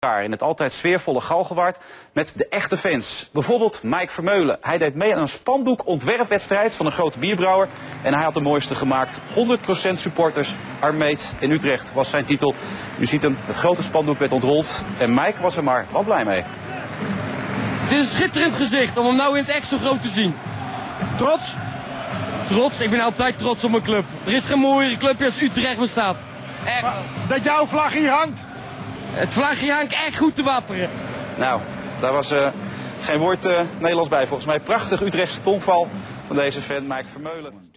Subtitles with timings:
[0.00, 1.78] in het altijd sfeervolle Galgenwaard
[2.12, 3.28] met de echte fans.
[3.32, 4.58] Bijvoorbeeld Mike Vermeulen.
[4.60, 7.68] Hij deed mee aan een spandoek ontwerpwedstrijd van een grote bierbrouwer.
[8.02, 9.18] En hij had de mooiste gemaakt.
[9.18, 9.22] 100%
[9.94, 10.54] supporters.
[10.80, 12.54] Armeet in Utrecht was zijn titel.
[12.98, 14.84] U ziet hem, het grote spandoek werd ontrold.
[14.98, 16.42] En Mike was er maar wel blij mee.
[17.88, 20.34] Dit is een schitterend gezicht om hem nou in het echt zo groot te zien.
[21.16, 21.54] Trots?
[22.46, 24.04] Trots, ik ben altijd trots op mijn club.
[24.24, 26.16] Er is geen mooiere clubje als Utrecht bestaat.
[26.64, 26.86] Echt.
[27.28, 28.48] Dat jouw vlag hier hangt?
[29.12, 30.90] Het vlagje hangt echt goed te wapperen.
[31.36, 31.60] Nou,
[32.00, 32.48] daar was eh,
[33.02, 34.60] geen woord eh, Nederlands bij volgens mij.
[34.60, 35.88] Prachtig Utrechtse tongval
[36.26, 37.68] van deze fan Mike Vermeulen.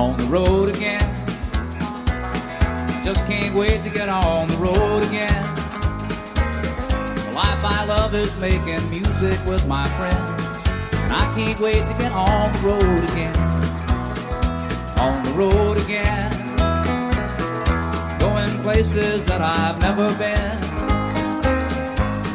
[0.00, 1.00] on the road again.
[3.04, 5.44] Just can't wait to get on the road again.
[7.16, 10.39] The life I love is making music with my friends.
[11.10, 13.36] And I can't wait to get on the road again.
[14.96, 16.30] On the road again.
[18.20, 20.58] Going places that I've never been.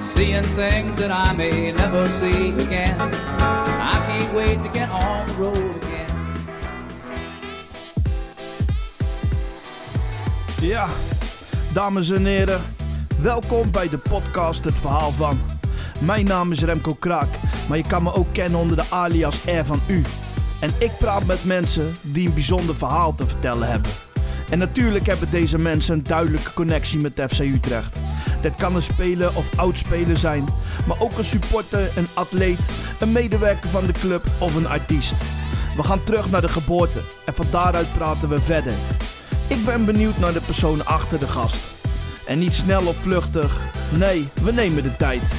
[0.05, 2.99] Seeing things that I may never see again.
[2.99, 6.11] I can't wait to get on the road again.
[10.61, 10.87] Ja,
[11.73, 12.61] dames en heren,
[13.19, 15.39] welkom bij de podcast Het Verhaal van.
[16.01, 17.29] Mijn naam is Remco Kraak,
[17.67, 20.01] maar je kan me ook kennen onder de alias R van U.
[20.59, 23.91] En ik praat met mensen die een bijzonder verhaal te vertellen hebben.
[24.49, 27.99] En natuurlijk hebben deze mensen een duidelijke connectie met FC Utrecht.
[28.41, 30.45] Dat kan een speler of oudspeler zijn,
[30.87, 32.59] maar ook een supporter, een atleet,
[32.99, 35.15] een medewerker van de club of een artiest.
[35.75, 38.73] We gaan terug naar de geboorte en van daaruit praten we verder.
[39.49, 41.73] Ik ben benieuwd naar de persoon achter de gast.
[42.25, 43.59] En niet snel of vluchtig.
[43.97, 45.33] Nee, we nemen de tijd.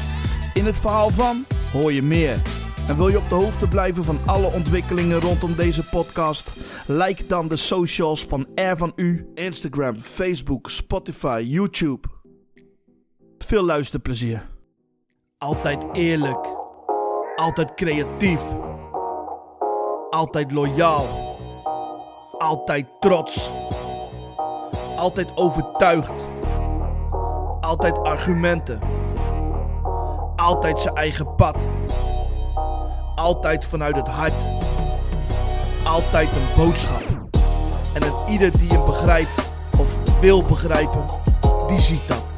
[0.55, 1.45] In het verhaal van
[1.77, 2.43] hoor je meer.
[2.89, 6.51] En wil je op de hoogte blijven van alle ontwikkelingen rondom deze podcast?
[6.87, 12.09] Like dan de socials van R van U, Instagram, Facebook, Spotify, YouTube.
[13.39, 14.49] Veel luisterplezier.
[15.39, 16.57] Altijd eerlijk.
[17.35, 18.45] Altijd creatief.
[20.11, 21.07] Altijd loyaal.
[22.39, 23.53] Altijd trots.
[24.97, 26.29] Altijd overtuigd.
[27.61, 28.96] Altijd argumenten.
[30.37, 31.69] Altijd zijn eigen pad.
[33.15, 34.49] Altijd vanuit het hart.
[35.85, 37.03] Altijd een boodschap.
[37.95, 39.39] En een ieder die hem begrijpt
[39.79, 41.05] of wil begrijpen,
[41.67, 42.37] die ziet dat.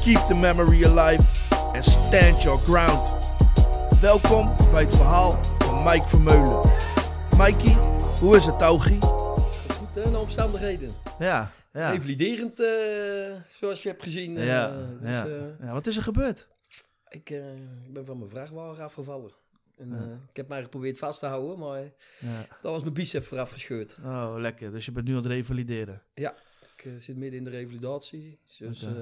[0.00, 1.22] Keep the memory alive
[1.74, 3.12] and stand your ground.
[4.00, 6.60] Welkom bij het verhaal van Mike Vermeulen.
[7.36, 7.76] Mikey,
[8.20, 8.98] hoe is het, Taugie?
[9.00, 10.94] Goed, hè, naar omstandigheden.
[11.18, 11.90] Ja, ja.
[11.90, 12.66] Revaliderend, eh,
[13.46, 14.36] zoals je hebt gezien.
[14.36, 15.24] eh, Ja, dus, ja.
[15.24, 16.48] eh, ja, wat is er gebeurd?
[17.14, 17.52] Ik, eh,
[17.86, 19.30] ik ben van mijn vrachtwagen afgevallen.
[19.76, 21.80] En, eh, ik heb mij geprobeerd vast te houden, maar
[22.18, 22.46] Ja.
[22.62, 23.98] daar was mijn bicep vooraf gescheurd.
[24.04, 24.70] Oh, lekker.
[24.72, 26.02] Dus je bent nu aan het revalideren.
[26.14, 26.34] Ja,
[26.76, 28.38] ik eh, zit midden in de revalidatie.
[28.58, 28.92] Dus eh,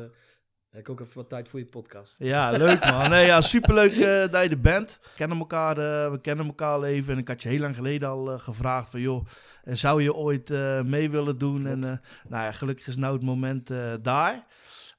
[0.70, 2.16] heb ik ook even wat tijd voor je podcast.
[2.18, 3.10] Ja, leuk man.
[3.10, 4.98] Nee, ja, superleuk eh dat je er bent.
[5.02, 7.12] We kennen elkaar, eh, we kennen elkaar al even.
[7.12, 9.00] En ik had je heel lang geleden al eh, gevraagd van...
[9.00, 9.26] joh,
[9.64, 11.66] eh, zou je ooit eh, mee willen doen?
[11.66, 11.90] En eh,
[12.28, 14.46] nou ja, gelukkig is nou het moment eh, daar.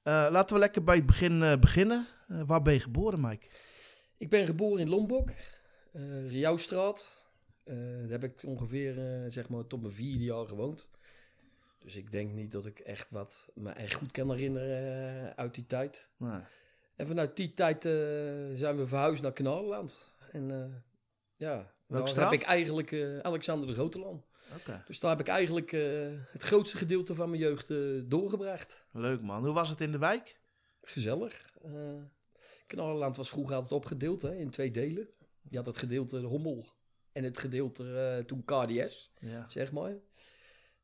[0.03, 2.07] Eh, laten we lekker bij het begin eh, beginnen.
[2.33, 3.47] Eh, waar ben je geboren, Mike?
[4.17, 5.29] Ik ben geboren in Lombok,
[5.91, 7.25] eh Riauwstraat.
[7.63, 8.95] Eh, daar heb ik ongeveer
[9.27, 10.89] zeg maar tot mijn vierde jaar gewoond.
[11.79, 15.65] Dus ik denk niet dat ik echt wat me echt goed kan herinneren uit die
[15.65, 16.09] tijd.
[16.17, 16.41] Nou,
[16.95, 17.83] En vanuit die tijd
[18.53, 20.15] zijn we verhuisd naar Kanalenland.
[20.31, 20.83] En
[21.33, 22.31] ja, daar straat?
[22.31, 24.23] heb ik eigenlijk Alexander de Groteland.
[24.87, 25.71] Dus daar heb ik eigenlijk
[26.31, 27.73] het grootste gedeelte van mijn jeugd
[28.09, 28.85] doorgebracht.
[28.91, 29.43] leuk man.
[29.45, 30.39] Hoe was het in de wijk?
[30.81, 31.45] Gezellig.
[31.63, 31.71] Eh
[32.75, 35.07] Kanalenland was vroeger altijd opgedeeld hè, in twee delen.
[35.49, 36.65] Je had het gedeelte Hommel
[37.11, 39.49] en het gedeelte eh, toen KDS, Ja.
[39.49, 39.93] zeg maar.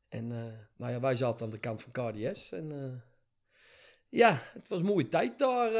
[0.08, 2.52] En eh, nou ja, wij zaten aan de kant van KDS.
[2.52, 3.00] En eh,
[4.08, 5.74] ja, het was een mooie tijd daar.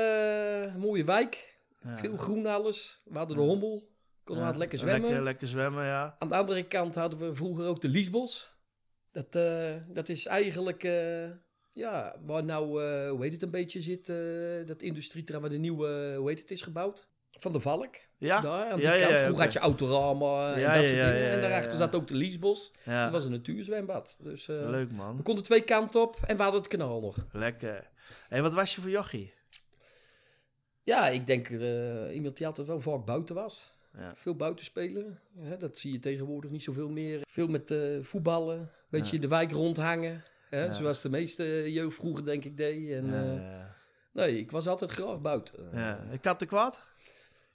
[0.75, 1.59] een mooie wijk.
[1.81, 3.01] Veel groen alles.
[3.05, 3.89] We hadden de Hommel.
[4.25, 5.03] Konden we lekker zwemmen.
[5.03, 6.17] Lekker, lekker zwemmen, ja.
[6.19, 8.55] Aan de andere kant hadden we vroeger ook de Liesbos.
[9.11, 9.33] Dat,
[9.89, 10.83] dat is eigenlijk,
[11.81, 14.17] ja, waar nou, eh, hoe heet het een beetje zit, eh,
[14.67, 17.09] dat industrieterrein waar de nieuwe, hoe heet het, is gebouwd.
[17.39, 17.95] Van de Valk.
[18.17, 18.41] Ja?
[18.41, 19.11] Daar, aan die Ja, ja, kant.
[19.11, 19.43] ja, Vroeger oké.
[19.43, 21.23] had je Autorama en Ja, dat ja, soort ja, dingen.
[21.25, 21.79] ja, en ja, daarachter ja.
[21.79, 22.73] zat ook de Liesbos.
[22.85, 23.03] Ja.
[23.03, 24.19] Dat was een natuurzwembad.
[24.23, 25.17] Dus eh, Leuk man.
[25.17, 27.27] we konden twee kanten op en we hadden het kanaal nog.
[27.31, 27.91] Lekker.
[28.29, 29.33] Hé, wat was je voor jochie?
[30.83, 33.79] Ja, ik denk eh, iemand die altijd wel vaak buiten was.
[33.99, 34.15] Ja.
[34.17, 35.21] Veel buiten spelen.
[35.39, 37.21] Hè, dat zie je tegenwoordig niet zoveel meer.
[37.29, 38.71] Veel met eh, voetballen.
[38.89, 40.25] Beetje in de wijk rondhangen.
[40.51, 42.91] Hè, Zoals de meeste jeugd vroeger denk ik deed.
[42.91, 43.75] En, eh, Ja,
[44.13, 45.69] nee, ik was altijd graag buiten.
[45.73, 46.01] ja.
[46.13, 46.83] Ik had te kwaad?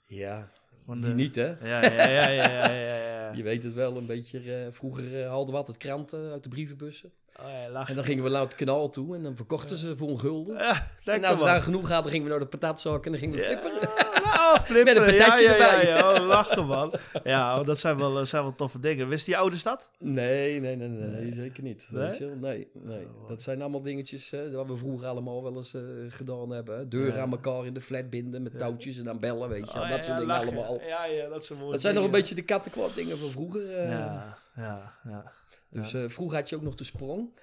[0.04, 0.50] Ja,
[0.86, 1.46] Die niet, hè?
[1.46, 3.32] Ja, ja, ja, ja, ja, ja, ja.
[3.36, 4.38] Je weet het wel, een beetje.
[4.54, 7.12] eh, vroeger eh, haalden we altijd kranten uit de brievenbussen.
[7.40, 7.86] Oh, ja.
[7.88, 10.56] En dan gingen we naar het kanaal toe en dan verkochten ze voor een gulden.
[10.56, 13.36] Ja, en als we daar genoeg hadden, gingen we naar de patatzak en dan gingen
[13.36, 13.88] we flipperen.
[14.46, 14.68] Oh.
[14.84, 15.86] Met een patatje ja, ja, erbij.
[15.86, 16.12] ja.
[16.20, 16.92] Oh, lachen, man.
[17.24, 19.08] Ja, oh, dat zijn wel, eh, zijn wel toffe dingen.
[19.08, 19.90] Wist die ouders dat?
[19.98, 21.88] Nee, nee, nee, nee, nee, zeker niet.
[21.92, 22.20] Nee?
[22.20, 23.06] Nee, nee.
[23.28, 26.76] Dat zijn allemaal dingetjes hè, wat we vroeger allemaal wel eens eh, gedaan hebben.
[26.78, 26.88] Hè.
[26.88, 29.78] Deuren aan elkaar in de flat binden met touwtjes en dan bellen, weet je.
[29.78, 30.46] Oh, dat soort dingen lachen.
[30.46, 30.80] allemaal.
[30.86, 33.74] Ja, ja, dat zijn Dat zijn nog een beetje de kattenkwad dingen van vroeger.
[33.76, 33.88] eh.
[33.88, 35.32] Ja, ja, ja.
[35.70, 37.40] Dus eh, vroeger had je ook nog de Sprong.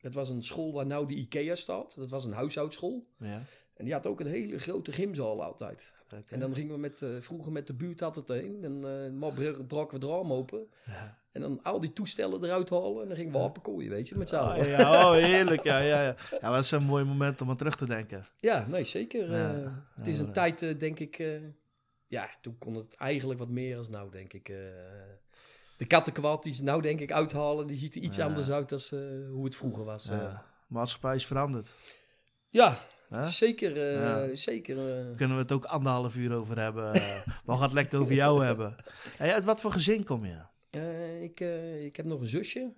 [0.00, 1.96] Dat was een school waar nou de IKEA staat.
[1.96, 3.06] Dat was een huishoudschool.
[3.18, 3.42] ja.
[3.80, 5.92] En die had ook een hele grote gymzaal altijd.
[6.28, 8.58] En dan gingen we met, eh, vroeger met de buurt altijd heen.
[8.64, 10.66] En eh maar bra- braken we het raam open.
[11.32, 13.02] En dan al die toestellen eruit halen.
[13.02, 14.58] En dan gingen we apenkooien, weet je, met z'n allen.
[14.58, 15.62] Oh, ja, oh, heerlijk.
[15.62, 16.14] Ja, ja, ja.
[16.30, 18.24] ja, maar dat zijn mooie momenten om aan terug te denken.
[18.40, 19.30] Ja, nee, zeker.
[19.30, 21.22] Ja, Eh, het is een tijd, denk ik...
[22.06, 24.46] ja, toen kon het eigenlijk wat meer als nou, denk ik.
[25.76, 27.66] de kattenkwad die ze nou, denk ik, uithalen...
[27.66, 28.80] die ziet er iets anders uit dan
[29.30, 30.04] hoe het vroeger was.
[30.04, 30.44] Ja.
[30.66, 31.74] Maatschappij is veranderd.
[32.50, 32.78] Ja,
[33.28, 33.80] Zeker.
[33.80, 34.34] Ja.
[34.34, 35.16] zeker eh.
[35.16, 36.92] Kunnen we het ook anderhalf uur over hebben.
[36.94, 38.76] Eh, we gaan het lekker over jou hebben.
[39.16, 40.38] Hey, uit wat voor gezin kom je?
[41.22, 41.40] Ik,
[41.84, 42.72] ik heb nog een zusje.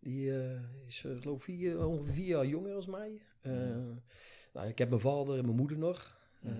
[0.00, 0.32] Die
[0.86, 3.20] is, geloof ik, vier, ongeveer vier jaar jonger als mij.
[4.52, 6.18] Nou, ik heb mijn vader en mijn moeder nog.
[6.42, 6.52] Eh,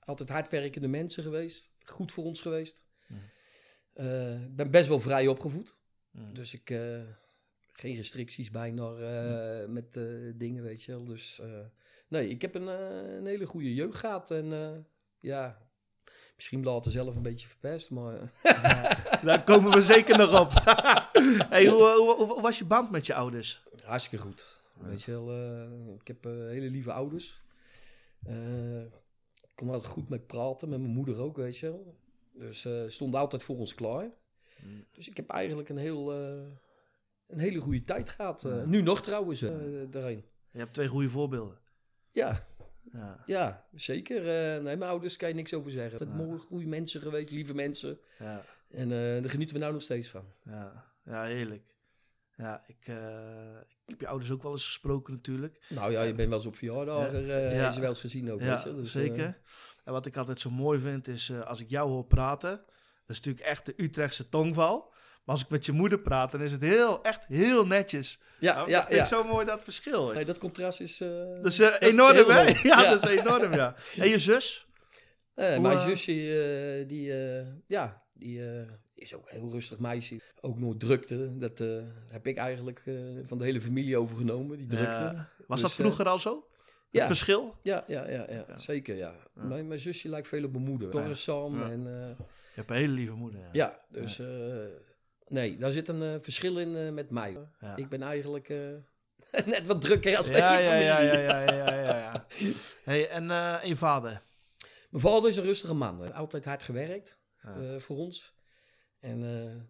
[0.00, 1.70] altijd hardwerkende mensen geweest.
[1.84, 2.82] Goed voor ons geweest.
[3.92, 5.80] Eh, Ik ben best wel vrij opgevoed.
[6.32, 6.74] Dus ik...
[7.80, 10.04] geen restricties bijna eh, met eh,
[10.34, 11.04] dingen, weet je wel.
[11.04, 11.48] Dus eh,
[12.08, 14.30] nee, ik heb een, een hele goede jeugd gehad.
[14.30, 14.86] En
[15.18, 15.58] ja,
[16.36, 18.32] misschien later zelf een beetje verpest, maar...
[19.24, 20.52] Daar komen we zeker nog op.
[21.54, 23.62] hey, hoe, hoe, hoe- hoe was je band met je ouders?
[23.84, 24.60] Hartstikke goed.
[24.74, 25.32] Weet je wel,
[26.00, 27.42] ik heb hele lieve ouders.
[29.46, 31.96] Ik kon altijd goed mee praten, met mijn moeder ook, weet je wel.
[32.32, 34.10] Dus stonden altijd voor ons klaar.
[34.92, 36.12] Dus ik heb eigenlijk een, heel,
[37.28, 38.44] een hele goede tijd gehad.
[38.44, 39.52] Eh, Nu nog trouwens, eh
[39.90, 40.24] daarheen.
[40.50, 41.58] Je hebt twee goede voorbeelden.
[42.10, 42.46] Ja,
[42.92, 44.16] Ja, ja zeker.
[44.18, 45.98] Eh, nee, mijn ouders kan je niks over zeggen.
[45.98, 47.98] Het zijn mooie, goede mensen geweest, lieve mensen.
[48.18, 50.24] ja, En eh, daar genieten we nou nog steeds van.
[50.44, 51.74] ja, ja heerlijk.
[52.36, 55.64] Ja, ik, eh, ik heb je ouders ook wel eens gesproken natuurlijk.
[55.68, 57.72] Nou ja, je bent wel eens op verjaardagen, eh Ja.
[57.72, 58.74] je wel eens gezien ook, Ja, je.
[58.74, 59.40] Dus, eh, zeker.
[59.84, 62.50] En wat ik altijd zo mooi vind is, eh, als ik jou hoor praten,
[63.06, 64.92] dat is natuurlijk echt de Utrechtse tongval.
[65.28, 68.18] Maar als ik met je moeder praat, dan is het heel, echt heel netjes.
[68.38, 70.12] Ja, Nou, ja, zo mooi dat verschil.
[70.12, 71.00] Nee, dat contrast is...
[71.00, 72.42] eh, dat is eh, dat is enorm, hè?
[72.68, 72.90] Ja, Ja.
[72.90, 73.74] dat is enorm, ja.
[73.96, 74.66] En je zus?
[75.34, 77.12] Eh, Hoe, mijn zusje, die,
[77.66, 78.40] ja, die
[78.94, 80.20] is ook een heel rustig meisje.
[80.40, 81.36] Ook nooit drukte.
[81.36, 81.58] Dat
[82.08, 82.82] heb ik eigenlijk
[83.24, 85.26] van de hele familie overgenomen, die drukte.
[85.46, 86.46] Was Dus, dat eh, vroeger al zo?
[86.90, 86.98] ja.
[86.98, 87.54] Het verschil?
[87.62, 89.14] Ja, ja, ja, ja, zeker, ja.
[89.32, 90.92] Mijn, mijn zusje lijkt veel op mijn moeder.
[90.92, 91.82] Zorgzaam en...
[91.82, 93.40] Je hebt een hele lieve moeder.
[93.40, 93.48] Ja.
[93.52, 94.20] ja, dus...
[95.28, 97.36] nee, daar zit een eh, verschil in eh, met mij.
[97.60, 97.76] Ja.
[97.76, 98.56] Ik ben eigenlijk eh,
[99.46, 102.26] net wat drukker als Ja, ja, ja, ja, ja, ja, ja, ja.
[102.84, 104.22] Hey, en, en je vader?
[104.90, 106.14] Mijn vader is een rustige man.
[106.14, 107.16] Altijd hard gewerkt
[107.78, 108.34] voor ons.
[109.00, 109.18] En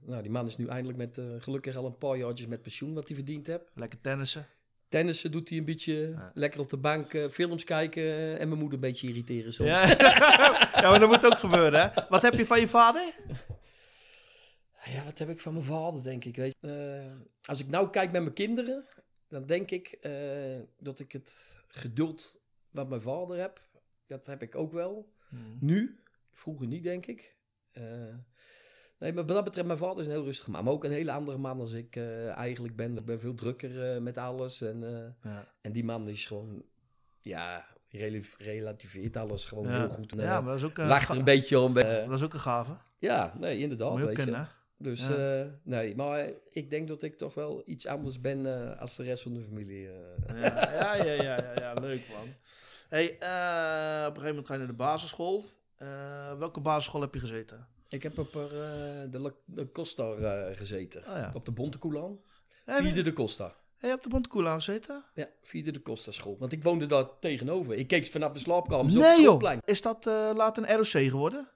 [0.01, 3.09] nou, die man is nu eindelijk met, gelukkig al een paar jaartjes met pensioen wat
[3.09, 3.65] hij verdiend heeft.
[3.75, 4.47] Lekker tennissen?
[4.89, 8.89] Tennissen doet hij een beetje, lekker op de bank, films kijken en mijn moeder een
[8.89, 9.81] beetje irriteren soms.
[9.81, 9.87] Ja.
[10.83, 12.03] ja, maar dat moet ook gebeuren, hè?
[12.09, 13.13] Wat heb je van je vader?
[14.93, 16.37] Ja, wat heb ik van mijn vader, denk ik.
[16.37, 16.69] Weet je.
[16.69, 18.85] Eh, als ik nou kijk met mijn kinderen,
[19.29, 20.13] dan denk ik eh,
[20.79, 22.41] dat ik het geduld
[22.71, 23.61] wat mijn vader heb,
[24.07, 25.13] dat heb ik ook wel.
[25.61, 26.01] Nu,
[26.33, 27.37] vroeger niet, denk ik.
[27.71, 27.83] Eh,
[28.99, 30.65] nee, maar wat dat betreft, mijn vader is een heel rustig man.
[30.65, 32.97] Maar ook een hele andere man als ik eigenlijk ben.
[32.97, 34.61] Ik ben veel drukker met alles.
[34.61, 34.81] En,
[35.23, 35.53] Ja.
[35.61, 36.65] en die man is gewoon,
[37.23, 39.79] ja, rela- relativeert alles gewoon Ja.
[39.79, 40.13] heel goed.
[40.13, 41.75] En, Ja, maar dat is ook een, lacht er ga- een beetje om.
[41.75, 42.77] dat is ook een gave.
[42.99, 43.91] ja, nee, inderdaad.
[43.91, 44.47] Moet je ook weet je.
[44.79, 45.41] Dus Ja.
[45.41, 49.03] eh, nee, maar ik denk dat ik toch wel iets anders ben eh, als de
[49.03, 49.89] rest van de familie.
[49.89, 50.43] eh.
[50.43, 52.27] Ja, ja, ja, ja, ja, ja, leuk man.
[52.89, 55.45] Hey, op een gegeven moment ga je naar de basisschool.
[56.39, 57.67] Welke basisschool heb je gezeten?
[57.89, 60.15] Ik heb op de, La- de Costa
[60.55, 61.01] gezeten.
[61.01, 61.31] Oh ja.
[61.35, 62.21] Op de Bontekoelan.
[62.65, 63.45] Heb Vierde de Costa.
[63.45, 65.05] hey, je hebt de Bontekoela gezeten?
[65.15, 66.37] Ja, vierde de Costa school.
[66.39, 67.75] Want ik woonde daar tegenover.
[67.75, 69.53] Ik keek vanaf de slaapkamer zo op Nee het joh.
[69.65, 70.05] Is dat
[70.35, 71.49] later een ROC geworden?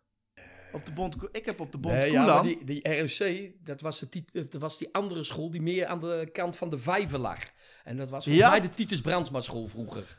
[0.73, 2.35] Op de Bond, ik heb op de Nee, Bontekoela.
[2.37, 6.01] ja, die, die ROC, dat was, de dat was die andere school die meer aan
[6.01, 7.39] de kant van de vijver lag.
[7.85, 8.51] En dat was volgens Ja.
[8.51, 10.17] mij de Titus Brandsma school vroeger.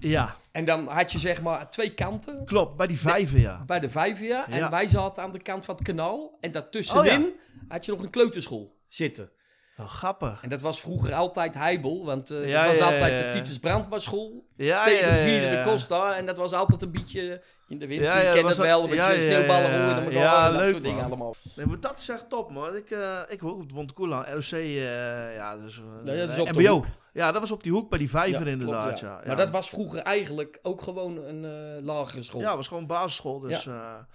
[0.00, 2.44] Ja, En dan had je zeg maar twee kanten.
[2.44, 2.76] klopt.
[2.76, 3.64] Bij die vijven, ja.
[3.64, 4.48] bij de Vijvia.
[4.48, 4.70] En Ja.
[4.70, 6.36] wij zaten aan de kant van het kanaal.
[6.40, 9.30] En daartussenin Oh, had je nog een kleuterschool zitten.
[9.76, 10.42] Wel grappig.
[10.42, 13.30] En dat was vroeger altijd Heibel, want Ja, het was ja, altijd ja.
[13.32, 15.62] de Titus Brandmaarschool Ja, tegen ja.
[15.62, 16.16] de Costa.
[16.16, 18.06] En dat was altijd een beetje in de winter.
[18.06, 20.82] Ja, je kent het dat- wel, een beetje sneeuwballen ja, elkaar en dat leuk, soort
[20.82, 21.06] dingen man.
[21.06, 21.34] allemaal.
[21.54, 22.76] Nee, maar dat is echt top, man.
[22.76, 26.60] Ik, eh ik woon op de Montecoulan, ROC, eh ja, dus, dat is op de
[26.60, 26.72] MBO.
[26.72, 26.86] hoek.
[27.12, 29.08] Ja, dat was op die hoek bij die vijver inderdaad, ja.
[29.20, 29.26] ja.
[29.26, 31.44] Maar dat was vroeger eigenlijk ook gewoon een
[31.84, 32.40] lagere school.
[32.40, 33.68] Ja, was gewoon basisschool, dus...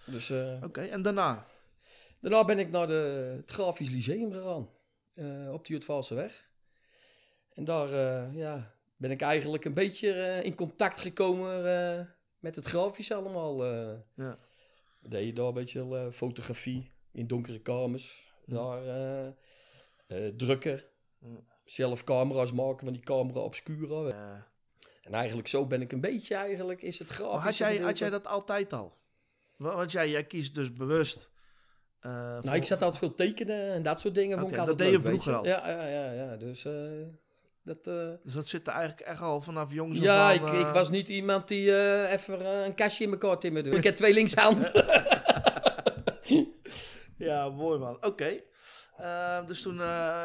[0.06, 0.32] Dus
[0.64, 1.44] Oké, en daarna?
[2.22, 4.68] daarna ben ik naar de, het Grafisch Lyceum gegaan.
[5.14, 6.50] Eh, op de Jutvalseweg.
[7.54, 11.64] En daar eh, ja, ben ik eigenlijk een beetje eh, in contact gekomen
[12.40, 13.66] met het grafisch allemaal.
[14.14, 14.38] Ja.
[15.02, 18.32] deed je daar een beetje fotografie in donkere kamers.
[18.46, 19.28] Daar eh,
[20.08, 20.84] eh, drukken.
[21.66, 24.46] Zelf camera's maken van die camera obscura.
[25.02, 27.44] En eigenlijk zo ben ik een beetje eigenlijk, is het grafisch.
[27.44, 28.94] had jij, had jij dat altijd al?
[29.58, 31.30] Wa- Want jij, jij kiest dus bewust...
[32.02, 34.38] eh, Nou, voor- ik zat altijd veel tekenen en dat soort dingen.
[34.40, 35.46] vond Oké, ik altijd dat deed je leuk, vroeger al?
[35.46, 36.36] Ja, ja, ja, ja.
[36.36, 36.74] Dus eh,
[37.64, 37.88] dat...
[37.88, 40.90] eh, Dus dat zit er eigenlijk echt al vanaf jongs af ja, ik, ik was
[40.90, 41.68] niet iemand die
[42.08, 43.70] even een kastje in elkaar timmerde.
[43.70, 44.72] Ik heb twee linkshanden.
[47.18, 48.06] Ja, mooi man.
[48.06, 48.40] Oké.
[48.98, 49.76] Eh, dus toen,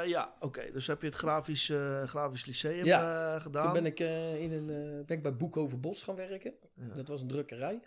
[0.06, 0.71] ja, oké.
[0.73, 1.73] Dus heb je het grafisch,
[2.06, 3.64] grafisch lyceum Ja, gedaan.
[3.64, 4.00] Toen ben ik,
[4.40, 4.66] in een,
[5.06, 6.52] ben ik bij Boekhoven Bos gaan werken.
[6.95, 7.80] Dat was een drukkerij.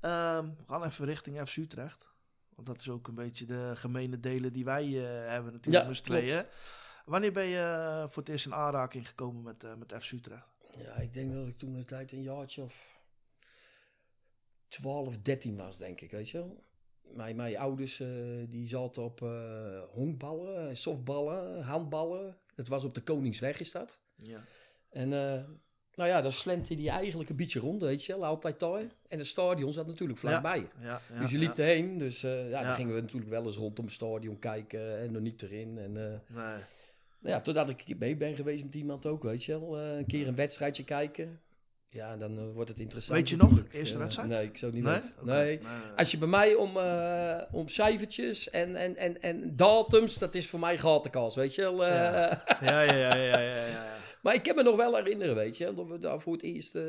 [0.00, 2.12] Ehm, we gaan even richting FC Utrecht.
[2.58, 5.90] Want dat is ook een beetje de gemene delen die wij eh, hebben natuurlijk Ja,
[5.90, 6.46] met tweeën.
[7.04, 10.52] Wanneer ben je eh, voor het eerst in aanraking gekomen met, eh met FC Utrecht?
[10.78, 13.02] Ja, ik denk dat ik toen een tijd een jaartje of
[14.68, 16.64] 12, 13 was, denk ik, weet je wel.
[17.14, 17.96] Mijn, mijn ouders
[18.48, 19.20] die zaten op
[19.90, 22.36] honkballen, softballen, handballen.
[22.54, 24.00] Het was op de Koningsweg is dat.
[24.16, 24.40] Ja.
[24.90, 25.10] En
[25.98, 28.80] nou ja, daar slenterde die eigenlijk een beetje rond, weet je wel, altijd daar.
[29.08, 30.68] En het stadion zat natuurlijk vlakbij.
[30.80, 33.56] Ja, ja, dus je liep erheen, dus eh, ja, dan gingen we natuurlijk wel eens
[33.56, 35.78] rondom het stadion kijken en nog niet erin.
[35.78, 36.54] En eh, Nee.
[37.20, 39.78] nou ja, totdat ik mee ben geweest met iemand ook, weet je wel.
[39.78, 41.40] eh, een keer een wedstrijdje kijken.
[41.90, 43.18] Ja, dan wordt het interessant.
[43.18, 44.28] Weet je nog, eerste wedstrijd?
[44.28, 45.00] nee, ik zou het niet Nee?
[45.00, 45.14] weten.
[45.26, 45.60] Nee.
[45.96, 46.70] Als je bij mij om,
[47.50, 51.84] om cijfertjes en, en, en, en datums, dat is voor mij gatenkas, weet je wel.
[51.84, 53.67] ja, ja, ja, ja, ja.
[54.28, 56.74] Maar ik kan me nog wel herinneren, weet je, dat we daar voor het eerst
[56.74, 56.82] eh,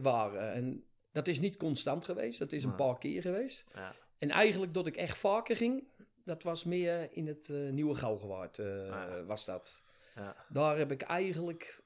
[0.00, 0.52] waren.
[0.52, 3.64] En dat is niet constant geweest, dat is een paar keer geweest.
[3.74, 3.94] Ja.
[4.18, 5.88] En eigenlijk dat ik echt vaker ging,
[6.24, 9.82] dat was meer in het eh, Nieuwe Galgenwaard, eh, was dat.
[10.14, 10.36] Ja.
[10.48, 11.82] Daar heb ik eigenlijk,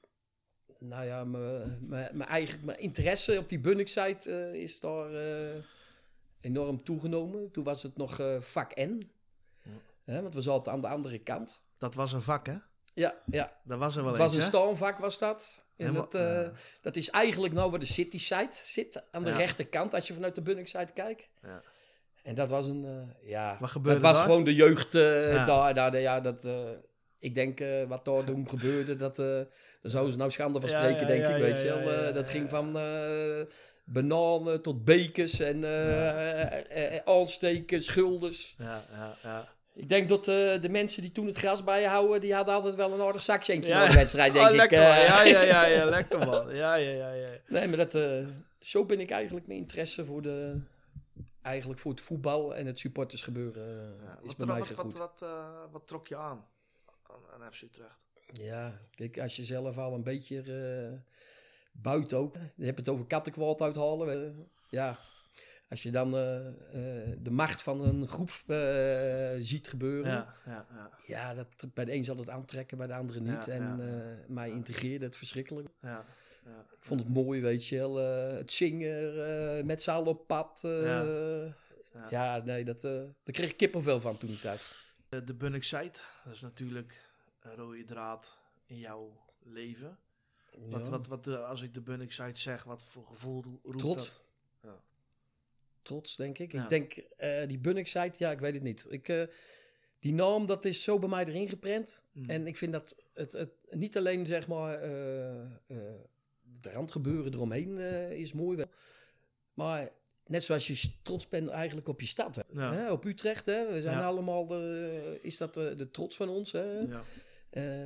[0.79, 5.09] nou ja, mijn- eigen mijn interesse op die Bunnik-site is daar
[6.39, 7.51] enorm toegenomen.
[7.51, 9.11] Toen was het nog vak N,
[10.03, 11.63] Hè, want we zaten aan de andere kant.
[11.77, 12.57] Dat was een vak, hè?
[12.99, 13.51] Ja, ja.
[13.63, 14.57] Dat was er wel Het was eens, een hè?
[14.57, 15.55] stormvak, was dat.
[15.77, 16.47] En Helemaal- dat, eh,
[16.81, 19.37] dat is eigenlijk nou waar de city site zit, aan de Ja.
[19.37, 21.29] rechterkant, als je vanuit de Bunnik site kijkt.
[21.41, 21.61] Ja.
[22.23, 25.45] En dat was een, eh, ja, Wat gebeurde dat was gewoon de jeugd eh, Ja.
[25.45, 26.47] daar, daar, ja, dat,
[27.19, 29.45] ik denk wat daar toen gebeurde, dat, daar
[29.81, 32.13] zouden ze nou schande van spreken, denk ik, weet je wel.
[32.13, 32.77] dat ging van
[33.85, 38.55] bananen tot bekers en eh, aansteken, schulders.
[38.57, 39.57] Ja, ja, ja.
[39.73, 42.93] Ik denk dat eh, de mensen die toen het gras bijhouden, die hadden altijd wel
[42.93, 43.87] een aardig zakcentje Ja.
[43.87, 44.57] de wedstrijd, denk Oh, ik.
[44.57, 44.87] lekker, man.
[44.87, 45.07] eh.
[45.07, 46.55] Ja, ja, ja, ja, lekker man.
[46.55, 47.29] Ja, ja, ja, ja.
[47.47, 48.27] Nee, maar dat, eh,
[48.59, 50.61] zo ben ik eigenlijk mijn interesse voor, de,
[51.41, 54.97] eigenlijk voor het voetbal en het supportersgebeuren eh, is Wat, bij wat, mij wat, gegroeid.
[54.97, 56.45] wat, eh, wat trok je aan
[57.33, 58.07] aan, FC Utrecht?
[58.31, 60.43] Ja, kijk, als je zelf al een beetje
[61.71, 64.47] buiten ook, je hebt het over kattenkwaad uithalen.
[64.69, 64.99] ja,
[65.69, 70.11] als je dan eh, eh, de macht van een groep eh, ziet gebeuren.
[70.11, 70.33] Ja.
[70.45, 71.33] Ja, ja, ja.
[71.33, 73.47] dat, bij de een zal het aantrekken, bij de andere niet.
[73.47, 75.67] En mij integreerde het verschrikkelijk.
[75.81, 76.05] ja,
[76.45, 76.65] ja.
[76.71, 77.95] Ik vond het mooi, weet je wel.
[77.95, 80.59] het zingen, met z'n allen op pad.
[80.63, 81.03] Ja.
[82.09, 82.37] ja.
[82.45, 84.91] nee, dat, daar kreeg ik kippenvel van toen ik tijd.
[85.09, 89.97] De, de Bunnik site, dat is natuurlijk een rode draad in jouw leven.
[90.69, 94.05] Wat, wat, wat, als ik de Bunnik site zeg, wat voor gevoel ro- roept Trots.
[94.05, 94.21] dat?
[95.81, 96.51] Trots, denk ik.
[96.51, 96.63] Ja.
[96.63, 98.85] Ik denk, eh, die Bunnik-site, ja, ik weet het niet.
[98.89, 99.23] Ik, eh,
[99.99, 102.03] die naam, dat is zo bij mij erin geprent.
[102.11, 102.29] Hmm.
[102.29, 104.89] En ik vind dat het, het niet alleen, zeg maar, eh,
[106.61, 107.77] de randgebeuren eromheen
[108.17, 108.65] is mooi.
[109.53, 109.89] Maar
[110.25, 112.35] net zoals je trots bent eigenlijk op je stad.
[112.35, 112.41] Hè?
[112.51, 112.73] Ja.
[112.73, 113.71] Hè, Op Utrecht, hè?
[113.73, 114.05] we zijn Ja.
[114.05, 116.51] allemaal, de, is dat de, de trots van ons.
[116.51, 116.79] Hè?
[116.79, 117.03] Ja.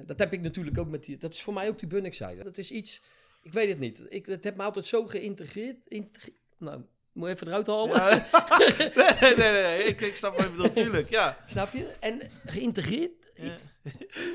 [0.06, 1.18] Dat heb ik natuurlijk ook met die.
[1.18, 2.44] Dat is voor mij ook die Bunnik-site.
[2.44, 3.02] Dat is iets.
[3.44, 4.02] Ik weet het niet.
[4.10, 5.88] Ik, het heb me altijd zo geïntegreerd.
[5.88, 6.82] integre- nou,
[7.13, 7.96] moet je even eruit halen.
[8.00, 8.25] Ja.
[9.22, 11.38] nee, nee, nee, ik, ik snap wat je bedoelt, tuurlijk, ja.
[11.46, 11.86] Snap je?
[12.00, 13.12] En geïntegreerd.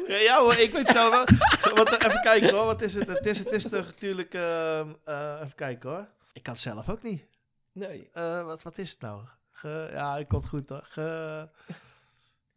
[0.08, 1.24] Ja, ja hoor, ik weet zo wel.
[1.74, 3.08] Wat, even kijken hoor, wat is het?
[3.08, 4.34] Het is, het is toch natuurlijk...
[4.34, 6.08] ehm, eh, even kijken hoor.
[6.32, 7.24] Ik kan het zelf ook niet.
[7.72, 8.08] Nee.
[8.12, 9.22] Eh, wat, wat is het nou?
[9.50, 10.86] Ge, ja, ik komt goed hoor.
[10.90, 11.00] Ge,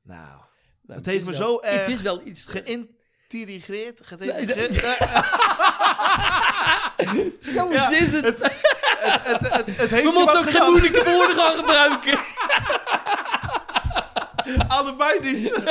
[0.03, 0.37] nou,
[0.81, 2.45] Nou, Het heeft me wel- zo erg Het is wel iets...
[2.45, 4.01] geïntegreerd.
[7.53, 8.25] Zo is het.
[8.25, 8.37] het,
[9.01, 12.19] het, het, het heeft We moeten ook geen moeilijke woorden gaan gebruiken.
[14.67, 15.51] Allebei niet.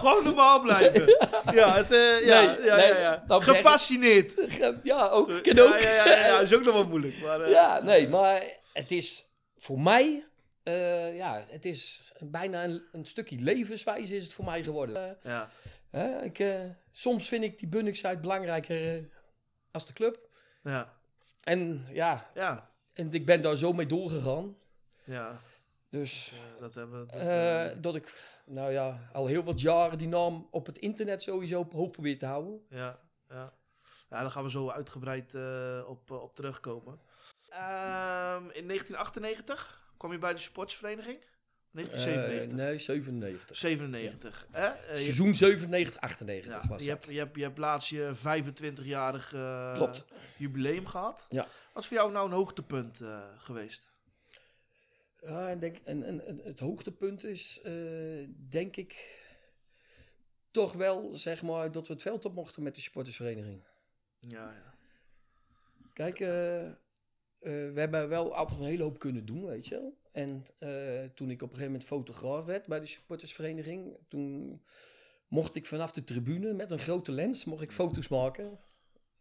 [0.00, 1.06] Gewoon normaal blijven.
[1.52, 4.44] Ja, het, eh, ja, Nee, ja, nee, ja, Gefascineerd.
[4.82, 5.42] Ja, ook.
[5.42, 5.80] Kan ook.
[5.80, 7.20] ja, ja, ja, is ook nog wel moeilijk.
[7.22, 9.24] Maar, eh, Ja, nee, maar het is
[9.56, 10.24] voor mij,
[10.62, 15.18] eh, ja, het is bijna een, een stukje levenswijze is het voor mij geworden.
[15.22, 15.50] Ja.
[16.22, 16.44] ik,
[16.90, 19.08] soms vind ik die Bunnicksheid belangrijker
[19.72, 20.18] als de club.
[20.62, 20.97] Ja,
[21.48, 24.56] En ja, ja, en ik ben daar zo mee doorgegaan.
[25.04, 25.40] ja.
[25.90, 27.06] Dus Dat hebben we.
[27.06, 30.78] dat, eh, eh, dat ik, nou ja, al heel wat jaren die naam op het
[30.78, 32.66] internet sowieso hoog probeer te houden.
[32.68, 33.52] ja, ja.
[34.10, 37.00] ja, daar gaan we zo uitgebreid eh, op, op terugkomen.
[37.48, 41.24] Ehm, in 1998 kwam je bij de sportsvereniging?
[41.72, 42.58] 1997?
[42.58, 43.56] Eh, nee, 97.
[43.56, 44.48] 97.
[44.50, 44.66] Hè?
[44.66, 48.12] Eh, je, Seizoen 97, 98 ja, was je, hebt, je, hebt, je hebt laatst je
[48.16, 49.90] 25-jarig eh,
[50.36, 51.26] jubileum gehad.
[51.28, 51.46] Ja.
[51.72, 53.90] Wat is voor jou nou een hoogtepunt eh, geweest?
[55.20, 57.60] Ja, ik denk, en, en, het hoogtepunt is,
[58.48, 59.22] denk ik,
[60.50, 63.62] toch wel, zeg maar, dat we het veld op mochten met de supportersvereniging.
[64.20, 64.74] Ja, ja.
[65.92, 66.18] Kijk,
[67.38, 69.97] we hebben wel altijd een hele hoop kunnen doen, weet je wel.
[70.12, 74.60] En eh, toen ik op een gegeven moment fotograaf werd bij de supportersvereniging, toen
[75.28, 78.58] mocht ik vanaf de tribune met een grote lens, mocht ik foto's maken.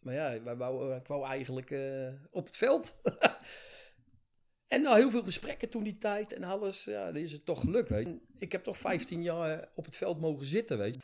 [0.02, 3.02] Maar ja, wij wou, ik wou eigenlijk eh, op het veld.
[4.68, 7.60] en nou, heel veel gesprekken toen die tijd en alles, ja, dan is het toch
[7.60, 8.20] gelukt, weet je.
[8.38, 11.00] Ik heb toch 15 jaar op het veld mogen zitten, weet je.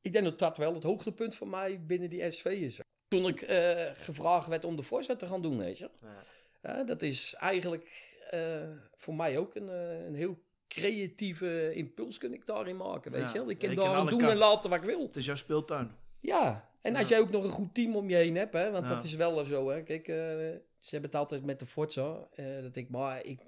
[0.00, 2.80] Ik denk dat dat wel het hoogtepunt voor mij binnen die SV is.
[3.08, 5.90] Toen ik eh, gevraagd werd om de voorzet te gaan doen, weet je.
[6.62, 8.13] Ja, dat is eigenlijk
[8.96, 13.28] voor mij ook een, eh, een heel creatieve impuls kun ik daarin maken, weet Ja.
[13.32, 13.50] je wel.
[13.50, 15.02] Ik kan je alle doen en laten wat ik wil.
[15.06, 15.90] Het is jouw speeltuin.
[16.18, 18.84] Ja, en als jij ook nog een goed team om je heen hebt, hè, want
[18.84, 18.94] Ja.
[18.94, 19.70] dat is wel zo.
[19.70, 19.82] Hè.
[19.82, 20.16] Kijk, eh,
[20.78, 22.28] ze hebben het altijd met de Forza.
[22.34, 23.40] eh, dat ik, maar ik,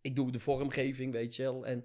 [0.00, 1.66] ik doe de vormgeving, weet je wel.
[1.66, 1.84] En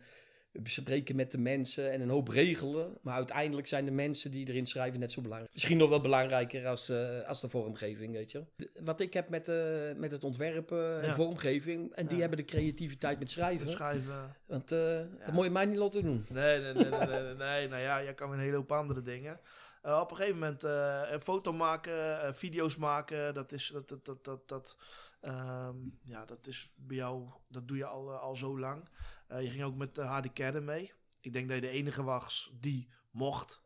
[0.59, 2.97] bespreken met de mensen en een hoop regelen.
[3.01, 5.53] Maar uiteindelijk zijn de mensen die erin schrijven net zo belangrijk.
[5.53, 8.44] Misschien nog wel belangrijker als, eh, als de vormgeving, weet je.
[8.55, 9.55] De- wat ik heb met, eh,
[9.96, 11.15] met het ontwerpen en Ja.
[11.15, 11.94] vormgeving.
[11.94, 13.72] En die hebben de creativiteit met schrijven.
[13.72, 14.35] Schrijven.
[14.46, 14.79] Want eh,
[15.25, 16.25] dat moet je mij niet laten doen.
[16.29, 17.68] Nee, nee, nee, nee, nee, nee, nee.
[17.68, 19.37] Nou ja, jij kan een hele hoop andere dingen.
[19.85, 23.89] Eh, op een gegeven moment eh, een foto maken, eh, video's maken, dat is, dat,
[23.89, 24.77] dat, dat, dat, dat,
[25.21, 28.89] ehm, ja, dat is bij jou, dat doe je al, al zo lang.
[29.27, 30.93] Je ging ook met Hardy Kerden mee.
[31.21, 33.63] Ik denk dat je de enige was die mocht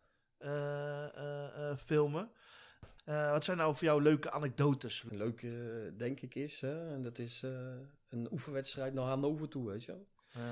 [1.77, 2.31] filmen.
[3.05, 5.03] Wat zijn nou voor jou leuke anekdotes?
[5.09, 7.41] Een leuke, denk ik, is, hè, en dat is
[8.09, 10.07] een oefenwedstrijd naar Hannover toe, weet je wel.
[10.27, 10.51] Ja.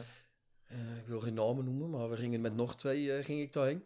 [0.99, 3.83] Ik wil geen namen noemen, maar we gingen met nog twee ging ik daarheen.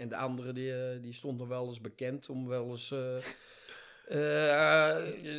[0.00, 2.94] En de andere die, eh, die stond nog wel eens bekend om wel eens
[4.08, 4.96] eh,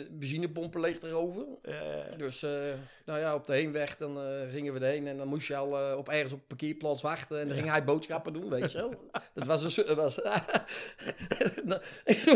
[0.09, 1.47] benzinepompen leeg te roven.
[2.17, 2.41] Dus
[3.05, 4.17] nou ja, op de heenweg dan
[4.49, 7.39] gingen we erheen en dan moest je al op ergens op een parkeerplaats wachten.
[7.39, 8.93] En dan ging hij boodschappen doen, weet je wel.
[9.33, 10.21] Dat was een was,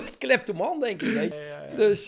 [0.18, 1.14] kleptoman, denk ik.
[1.14, 1.74] Weet je.
[1.76, 2.08] Dus,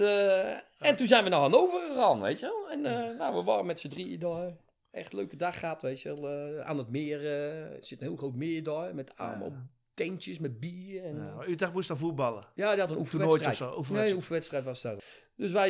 [0.79, 2.69] en toen zijn we naar Hannover gegaan, weet je wel.
[2.71, 2.81] En
[3.17, 4.55] nou, we waren met z'n drieën daar.
[4.91, 6.63] Echt een leuke dag gehad, weet je wel.
[6.63, 8.95] aan het meer, er zit een heel groot meer daar.
[8.95, 9.51] Met allemaal
[9.97, 11.03] tentjes met bier.
[11.03, 12.45] En, Ja, Utrecht moest dan voetballen.
[12.55, 13.53] ja, die had een oefenwedstrijd.
[13.53, 14.09] of zo, Nee, oefenwedstrijd.
[14.09, 15.03] een oefenwedstrijd was dat.
[15.35, 15.69] Dus wij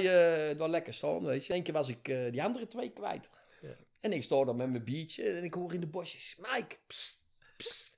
[0.52, 1.54] uh, daar lekker staan, weet je.
[1.54, 3.32] Eén keer was ik uh, die andere twee kwijt.
[4.00, 6.36] En ik sta dan met mijn biertje en ik hoor in de bosjes...
[6.38, 7.20] Mike, pst,
[7.58, 7.96] pst.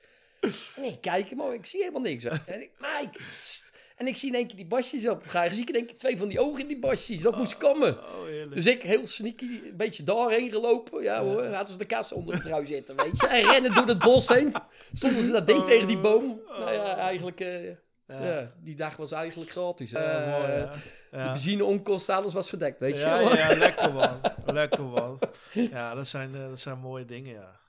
[0.76, 2.24] En ik kijk maar ik zie helemaal niks.
[2.24, 3.69] En ik, Mike, pst.
[4.00, 5.24] En ik zie in één keer die bosjes op.
[5.24, 7.22] Je zie ik in één keer twee van die ogen in die bosjes.
[7.22, 7.98] Dat moest komen.
[7.98, 11.04] Oh, dus ik heel sneaky, een beetje daarheen gelopen.
[11.04, 13.28] Ja hoor, hadden ze de kast onder de trui zitten, weet je.
[13.28, 14.54] En rennen door het bos heen.
[14.94, 16.42] Stonden ze dat ding tegen die boom.
[16.48, 17.40] Nou ja, eigenlijk...
[17.40, 17.68] Uh,
[18.08, 18.24] ja.
[18.24, 18.52] ja.
[18.60, 19.94] die dag was eigenlijk gratis.
[19.94, 20.74] Uh, mooi, ja.
[21.12, 21.24] Ja.
[21.24, 24.20] De benzine, onkosten, alles was verdekt, weet je ja, ja, lekker man.
[24.46, 25.20] lekker man.
[25.54, 27.60] Ja, dat zijn, uh, dat zijn mooie dingen, ja.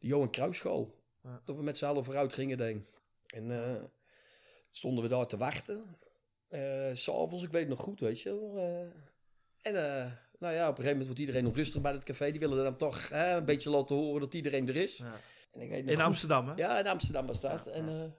[0.00, 0.94] De Johan Cruijffschool.
[1.22, 1.40] Ja.
[1.44, 2.86] Dat we met z'n allen vooruit gingen, denk
[3.26, 3.74] En uh,
[4.76, 5.96] stonden we daar te wachten.
[6.50, 6.60] Uh,
[6.92, 8.30] S'avonds, ik weet nog goed, weet je
[9.62, 9.72] en
[10.38, 12.30] nou ja, op een gegeven moment wordt iedereen nog rustig bij het café.
[12.30, 14.96] Die willen dan toch een beetje laten horen dat iedereen er is.
[14.96, 15.20] Ja.
[15.52, 16.02] En ik weet in goed.
[16.02, 16.54] Amsterdam, hè?
[16.56, 17.66] Ja, in Amsterdam was dat.
[17.66, 18.14] En,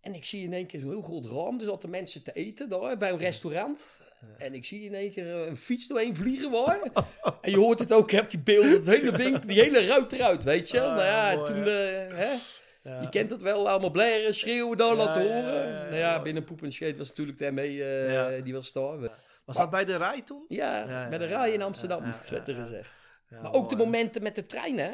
[0.00, 1.58] en ik zie in één keer zo'n heel groot raam.
[1.58, 4.00] Er zaten mensen te eten daar bij een restaurant.
[4.20, 4.44] Ja.
[4.44, 6.80] En ik zie in één keer een fiets doorheen vliegen waar.
[7.40, 10.12] en je hoort het ook, je hebt die beelden, het hele winkel, die hele ruit
[10.12, 10.80] eruit, weet je.
[10.80, 12.36] Ah, nou ja, mooi, toen, uh, hè.
[12.82, 13.00] Ja.
[13.00, 15.68] Je kent het wel, allemaal blaren, schreeuwen daar, laten horen.
[15.68, 18.40] ja, nou ja, binnen Poep en Scheet was natuurlijk uh, Ja.
[18.40, 18.98] die was daar.
[19.44, 20.44] Was dat bij de rij toen?
[20.48, 22.92] Ja, bij de rij in Amsterdam, werd er gezegd.
[23.28, 24.92] maar ook de momenten met de trein, hè.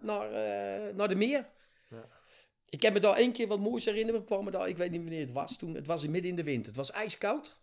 [0.00, 1.44] Naar, uh, naar de meer.
[2.68, 4.20] Ik heb me daar één keer wat moois herinneren.
[4.20, 5.56] We kwamen daar, ik weet niet wanneer het was.
[5.56, 6.66] Toen, het was in midden in de winter.
[6.66, 7.60] Het was ijskoud.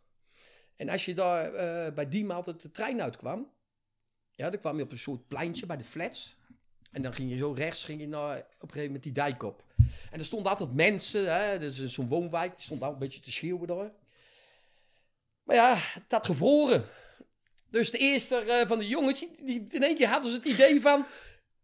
[0.76, 3.52] En als je daar eh, bij die maand de trein uitkwam.
[4.36, 6.38] Ja, dan kwam je op een soort pleintje bij de flats.
[6.91, 9.43] En dan ging je zo rechts ging je naar, op een gegeven moment die dijk
[9.43, 9.63] op.
[10.12, 11.34] En er stonden altijd mensen.
[11.36, 12.54] Hè, dat is zo'n woonwijk.
[12.54, 13.91] Die stond al een beetje te schreeuwen daar.
[15.43, 16.86] Maar ja, het had gevroren.
[17.69, 20.45] Dus de eerste eh, van de jongens, die, die- in één keer hadden ze het
[20.45, 21.06] idee van...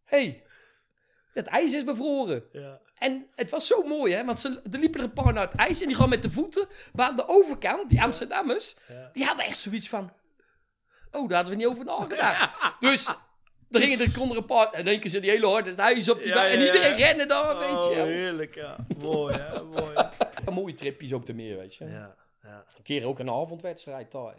[0.04, 0.44] Hé, hey,
[1.34, 2.44] het ijs is bevroren.
[2.52, 2.82] Ja.
[2.96, 4.26] En het was zo mooi, hè?
[4.26, 6.32] Want ze, er liepen er een paar naar het ijs en die gewoon met de
[6.32, 6.68] voeten.
[6.94, 8.76] Maar aan de overkant, die Amsterdammers,
[9.14, 10.12] die hadden echt zoiets van...
[11.12, 12.54] Oh, daar hadden we niet over nagedacht.
[12.80, 13.14] Dus
[13.72, 14.74] er gingen er konden een.
[14.74, 17.06] En keer zit die hele harde het ijs op die Ja, En iedereen ja.
[17.06, 18.02] rennen daar, weet Oh, je.
[18.02, 18.76] heerlijk, ja.
[19.02, 19.64] Mooi, hè?
[19.64, 19.94] Mooi.
[19.96, 20.04] hè?
[20.46, 21.86] Een mooie tripjes ook te meer, weet je.
[21.86, 22.66] Ja, ja.
[22.78, 24.36] Een keer ook een avondwedstrijd daar.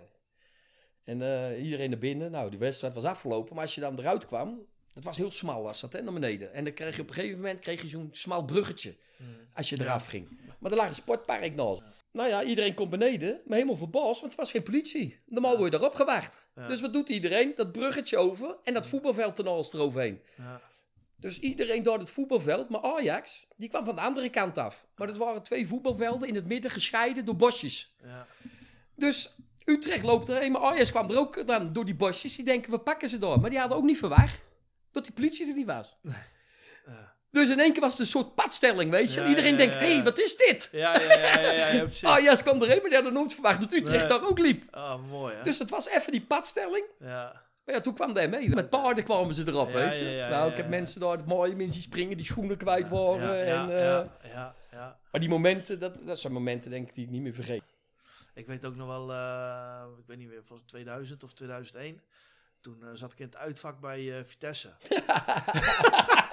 [1.05, 2.31] En eh, iedereen naar binnen.
[2.31, 3.55] Nou, die wedstrijd was afgelopen.
[3.55, 4.61] Maar als je dan eruit kwam,
[4.93, 6.53] het was heel smal was dat, hè, naar beneden.
[6.53, 8.97] En dan kreeg je op een gegeven moment kreeg je zo'n smal bruggetje.
[9.55, 10.41] Als je eraf ging.
[10.59, 11.83] Maar er lag een sportpark naast.
[12.13, 15.21] Nou ja, iedereen komt beneden, maar helemaal verbaasd, want het was geen politie.
[15.27, 16.49] Normaal word je daarop gewacht.
[16.67, 17.53] Dus wat doet iedereen?
[17.55, 20.23] Dat bruggetje over en dat voetbalveld ernaast eroverheen.
[21.17, 24.87] Dus iedereen door het voetbalveld, maar Ajax, die kwam van de andere kant af.
[24.97, 27.97] Maar dat waren twee voetbalvelden in het midden gescheiden door bosjes.
[28.95, 32.37] Dus Utrecht loopt erheen, maar Ajax kwam er ook dan door die bosjes.
[32.37, 33.41] Die denken, we pakken ze door.
[33.41, 34.47] Maar die hadden ook niet verwacht
[34.93, 35.97] dat die politie er niet was.
[37.31, 39.21] Dus in één keer was het een soort padstelling, weet je.
[39.21, 39.93] Ja, Iedereen ja, denkt, ja, hé, ja.
[39.95, 40.69] hey, wat is dit?
[40.73, 42.05] Ja, ja, ja, ja, ja, ja, precies.
[42.05, 44.19] Ajax kwam erheen, maar die hadden nooit verwacht dat Utrecht Nee.
[44.19, 44.65] daar ook liep.
[44.71, 45.43] Ah, mooi, hè?
[45.43, 46.85] Dus het was even die padstelling.
[46.99, 47.43] Ja.
[47.65, 48.49] Maar ja, toen kwam hij mee.
[48.55, 50.05] Met paarden kwamen ze erop, Ja, weet je.
[50.05, 50.71] ja, ja, nou, ja, ik heb ja.
[50.71, 53.37] mensen daar het mooie mensen springen, die schoenen kwijt waren.
[53.37, 54.99] Ja, ja, en, eh, ja, ja, ja.
[55.11, 57.63] Maar die momenten, dat, dat zijn momenten denk ik die ik niet meer vergeet.
[58.35, 62.01] Ik weet ook nog wel, eh, ik weet niet meer, het 2000 of 2001.
[62.61, 64.69] Toen eh, zat ik in het uitvak bij Vitesse.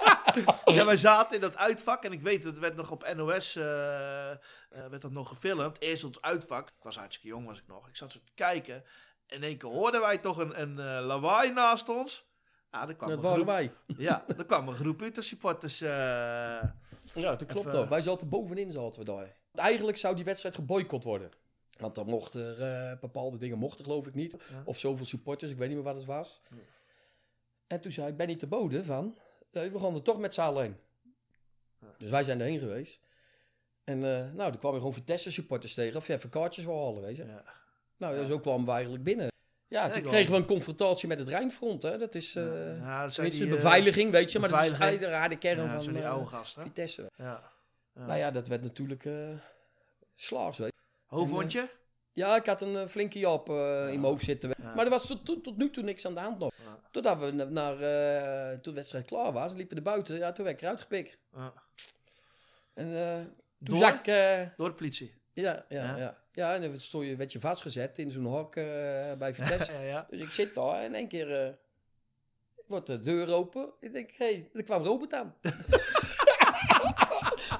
[0.64, 4.30] ja, wij zaten in dat uitvak en ik weet, het werd nog op NOS eh,
[4.30, 4.36] eh,
[4.70, 5.80] werd dat nog gefilmd.
[5.80, 6.68] Eerst op het uitvak.
[6.68, 7.88] Ik was hartstikke jong was ik nog.
[7.88, 8.74] Ik zat zo te kijken.
[9.26, 12.24] En in één keer hoorden wij toch een, een eh, lawaai naast ons.
[12.72, 13.70] Ja, kwam Dat een waren groep, wij.
[13.98, 15.80] Ja, er kwam een groep Utrecht-supporters.
[15.80, 16.62] eh, Ja,
[17.14, 17.88] dat klopt Even- ook.
[17.88, 19.34] Wij zaten bovenin, zaten we daar.
[19.54, 21.30] Eigenlijk zou die wedstrijd geboycott worden.
[21.78, 24.36] Want dan mochten er bepaalde dingen mochten, geloof ik niet.
[24.64, 26.40] Of zoveel supporters, ik weet niet meer wat het was.
[27.66, 29.16] En toen zei ik, ben niet te boden van,
[29.60, 30.80] we gaan er toch met z'n allen.
[31.98, 33.00] Dus wij zijn erheen geweest.
[33.84, 35.96] En eh, nou, er kwamen gewoon Vitesse supporters tegen.
[35.96, 37.24] Of je even kaartjes wil halen, weet je.
[37.24, 37.44] Ja.
[37.96, 39.28] Nou, ja, zo kwamen we eigenlijk binnen.
[39.68, 40.36] Ja, toen ik kregen wel.
[40.36, 41.82] we een confrontatie met het Rijnfront.
[41.82, 41.98] Hè.
[41.98, 44.38] Dat is eh ja, dat zijn die, eh, beveiliging, weet je.
[44.38, 46.62] Maar dat is de harde kern Ja, van die oude gasten.
[46.62, 47.10] Vitesse.
[47.16, 47.52] Ja.
[47.92, 49.08] Nou ja, dat werd natuurlijk
[50.14, 51.16] slaags, weet je.
[51.16, 51.68] Hoe vond je?
[52.16, 54.50] Ja, ik had een eh, flinke jap eh, in mijn hoofd zitten.
[54.74, 56.52] Maar er was tot, tot, tot nu toe niks aan de hand nog.
[56.90, 60.16] Totdat we na- naar, eh, toen de wedstrijd klaar was, liepen we er buiten.
[60.16, 61.18] Ja, toen werd ik eruit gepikt.
[62.74, 63.76] En toen Door?
[63.78, 64.04] zag ik...
[64.56, 65.12] Door de politie.
[65.32, 66.16] ja, ja, Ja?
[66.32, 66.54] ja.
[66.54, 68.54] en dan stond je, werd je vastgezet in zo'n hok
[69.18, 70.04] bij Vitesse.
[70.10, 71.58] Dus ik zit daar en in één keer
[72.66, 73.68] wordt de deur open.
[73.80, 75.34] Ik denk, hé, hey, er kwam Robert aan.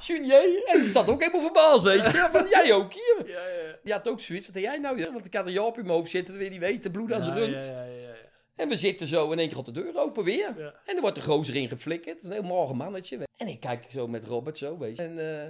[0.01, 0.65] Junier.
[0.65, 2.29] En die zat ook helemaal verbaasd, weet je.
[2.33, 3.17] Van, jij ook hier?
[3.27, 4.47] Ja, ja, Die had ook zoiets.
[4.47, 4.99] Wat deed jij nou?
[4.99, 5.13] Ja?
[5.13, 6.45] Want ik had een Jaap in mijn hoofd zitten.
[6.45, 6.91] Je niet weten.
[6.91, 7.59] Bloed aan zijn ja, rund.
[7.59, 8.15] ja, ja, ja, ja.
[8.57, 9.31] En we zitten zo.
[9.31, 10.55] In één keer gaat de deur open weer.
[10.59, 10.75] Ja.
[10.85, 12.15] En er wordt een gozer in geflikkerd.
[12.15, 13.19] Het is een heel morgen mannetje.
[13.37, 15.03] En ik kijk zo met Robert zo, weet je.
[15.03, 15.43] En, eh,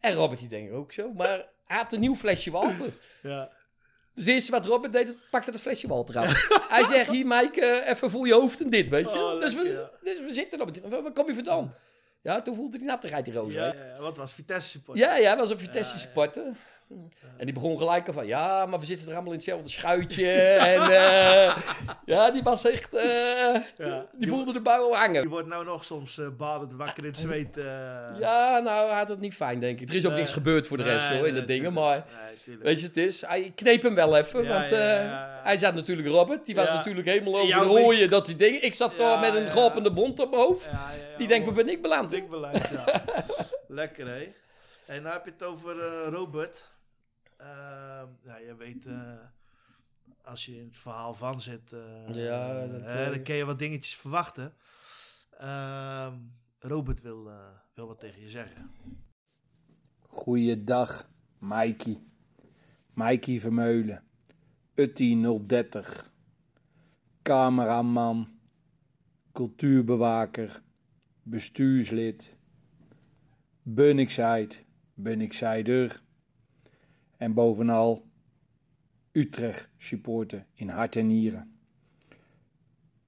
[0.00, 1.12] en Robert die denkt ook zo.
[1.12, 2.86] Maar hij had een nieuw flesje water.
[3.22, 3.50] Ja.
[4.14, 6.48] Dus het eerste wat Robert deed, pakte het flesje water af.
[6.68, 9.18] Hij zegt, hier Mike, eh, even voor je hoofd en dit, weet je.
[9.18, 10.80] Oh, dus, we, dus we zitten op het...
[10.80, 11.72] Waar waar kom je vandaan?
[12.22, 13.58] Ja, toen voelde hij nattigheid die roze.
[13.58, 14.00] Ja, ja.
[14.00, 14.98] Wat was Vitesse support?
[14.98, 16.44] Ja, ja, was een Vitesse supporter.
[17.36, 20.30] En die begon gelijk al van, ja, maar we zitten er allemaal in hetzelfde schuitje.
[20.72, 21.56] en eh,
[22.04, 23.04] ja, die was echt, eh,
[23.78, 24.06] Ja.
[24.12, 25.22] die voelde de al hangen.
[25.22, 27.54] Je wordt nou nog soms eh badend wakker in het zweet.
[28.18, 29.88] Ja, nou, hij had het niet fijn, denk ik.
[29.88, 31.72] Er is ook niks gebeurd voor de rest, hoor, in de dingen.
[31.72, 32.04] Maar,
[32.60, 34.42] weet je, het is, hij kneep hem wel even.
[34.42, 36.46] Ja, want ja, hij zat natuurlijk Robert.
[36.46, 38.64] Die was natuurlijk helemaal over de rooien, dat die dingen...
[38.64, 39.50] Ik zat daar met een ja.
[39.50, 40.68] gapende bond op mijn hoofd.
[41.18, 42.10] Die denkt, Oh, ben ik beland?
[42.10, 43.02] Dik beleid, ja.
[43.68, 44.26] Lekker, hè?
[44.86, 45.76] En nou heb je het over
[46.10, 46.68] Robert.
[47.42, 49.24] Ehm, ja, je weet, eh,
[50.22, 53.44] als je in het verhaal van zit, eh, Ja, dat, hè, eh, dan kun je
[53.44, 54.54] wat dingetjes verwachten.
[55.38, 56.16] Ehm,
[56.58, 58.70] Robert wil, eh, wil wat tegen je zeggen.
[60.00, 62.02] Goeiedag, Mikey.
[62.94, 64.02] Mikey Vermeulen.
[64.74, 66.12] Uttie 030.
[67.22, 68.40] Cameraman.
[69.32, 70.62] Cultuurbewaker.
[71.22, 72.36] Bestuurslid.
[73.62, 74.64] Bunnikzijd.
[74.94, 76.02] Bunnikzijder.
[77.22, 78.04] En bovenal
[79.12, 81.56] Utrecht supporter in hart en nieren.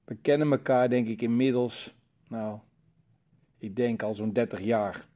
[0.05, 1.95] We kennen elkaar denk ik inmiddels,
[2.29, 2.59] nou,
[3.59, 5.07] ik denk al zo'n 30 jaar.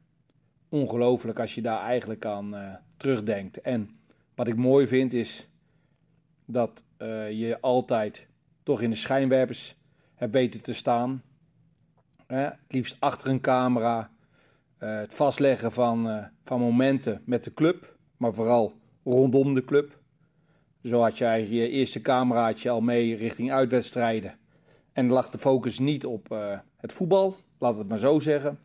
[0.69, 3.61] ongelooflijk als je daar eigenlijk aan eh, terugdenkt.
[3.61, 3.99] En
[4.35, 5.49] wat ik mooi vind is
[6.45, 8.29] dat eh, je altijd
[8.63, 9.77] toch in de schijnwerpers
[10.15, 11.23] hebt weten te staan.
[12.27, 12.41] Hè?
[12.41, 14.11] Het liefst achter een camera.
[14.79, 18.78] Eh, het vastleggen van, van momenten met de club, maar vooral
[19.09, 19.99] rondom de club.
[20.83, 24.39] Zo had jij je eerste cameraatje al mee richting uitwedstrijden.
[24.93, 28.59] En lag de focus niet op eh, het voetbal, laat het maar zo zeggen.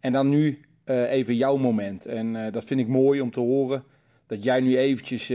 [0.00, 2.06] En dan nu eh, even jouw moment.
[2.06, 3.84] En eh, dat vind ik mooi om te horen.
[4.26, 5.30] Dat jij nu eventjes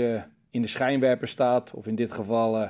[0.49, 1.73] in de schijnwerper staat.
[1.73, 2.69] Of in dit geval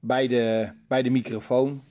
[0.00, 1.82] bij, de, bij de microfoon.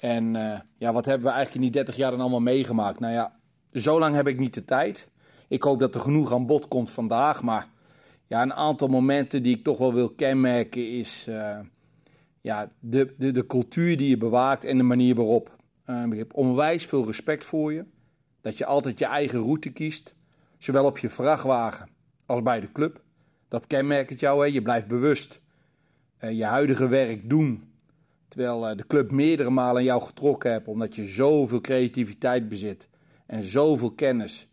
[0.00, 0.32] En
[0.76, 3.00] ja, wat hebben we eigenlijk in die 30 jaar dan allemaal meegemaakt?
[3.00, 3.38] Nou ja,
[3.72, 5.08] zo lang heb ik niet de tijd.
[5.48, 7.42] Ik hoop dat er genoeg aan bod komt vandaag.
[7.42, 7.68] Maar
[8.26, 11.26] ja, een aantal momenten die ik toch wel wil kenmerken is...
[11.28, 11.58] eh,
[12.44, 15.56] ja, de, de, de cultuur die je bewaakt en de manier waarop.
[15.84, 17.84] Eh, ik heb onwijs veel respect voor je.
[18.40, 20.14] Dat je altijd je eigen route kiest.
[20.58, 21.88] Zowel op je vrachtwagen
[22.26, 23.02] als bij de club.
[23.48, 24.46] Dat kenmerkt jou.
[24.46, 24.52] Hè?
[24.52, 25.40] Je blijft bewust
[26.16, 27.72] eh, je huidige werk doen.
[28.28, 30.68] Terwijl de club meerdere malen aan jou getrokken hebt.
[30.68, 32.88] Omdat je zoveel creativiteit bezit.
[33.26, 34.48] En zoveel kennis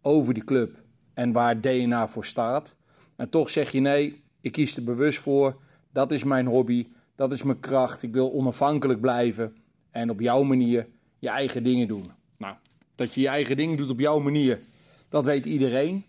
[0.00, 0.82] over die club.
[1.14, 2.74] En waar DNA voor staat.
[3.22, 5.60] En toch zeg je nee, ik kies er bewust voor.
[5.92, 6.88] Dat is mijn hobby.
[7.14, 8.02] Dat is mijn kracht.
[8.02, 9.56] Ik wil onafhankelijk blijven.
[9.90, 12.10] En op jouw manier je eigen dingen doen.
[12.36, 12.56] Nou,
[12.94, 14.60] dat je je eigen dingen doet op jouw manier.
[15.08, 16.04] Dat weet iedereen.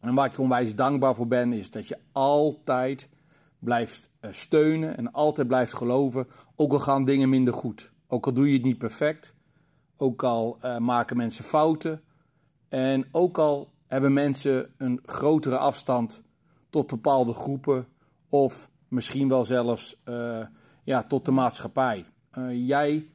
[0.00, 3.08] En waar ik onwijs dankbaar voor ben, is dat je altijd
[3.58, 6.26] blijft eh, steunen en altijd blijft geloven.
[6.56, 7.92] Ook al gaan dingen minder goed.
[8.06, 9.34] Ook al doe je het niet perfect.
[9.96, 12.02] Ook al eh, maken mensen fouten.
[12.68, 16.26] En ook al hebben mensen een grotere afstand
[16.70, 17.86] tot bepaalde groepen.
[18.28, 20.40] Of misschien wel zelfs eh,
[20.84, 22.04] ja, tot de maatschappij.
[22.30, 23.08] Eh, jij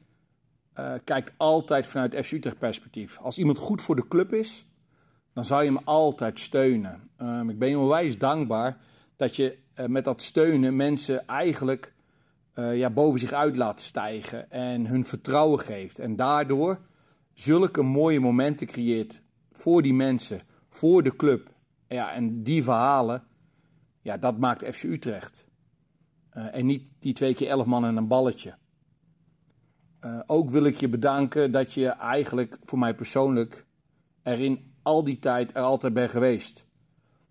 [0.72, 3.18] eh, kijkt altijd vanuit FC Utrecht perspectief.
[3.18, 4.66] Als iemand goed voor de club is,
[5.32, 7.10] dan zou je hem altijd steunen.
[7.16, 8.76] Ehm, ik ben je onwijs dankbaar
[9.16, 11.92] dat je met dat steunen mensen eigenlijk
[12.54, 15.98] ja, boven zich uit laat stijgen en hun vertrouwen geeft.
[15.98, 16.78] En daardoor
[17.32, 21.50] zulke mooie momenten creëert voor die mensen, voor de club.
[21.88, 23.24] Ja, en die verhalen,
[24.04, 25.48] ja, dat maakt FC Utrecht.
[26.30, 28.54] Eh, en niet die twee keer elf man en een balletje.
[30.00, 33.66] Eh, ook wil ik je bedanken dat je eigenlijk voor mij persoonlijk
[34.22, 36.66] er in al die tijd er altijd bent geweest.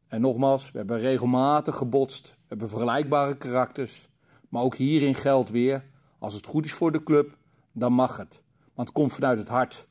[0.08, 2.30] En nogmaals, we hebben regelmatig gebotst.
[2.30, 4.10] We hebben vergelijkbare karakters.
[4.50, 5.86] Maar ook hierin geldt weer,
[6.20, 7.38] als het goed is voor de club,
[7.72, 8.42] dan mag het.
[8.74, 9.88] Want het komt vanuit het hart.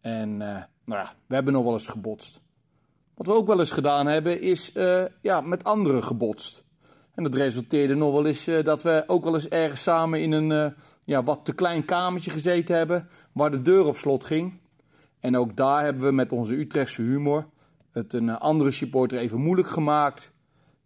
[0.00, 2.43] En eh, nou ja, we hebben nog wel eens gebotst.
[3.14, 6.64] Wat we ook wel eens gedaan hebben, is eh, ja, met anderen gebotst.
[7.14, 10.32] En dat resulteerde nog wel eens eh, dat we ook wel eens ergens samen in
[10.32, 10.66] een eh,
[11.04, 14.60] ja, wat te klein kamertje gezeten hebben, waar de deur op slot ging.
[15.20, 17.46] En ook daar hebben we met onze Utrechtse humor
[17.90, 20.32] het een andere supporter even moeilijk gemaakt.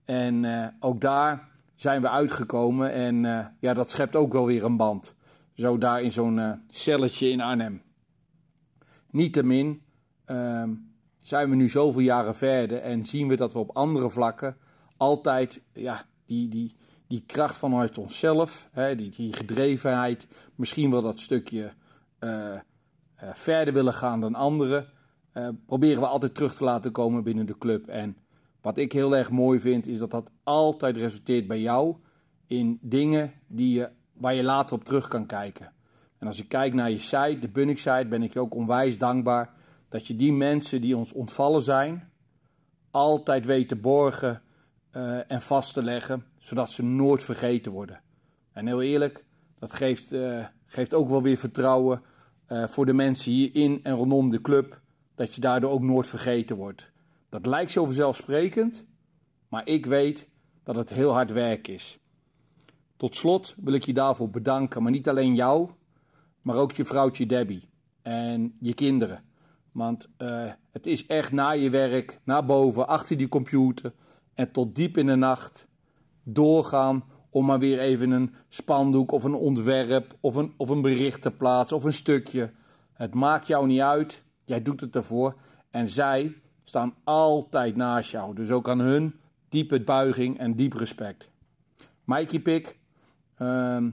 [0.04, 0.46] En
[0.80, 3.22] ook daar zijn we uitgekomen en
[3.60, 5.14] ja, dat schept ook wel weer een band.
[5.54, 7.82] Zo daar in zo'n celletje in Arnhem.
[9.10, 9.82] Niettemin
[10.24, 10.70] ehm,
[11.20, 14.56] zijn we nu zoveel jaren verder en zien we dat we op andere vlakken
[14.96, 16.76] altijd ja, die, die,
[17.06, 21.72] die kracht vanuit onszelf, hè, die, die gedrevenheid, misschien wel dat stukje
[22.18, 22.60] eh, eh,
[23.32, 24.86] verder willen gaan dan anderen,
[25.32, 27.86] eh, proberen we altijd terug te laten komen binnen de club.
[27.86, 28.16] En
[28.60, 31.96] wat ik heel erg mooi vind, is dat dat altijd resulteert bij jou
[32.46, 35.72] in dingen die je, waar je later op terug kan kijken.
[36.18, 38.98] En als ik kijk naar je site, de Bunnik site, ben ik je ook onwijs
[38.98, 39.54] dankbaar
[39.88, 42.10] dat je die mensen die ons ontvallen zijn,
[42.90, 44.42] altijd weet te borgen
[44.90, 48.00] eh, en vast te leggen, zodat ze nooit vergeten worden.
[48.52, 49.24] En heel eerlijk,
[49.58, 52.02] dat geeft, eh, geeft ook wel weer vertrouwen
[52.46, 54.80] eh, voor de mensen hier in en rondom de club,
[55.14, 56.90] dat je daardoor ook nooit vergeten wordt.
[57.28, 58.86] Dat lijkt zo vanzelfsprekend,
[59.48, 60.28] maar ik weet
[60.62, 61.98] dat het heel hard werk is.
[62.96, 65.70] Tot slot wil ik je daarvoor bedanken, maar niet alleen jou,
[66.42, 67.68] maar ook je vrouwtje Debbie
[68.02, 69.27] en je kinderen.
[69.72, 73.92] Want eh, het is echt na je werk, naar boven, achter die computer
[74.34, 75.66] en tot diep in de nacht
[76.22, 81.22] doorgaan om maar weer even een spandoek of een ontwerp of een, of een bericht
[81.22, 82.52] te plaatsen of een stukje.
[82.92, 85.34] Het maakt jou niet uit, jij doet het ervoor
[85.70, 88.34] en zij staan altijd naast jou.
[88.34, 89.14] Dus ook aan hun
[89.48, 91.30] diepe buiging en diep respect.
[92.04, 92.78] Mikey Pik,
[93.34, 93.90] ehm,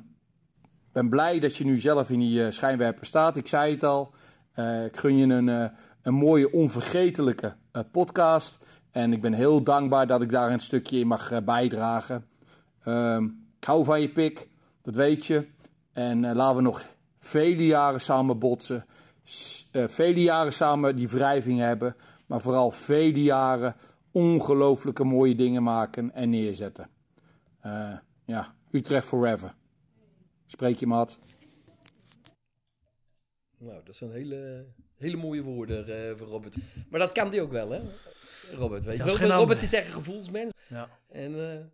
[0.92, 3.36] ben blij dat je nu zelf in die eh, schijnwerper staat.
[3.36, 4.14] Ik zei het al.
[4.56, 5.66] Eh, ik gun je een, eh,
[6.02, 8.66] een mooie, onvergetelijke eh, podcast.
[8.92, 12.26] En ik ben heel dankbaar dat ik daar een stukje in mag bijdragen.
[12.84, 13.24] Ehm,
[13.58, 14.50] ik hou van je pik,
[14.82, 15.48] dat weet je.
[15.94, 16.86] En laten we nog
[17.20, 18.86] vele jaren samen botsen.
[19.72, 21.96] vele jaren samen die wrijving hebben.
[22.26, 23.76] Maar vooral vele jaren
[24.12, 26.90] ongelooflijke mooie dingen maken en neerzetten.
[28.26, 29.54] Ja, Utrecht forever.
[30.46, 31.18] Spreek je maat.
[33.66, 36.56] Nou, dat zijn hele, hele mooie woorden eh, voor Robert.
[36.90, 37.82] Maar dat kan die ook wel, hè?
[38.52, 39.26] Robert, weet je.
[39.26, 40.54] Ja, Robert, is echt een gevoelsmens.
[40.68, 40.90] Ja.
[41.10, 41.66] En eh,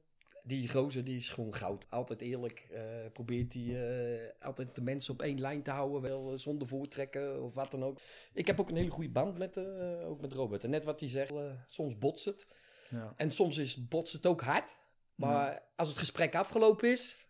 [0.44, 1.86] die gozer, die is gewoon goud.
[1.90, 2.68] Altijd eerlijk.
[2.72, 6.02] eh, probeert hij altijd de mensen op één lijn te houden.
[6.02, 8.00] Wel zonder voortrekken of wat dan ook.
[8.34, 9.58] Ik heb ook een hele goede band met,
[10.06, 10.64] ook met Robert.
[10.64, 11.34] En net wat hij zegt,
[11.66, 12.56] soms botst het.
[12.90, 13.14] Ja.
[13.18, 14.82] En soms is botst het ook hard.
[15.16, 17.30] Maar als het gesprek afgelopen is...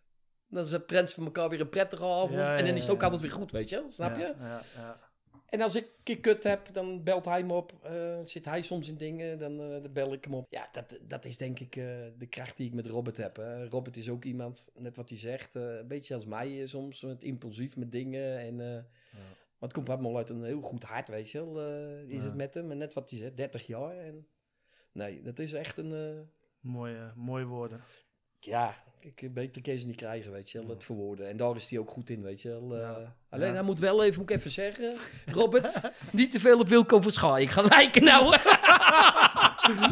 [0.52, 2.32] Dan is het prens van elkaar weer een prettige avond.
[2.32, 3.04] Ja, ja, en dan is het ook ja.
[3.04, 3.90] altijd weer goed, weet je wel?
[3.90, 4.34] Snap je?
[4.38, 4.96] Ja, ja, ja.
[5.52, 7.72] En als ik een kut heb, dan belt hij me op.
[7.82, 10.46] Eh, zit hij soms in dingen, dan, eh, dan bel ik hem op.
[10.50, 11.84] Ja, dat, dat is denk ik eh,
[12.18, 13.36] de kracht die ik met Robert heb.
[13.36, 13.68] Hè.
[13.68, 17.76] Robert is ook iemand, net wat hij zegt, een beetje als mij soms, met impulsief
[17.76, 18.38] met dingen.
[18.38, 18.82] En, eh,
[19.58, 21.60] Maar het komt allemaal uit een heel goed hart, weet je wel.
[22.08, 22.70] is het met hem.
[22.70, 23.96] En net wat hij zegt, 30 jaar.
[23.96, 24.26] En...
[24.92, 26.28] Nee, dat is echt een...
[26.60, 27.80] Mooie, mooie woorden.
[28.40, 29.30] ja, ik, je
[29.78, 31.28] ze niet krijgen, weet je wel, het verwoorden.
[31.28, 32.76] En daar is hij ook goed in, weet je wel.
[32.76, 32.96] eh.
[33.28, 33.54] alleen, Ja.
[33.54, 34.94] hij moet wel even, moet ik even zeggen,
[35.40, 37.42] Robert, niet te veel op Wilco Verschaai.
[37.44, 38.36] Ik ga lijken nou.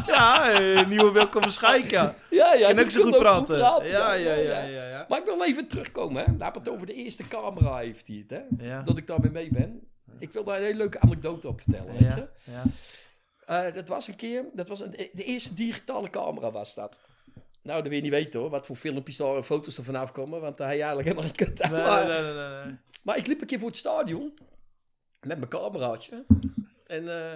[0.05, 2.15] Ja, eh, nieuwe Wilco Verschijken.
[2.29, 2.65] ja, ja.
[2.67, 3.57] Kan die ook zo goed praten.
[3.57, 5.05] Ja, ja, ja, ja, ja.
[5.09, 6.35] Maar ik wil even terugkomen, hè.
[6.35, 8.65] Daar het over de eerste camera heeft hij het, hè.
[8.67, 8.81] Ja.
[8.81, 9.87] Dat ik daarmee mee ben.
[10.19, 12.27] Ik wil daar een hele leuke anekdote op vertellen, weet je.
[12.43, 12.63] Ja, ja.
[13.67, 16.99] Eh, dat was een keer, dat was een, de eerste digitale camera was dat.
[17.63, 20.11] Nou, dat wil je niet weten hoor, wat voor filmpjes daar en foto's er vanaf
[20.11, 21.71] komen, want daar heb je eigenlijk helemaal geen kut aan.
[21.71, 22.77] Nee, Maar- nee, nee.
[23.03, 24.33] Maar ik liep een keer voor het stadion
[25.21, 26.25] met mijn cameraatje.
[26.85, 27.31] En eh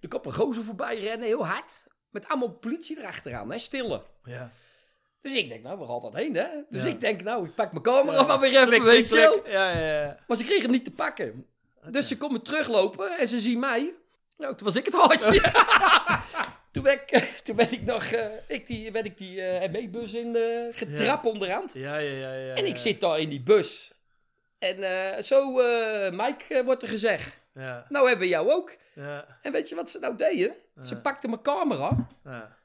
[0.00, 1.86] er kwam een gozer voorbij rennen, heel hard.
[2.10, 4.02] Met allemaal politie erachteraan, hè, stille.
[4.22, 4.52] Ja.
[5.20, 6.46] Dus ik denk, nou, waar gaat dat heen, hè?
[6.68, 6.88] Dus Ja.
[6.88, 9.42] ik denk, nou, ik pak mijn camera maar weer even, Klik, weet je.
[9.46, 10.18] Ja, ja, ja.
[10.26, 11.46] Maar ze kregen hem niet te pakken.
[11.90, 13.94] Dus ze komen teruglopen en ze zien mij.
[14.36, 15.40] Nou, toen was ik het hartje.
[16.72, 17.08] toen, ben ik,
[17.44, 21.26] toen ben ik nog eh, ik die, ben ik die eh ME-bus in eh getrapt
[21.26, 21.72] onderhand.
[21.74, 22.54] Ja, ja, ja, ja.
[22.54, 22.78] En ik ja.
[22.78, 23.92] zit daar in die bus.
[24.58, 25.52] En zo,
[26.10, 27.40] Mike, wordt er gezegd.
[27.54, 28.76] Ja, Nou hebben we jou ook.
[28.94, 30.54] ja, En weet je wat ze nou deden?
[30.80, 32.56] Ze pakten mijn camera ja.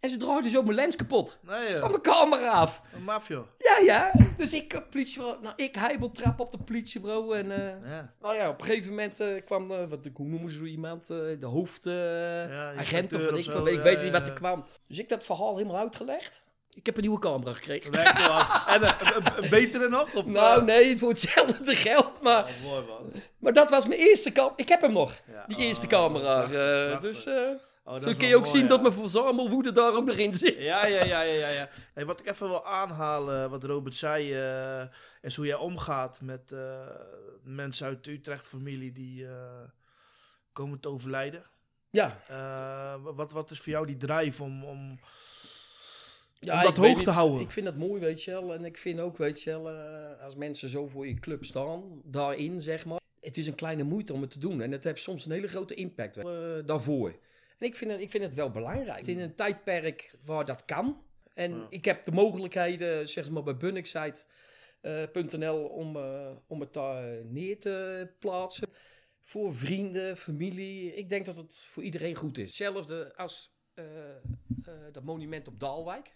[0.00, 1.38] En ze draaiden zo mijn lens kapot.
[1.40, 1.88] Nee, Van joh.
[1.88, 2.80] mijn camera af.
[2.94, 3.48] Een mafio.
[3.58, 4.12] Ja, ja.
[4.36, 7.36] Dus ik, eh, politiebureau, nou, ik heibeltrap op de politiebureau.
[7.36, 8.12] En eh, Ja.
[8.20, 11.02] nou ja, op een gegeven moment eh, kwam, eh, wat, hoe noemen ze zo iemand?
[11.10, 14.20] eh, de hoofdagent agent of wat ik zo, van, ik ja, weet ja, niet wat
[14.20, 14.26] ja.
[14.28, 14.64] er kwam.
[14.88, 16.44] Dus ik dat verhaal helemaal uitgelegd.
[16.74, 17.92] Ik heb een nieuwe camera gekregen.
[18.66, 18.92] En eh,
[19.36, 20.14] een, betere nog?
[20.14, 20.64] Of, Nou, eh?
[20.64, 22.22] nee, voor hetzelfde geld.
[22.22, 23.12] Maar, Oh, mooi man.
[23.38, 24.52] maar dat was mijn eerste camera.
[24.56, 26.34] Ik heb hem nog, Ja, die oh, eerste camera.
[26.38, 27.10] prachtig, eh, prachtig.
[27.14, 27.34] dus eh,
[27.88, 28.68] Oh, zo kun je ook mooi, zien ja.
[28.68, 30.56] dat mijn verzamelwoede daar ook nog in zit.
[30.58, 31.68] Ja, ja, ja, ja, ja.
[31.94, 34.86] Hey, wat ik even wil aanhalen, wat Robert zei, eh,
[35.22, 36.86] is hoe jij omgaat met eh,
[37.42, 39.62] mensen uit de Utrecht-familie die eh,
[40.52, 41.42] komen te overlijden.
[41.90, 42.20] Ja,
[43.02, 44.98] wat, wat is voor jou die drive om, om
[46.40, 47.40] Ja, Om dat hoog te houden.
[47.40, 48.54] Ik vind dat mooi, weet je wel.
[48.54, 49.68] En ik vind ook, weet je wel,
[50.20, 53.00] als mensen zo voor je club staan, daarin zeg maar.
[53.20, 54.60] Het is een kleine moeite om het te doen.
[54.60, 56.14] En het heeft soms een hele grote impact
[56.66, 57.14] daarvoor.
[57.58, 59.06] En ik vind, het, ik vind het wel belangrijk.
[59.06, 61.04] In een tijdperk waar dat kan.
[61.34, 67.58] En ik heb de mogelijkheden, zeg maar bij Bunnicksite.nl om, eh, om het daar neer
[67.58, 68.68] te plaatsen.
[69.20, 70.94] Voor vrienden, familie.
[70.94, 72.46] Ik denk dat het voor iedereen goed is.
[72.46, 74.16] Hetzelfde als eh, eh,
[74.92, 76.14] dat monument op Daalwijk.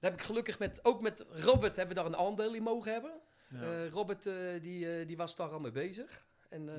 [0.00, 2.92] Daar heb ik gelukkig met, ook met Robert hebben we daar een aandeel in mogen
[2.92, 3.20] hebben.
[3.52, 6.26] Eh, Robert eh, die, eh, die was daar al mee bezig.
[6.48, 6.74] En eh,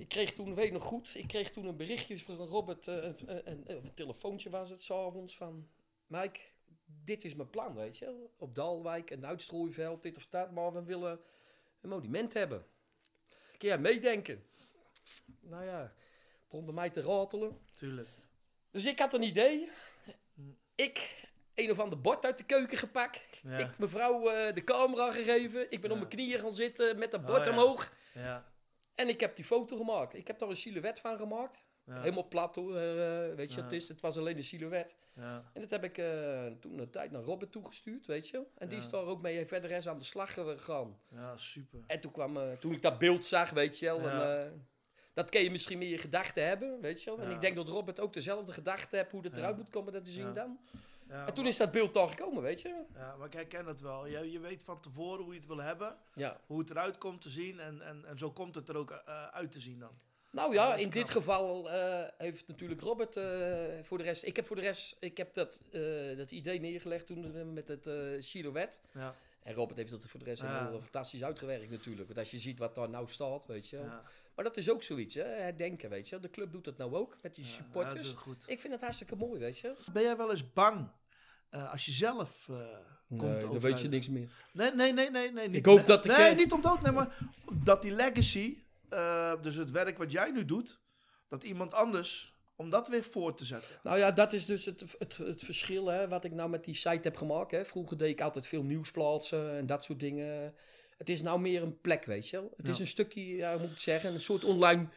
[0.00, 3.16] ik kreeg toen, weet nog goed, ik kreeg toen een berichtje van Robert, eh, een,
[3.26, 5.68] een, een, een telefoontje was het s'avonds van,
[6.06, 6.40] Mike,
[7.04, 8.28] dit is mijn plan, weet je.
[8.36, 11.20] Op Dalwijk, een uitstrooiveld, dit of dat, maar we willen
[11.80, 12.66] een monument hebben.
[13.58, 14.44] Kun jij meedenken?
[15.40, 15.94] Nou ja,
[16.44, 17.58] begon bij mij te ratelen.
[17.72, 18.08] Tuurlijk.
[18.70, 19.68] Dus ik had een idee.
[20.74, 23.40] Ik een of ander bord uit de keuken gepakt.
[23.44, 23.58] Ja.
[23.58, 25.70] Ik mevrouw eh, de camera gegeven.
[25.70, 27.50] Ik ben op mijn knieën gaan zitten met dat bord Oh, ja.
[27.50, 27.92] omhoog.
[28.14, 28.49] Ja.
[29.00, 30.14] En ik heb die foto gemaakt.
[30.14, 31.64] Ik heb daar een silhouet van gemaakt.
[31.84, 32.00] Ja.
[32.00, 32.76] Helemaal plat hoor.
[32.76, 33.62] eh, weet je Ja.
[33.62, 33.88] het is?
[33.88, 34.96] Het was alleen een silhouet.
[35.14, 35.50] Ja.
[35.52, 38.42] En dat heb ik eh, toen een tijd naar Robert toegestuurd, weet je.
[38.58, 40.98] En die is daar ook mee verder eens aan de slag gegaan.
[41.08, 41.80] ja, super.
[41.86, 44.08] En toen, kwam, eh, toen ik dat beeld zag, weet je wel.
[44.08, 44.50] En, eh,
[45.14, 47.24] dat kun je misschien meer je gedachten hebben, weet je wel.
[47.24, 50.04] En ik denk dat Robert ook dezelfde gedachten heeft hoe dat eruit moet komen dat
[50.04, 50.58] te zien dan.
[51.10, 52.82] Ja, En toen maar, is dat beeld daar gekomen, weet je.
[52.94, 54.06] ja, maar ik herken het wel.
[54.06, 56.40] Je, je weet van tevoren hoe je het wil hebben, Ja.
[56.46, 59.26] hoe het eruit komt te zien en, en, en zo komt het er ook eh,
[59.26, 59.90] uit te zien dan.
[60.30, 63.24] Nou Ja, ja, dat in dit geval eh, heeft natuurlijk Robert eh,
[63.82, 64.22] voor de rest...
[64.24, 65.62] Ik heb voor de rest ik heb dat,
[66.16, 67.88] dat idee neergelegd toen met het
[68.24, 68.80] silhouet.
[68.92, 69.14] Ja.
[69.42, 70.68] En Robert heeft het voor de rest Ja.
[70.68, 72.06] heel fantastisch uitgewerkt natuurlijk.
[72.06, 73.76] Want als je ziet wat daar nou staat, weet je.
[73.78, 74.02] Ja.
[74.34, 75.22] Maar dat is ook zoiets, hè?
[75.22, 76.20] herdenken, weet je.
[76.20, 78.08] De club doet dat nou ook, met die Ja, supporters.
[78.08, 78.44] dat goed.
[78.48, 79.74] Ik vind het hartstikke mooi, weet je.
[79.92, 80.88] Ben jij wel eens bang
[81.50, 82.56] eh, als je zelf eh,
[83.08, 84.28] komt Nee, dan weet je niks meer.
[84.52, 85.32] Nee, nee, nee, nee.
[85.32, 87.16] nee niet, Ik hoop dat ik, Nee, eh, niet om dood, nee, maar
[87.52, 88.58] dat die legacy,
[89.40, 90.80] dus het werk wat jij nu doet,
[91.28, 93.76] dat iemand anders, om dat weer voor te zetten.
[93.82, 96.74] Nou ja, dat is dus het, het, het verschil hè, wat ik nou met die
[96.74, 97.50] site heb gemaakt.
[97.50, 97.64] Hè.
[97.64, 100.54] Vroeger deed ik altijd veel nieuws plaatsen en dat soort dingen.
[100.96, 102.52] Het is nou meer een plek, weet je wel.
[102.56, 104.88] Het is een stukje, ja, hoe moet ik het zeggen, een soort online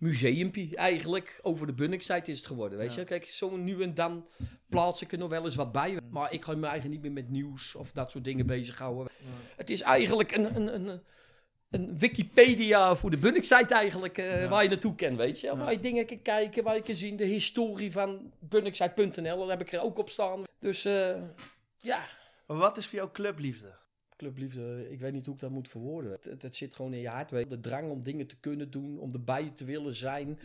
[0.00, 1.38] museumpje eigenlijk.
[1.42, 3.04] Over de Bunnik-site is het geworden, weet je.
[3.04, 4.26] Kijk, zo nu en dan
[4.68, 5.98] plaats ik er nog wel eens wat bij.
[6.10, 9.12] Maar ik ga me eigenlijk niet meer met nieuws of dat soort dingen bezighouden.
[9.56, 10.56] Het is eigenlijk een...
[10.56, 11.00] een, een
[11.70, 15.56] een Wikipedia voor de Bunnik-site eigenlijk, eh, waar je naartoe kan, weet je.
[15.56, 17.16] Waar je dingen kan kijken, waar je kan zien.
[17.16, 20.44] De historie van bunniksite.nl, daar heb ik er ook op staan.
[20.58, 21.22] Dus eh,
[21.78, 22.06] ja,
[22.46, 23.78] Maar wat is voor jou clubliefde?
[24.20, 26.10] Clubliefde, ik weet niet hoe ik dat moet verwoorden.
[26.10, 27.28] Het, het, het zit gewoon in je hart.
[27.28, 30.38] De drang om dingen te kunnen doen, om erbij te willen zijn.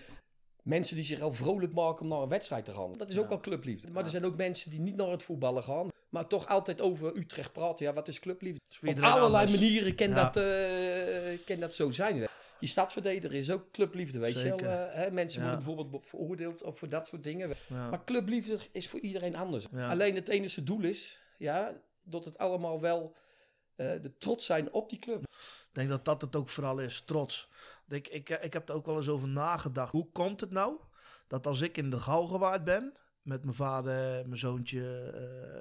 [0.63, 2.93] Mensen die zich al vrolijk maken om naar een wedstrijd te gaan.
[2.93, 3.91] Dat is ook al clubliefde.
[3.91, 5.89] Maar er zijn ook mensen die niet naar het voetballen gaan.
[6.09, 7.85] Maar toch altijd over Utrecht praten.
[7.85, 8.59] Ja, wat is clubliefde?
[8.81, 9.51] Op allerlei anders.
[9.51, 10.23] manieren kan, Ja.
[10.23, 12.27] dat, eh, kan dat zo zijn.
[12.59, 14.57] Je stadverdediger is ook clubliefde, weet je wel.
[14.57, 17.49] Eh, hè, mensen worden bijvoorbeeld veroordeeld of voor dat soort dingen.
[17.69, 19.71] Maar clubliefde is voor iedereen anders.
[19.71, 21.73] Alleen het enige doel is, ja,
[22.05, 23.13] dat het allemaal wel
[23.75, 25.21] de trots zijn op die club.
[25.23, 27.49] Ik denk dat dat het ook vooral is, trots.
[27.87, 29.91] Ik, ik, ik heb er ook wel eens over nagedacht.
[29.91, 30.79] Hoe komt het nou
[31.27, 35.11] dat als ik in de Galgenwaard ben, met mijn vader, mijn zoontje,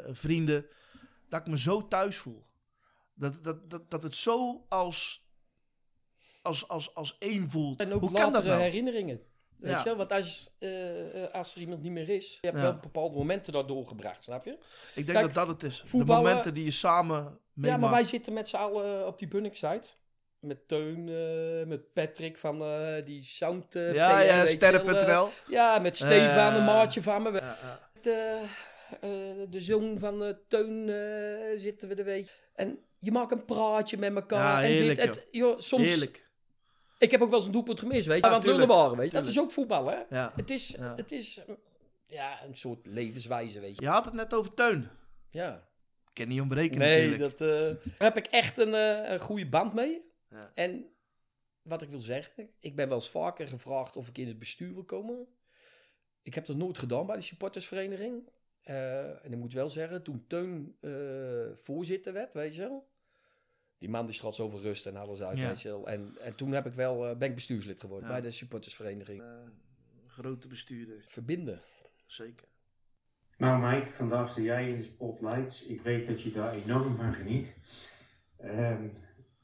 [0.06, 0.66] eh, vrienden,
[1.28, 2.42] dat ik me zo thuis voel?
[3.14, 5.26] Dat, dat, dat, dat het zo als,
[6.42, 7.80] als, als, als één voelt.
[7.80, 8.60] En ook Hoe dat latere nou?
[8.60, 9.20] herinneringen.
[9.56, 9.78] Weet Ja.
[9.78, 9.96] je wel?
[9.96, 12.62] Want als, eh, eh, als er iemand niet meer is, je hebt Ja.
[12.62, 14.50] wel bepaalde momenten daar doorgebracht, snap je?
[14.94, 15.82] Ik denk Kijk, dat dat het is.
[15.90, 19.92] De momenten die je samen Ja, maar wij zitten met z'n allen op die Bunnik-site.
[20.38, 25.28] Met Teun, eh, met Patrick van eh, die Sound eh, Ja, ja, sterren.nl.
[25.48, 27.42] Ja, met Stefan, een maatje van me.
[28.00, 28.40] De,
[29.50, 30.86] de zoon van Teun
[31.60, 32.34] zitten we er, weet je.
[32.54, 34.60] En je maakt een praatje met elkaar.
[34.62, 36.28] Ja, en heerlijk, dit, het, joh, soms, Heerlijk.
[36.98, 38.24] Ik heb ook wel eens een doelpunt gemist, weet je.
[38.24, 38.70] Ja, want tuurlijk.
[38.70, 39.16] waren, weet je.
[39.16, 39.98] Dat is ook voetbal, hè.
[40.10, 40.32] Ja.
[40.36, 40.94] Het is, Ja.
[40.96, 41.40] het is
[42.06, 43.82] ja, een soort levenswijze, weet je.
[43.82, 44.90] Je had het net over Teun.
[45.30, 45.62] Ja.
[46.14, 47.38] Ik kan niet ontbreken Nee, natuurlijk.
[47.38, 50.00] dat, eh, daar heb ik echt een, eh, een goede band mee.
[50.30, 50.50] Ja.
[50.54, 50.86] En
[51.62, 54.74] wat ik wil zeggen, ik ben wel eens vaker gevraagd of ik in het bestuur
[54.74, 55.26] wil komen.
[56.22, 58.28] Ik heb dat nooit gedaan bij de supportersvereniging.
[58.60, 62.88] Eh, en ik moet wel zeggen, toen Teun eh, voorzitter werd, weet je wel.
[63.78, 65.48] Die man die straks over rust en alles uit, Ja.
[65.48, 65.88] weet je wel.
[65.88, 68.12] En, en toen heb ik wel, eh, ben ik bestuurslid geworden Ja.
[68.14, 69.22] bij de supportersvereniging.
[70.06, 71.60] Grote bestuurder, Verbinden.
[72.06, 72.46] zeker.
[73.38, 75.66] Nou Mike, vandaag sta jij in de spotlights.
[75.66, 77.56] Ik weet dat je daar enorm van geniet.
[78.36, 78.88] Ehm,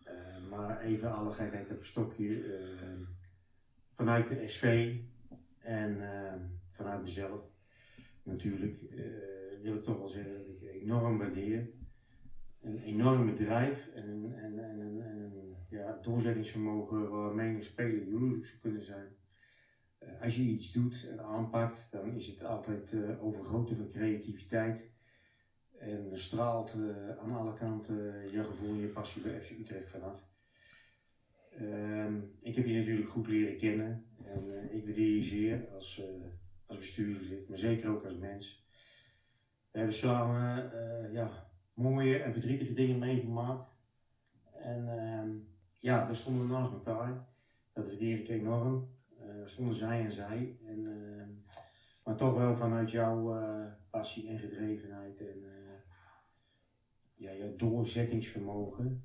[0.05, 0.15] eh,
[0.51, 2.43] maar even alle gekheid op een stokje.
[2.43, 3.01] ehm,
[3.93, 4.95] vanuit de SV
[5.59, 6.39] en ehm,
[6.69, 7.43] vanuit mezelf
[8.23, 11.69] natuurlijk eh, wil ik toch wel zeggen dat ik enorm waardeer.
[12.61, 19.20] Een enorme bedrijf en een, en, een ja, doorzettingsvermogen waar menig speler jaloers kunnen zijn.
[20.01, 24.87] Eh, als je iets doet en aanpakt, dan is het altijd overgoten van creativiteit.
[25.79, 30.29] En straalt eh, aan alle kanten je gevoel en je passie bij FC Utrecht vanaf.
[31.51, 36.01] Ehm, ik heb je natuurlijk goed leren kennen en ik waardeer je zeer als,
[36.67, 36.97] als
[37.47, 38.59] maar zeker ook als mens.
[39.71, 40.69] We hebben samen
[41.13, 43.75] ja, mooie en verdrietige dingen meegemaakt.
[44.53, 45.37] En ehm,
[45.79, 47.23] ja, daar stonden we naast elkaar.
[47.73, 48.89] Dat waardeer ik enorm.
[49.41, 50.57] Eh, stonden zij en zij.
[50.67, 51.27] En, eh,
[52.05, 55.45] maar toch wel vanuit jouw eh, passie en gedrevenheid en
[57.15, 59.05] ja, jouw doorzettingsvermogen.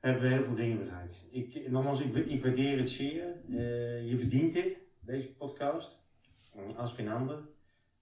[0.00, 1.24] hebben we heel veel dingen bereikt.
[1.30, 3.42] Ik, nogmaals, ik, ik waardeer het zeer.
[4.04, 6.00] Je verdient dit, deze podcast.
[6.76, 7.48] Als geen ander.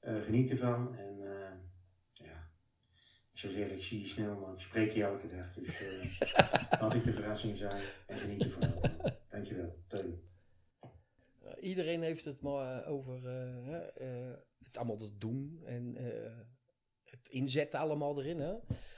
[0.01, 0.95] Geniet ervan.
[0.95, 1.16] En
[2.12, 2.51] ja,
[3.32, 5.55] ik zou zeggen, ik zie je snel, maar ik spreek je elke dag.
[5.55, 5.84] Dus
[6.80, 8.72] laat ik de verrassing zijn en geniet ervan.
[9.28, 10.29] Dankjewel, Teun.
[11.61, 14.34] Iedereen heeft het maar over uh, uh,
[14.64, 15.96] het allemaal te doen en
[17.04, 18.40] het inzetten allemaal erin.
[18.40, 18.52] Hè?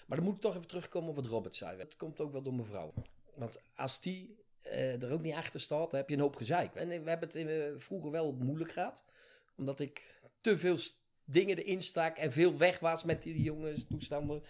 [0.07, 1.79] Maar dan moet ik toch even terugkomen op wat Robert zei.
[1.79, 2.93] Het komt ook wel door mevrouw.
[3.35, 6.75] Want als die er ook niet achter staat, dan heb je een hoop gezeik.
[6.75, 9.05] En we hebben het vroeger wel moeilijk gehad.
[9.57, 10.77] Omdat ik te veel
[11.25, 14.43] dingen erin stak en veel weg was met die jongens toestanden.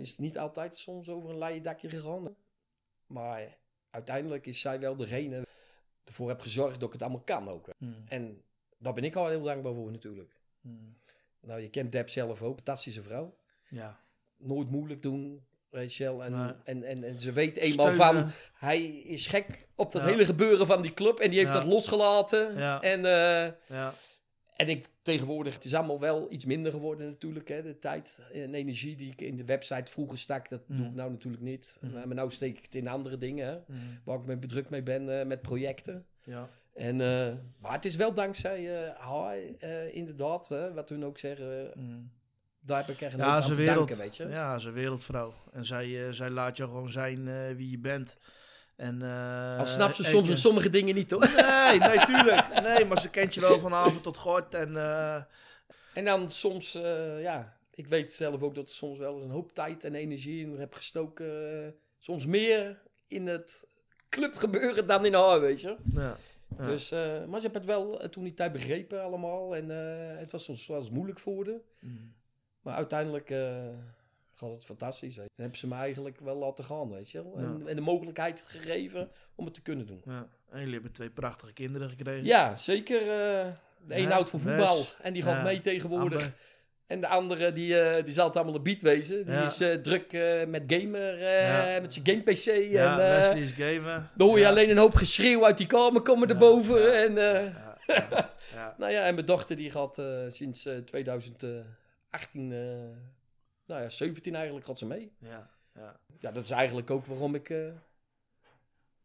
[0.00, 2.36] is het niet altijd soms over een leien dakje gegaan.
[3.06, 3.58] Maar
[3.90, 5.46] uiteindelijk is zij wel degene
[6.06, 7.68] ervoor heb gezorgd dat ik het allemaal kan ook.
[7.78, 7.94] Hmm.
[8.08, 8.42] En
[8.78, 10.40] daar ben ik al heel dankbaar voor natuurlijk.
[10.60, 10.96] Hmm.
[11.40, 13.36] Nou, je kent Deb zelf ook, fantastische vrouw.
[13.68, 14.00] Ja.
[14.36, 15.44] nooit moeilijk doen.
[15.70, 16.24] Wel.
[16.24, 16.52] En, Nee.
[16.64, 18.30] en, en, en ze weet eenmaal Steunen.
[18.30, 20.08] van, hij is gek op dat Ja.
[20.08, 21.18] hele gebeuren van die club.
[21.18, 21.58] En die heeft Ja.
[21.60, 22.56] dat losgelaten.
[22.58, 22.80] Ja.
[22.82, 23.94] En, eh, Ja.
[24.56, 27.48] En ik tegenwoordig, het is allemaal wel iets minder geworden natuurlijk.
[27.48, 30.94] Hè, de tijd en energie die ik in de website vroeger stak, dat doe ik
[30.94, 31.78] nou natuurlijk niet.
[31.92, 33.58] Maar nou steek ik het in andere dingen, hè,
[34.04, 36.06] waar ik mee bedrukt mee ben eh, met projecten.
[36.22, 36.48] Ja.
[36.74, 41.72] En, eh, maar het is wel dankzij haar, eh, inderdaad, hè, wat hun ook zeggen.
[42.60, 44.28] Daar heb ik echt een Ja, aan wereld, danken, weet je.
[44.28, 45.34] ja, ze wereldvrouw.
[45.52, 48.18] En zij, zij laat je gewoon zijn wie je bent.
[48.76, 51.20] En, eh, Al snap ze en- soms sommige dingen niet, hoor.
[51.36, 52.60] Nee, nee, tuurlijk.
[52.62, 54.54] Nee, maar ze kent je wel van avond tot gort.
[54.54, 55.22] En, eh,
[55.94, 59.30] En dan soms, eh, ja, ik weet zelf ook dat er soms wel eens een
[59.30, 61.74] hoop tijd en energie in heb gestoken.
[61.98, 63.64] soms meer in het
[64.08, 65.76] clubgebeuren dan in haar, weet je.
[65.94, 66.16] ja.
[66.58, 66.66] Ja.
[66.66, 69.56] Dus, maar ze hebben het wel toen die tijd begrepen allemaal.
[69.56, 69.68] En
[70.18, 71.60] het was soms wel eens moeilijk voor haar.
[71.80, 72.14] Mm.
[72.60, 73.30] Maar uiteindelijk
[74.36, 75.16] gaat het fantastisch.
[75.16, 75.30] Weet je.
[75.34, 77.36] Dan hebben ze me eigenlijk wel laten gaan, weet je wel.
[77.36, 80.02] En, en de mogelijkheid gegeven om het te kunnen doen.
[80.04, 80.28] ja.
[80.50, 82.24] En jullie hebben twee prachtige kinderen gekregen.
[82.24, 83.00] Ja, zeker.
[83.00, 83.52] eh,
[83.86, 86.20] de een houdt van voetbal en die gaat mee tegenwoordig.
[86.22, 86.38] Amber.
[86.86, 89.24] En de andere, die, eh, die zal het allemaal een beat wezen.
[89.24, 89.44] Die Ja.
[89.44, 90.12] is eh, druk
[90.48, 91.80] met gamer, Ja.
[91.80, 92.70] met zijn game PC.
[92.72, 94.10] Ja, en, Wesley is gamen.
[94.16, 94.48] dan hoor je Ja.
[94.50, 96.94] alleen een hoop geschreeuw uit die kamer komen erboven.
[97.04, 97.14] En,
[98.54, 98.74] ja.
[98.78, 102.58] nou ja, en mijn dochter die gaat sinds eh, 2018, eh,
[103.66, 105.12] nou ja, 17 eigenlijk, gaat ze mee.
[105.18, 106.00] Ja, ja.
[106.18, 107.72] Ja, dat is eigenlijk ook waarom ik eh,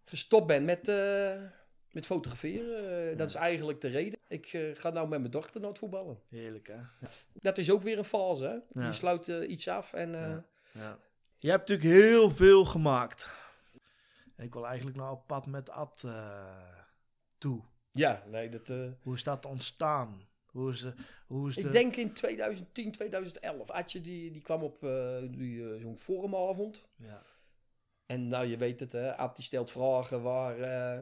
[0.03, 1.41] gestopt ben met, eh,
[1.91, 3.09] met fotograferen.
[3.12, 4.20] Eh, Dat is eigenlijk de reden.
[4.28, 6.20] Ik ga nou met mijn dochter naar het voetballen.
[6.30, 7.07] Heerlijk, hè?
[7.34, 8.82] Dat is ook weer een fase, hè?
[8.82, 8.88] Ja.
[8.88, 10.09] Je sluit iets af en...
[10.74, 10.99] Ja.
[11.38, 13.36] Je hebt natuurlijk heel veel gemaakt.
[14.36, 16.07] En ik wil eigenlijk nou op pad met Ad
[17.38, 17.62] toe.
[17.91, 18.68] ja, nee, dat...
[19.01, 20.30] Hoe is dat ontstaan?
[20.52, 20.93] Hoe is, de,
[21.28, 21.62] hoe is de...
[21.62, 23.70] Ik denk in 2010, 2011.
[23.70, 26.88] Adje die, die kwam op eh, die, eh, zo'n forumavond.
[26.95, 27.22] Ja.
[28.06, 29.16] En nou, je weet het, hè.
[29.18, 30.58] Ad die stelt vragen waar...
[30.60, 31.02] eh,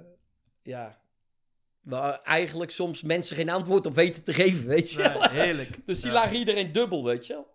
[0.61, 1.01] ja...
[1.81, 4.97] Waar eigenlijk soms mensen geen antwoord op weten te geven, weet je.
[4.97, 5.79] Nee, heerlijk.
[5.85, 6.13] Dus die Ja.
[6.19, 7.47] lagen iedereen dubbel, weet je wel.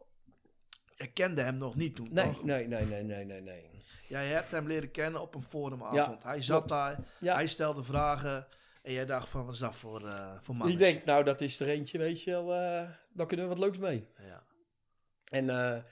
[0.96, 2.44] Je kende hem nog niet toen, Nee, toch?
[2.44, 3.70] nee, nee, nee, nee, nee, nee.
[4.08, 6.22] Jij hebt hem leren kennen op een forumavond.
[6.22, 6.68] Ja, hij zat klopt.
[6.68, 7.34] daar, Ja.
[7.34, 8.46] hij stelde vragen.
[8.84, 10.84] En jij dacht van, wat is dat voor, eh voor Ik mannetje?
[10.84, 12.54] denk, nou, dat is er eentje, weet je wel.
[12.54, 14.06] eh daar kunnen we wat leuks mee.
[14.26, 14.42] Ja.
[15.28, 15.82] En eh,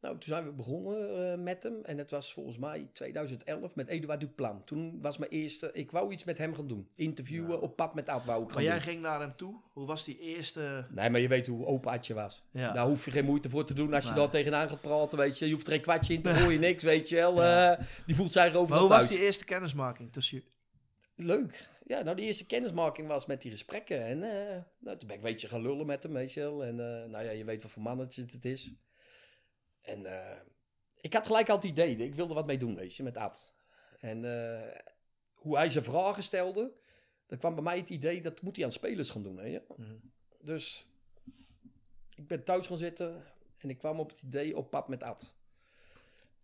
[0.00, 1.74] nou, toen zijn we begonnen met hem.
[1.82, 4.64] En het was volgens mij 2011 met Eduard Duplan.
[4.64, 5.70] Toen was mijn eerste...
[5.72, 6.88] Ik wou iets met hem gaan doen.
[6.94, 8.82] Interviewen op pad met Ad wou ik gaan Maar jij doen.
[8.82, 9.60] ging naar hem toe.
[9.72, 10.86] Hoe was die eerste...
[10.90, 12.42] Nee, maar je weet hoe open Adje was.
[12.50, 12.72] Ja.
[12.72, 14.18] Daar hoef je geen moeite voor te doen als je Nee.
[14.18, 15.46] daar tegenaan gaat praten, weet je.
[15.46, 17.76] Je hoeft er geen kwartje in te gooien, niks, weet je wel.
[18.06, 20.42] Die voelt zich Maar overal hoe was die eerste kennismaking tussen?
[21.24, 21.68] Leuk.
[21.86, 24.04] Ja, nou, die eerste kennismaking was met die gesprekken.
[24.04, 26.64] En eh, nou, toen ben ik een beetje gaan lullen met hem, weet je wel.
[26.64, 28.74] En eh, nou ja, je weet wat voor mannetje het is.
[29.80, 30.40] En eh,
[31.00, 33.56] ik had gelijk al het idee, ik wilde wat mee doen, weet je, met Ad.
[33.98, 34.24] En
[35.34, 36.72] hoe hij zijn vragen stelde,
[37.26, 39.62] dan kwam bij mij het idee, dat moet hij aan spelers gaan doen, weet je.
[40.42, 40.86] Dus
[42.16, 43.24] ik ben thuis gaan zitten
[43.56, 45.36] en ik kwam op het idee op pad met Ad.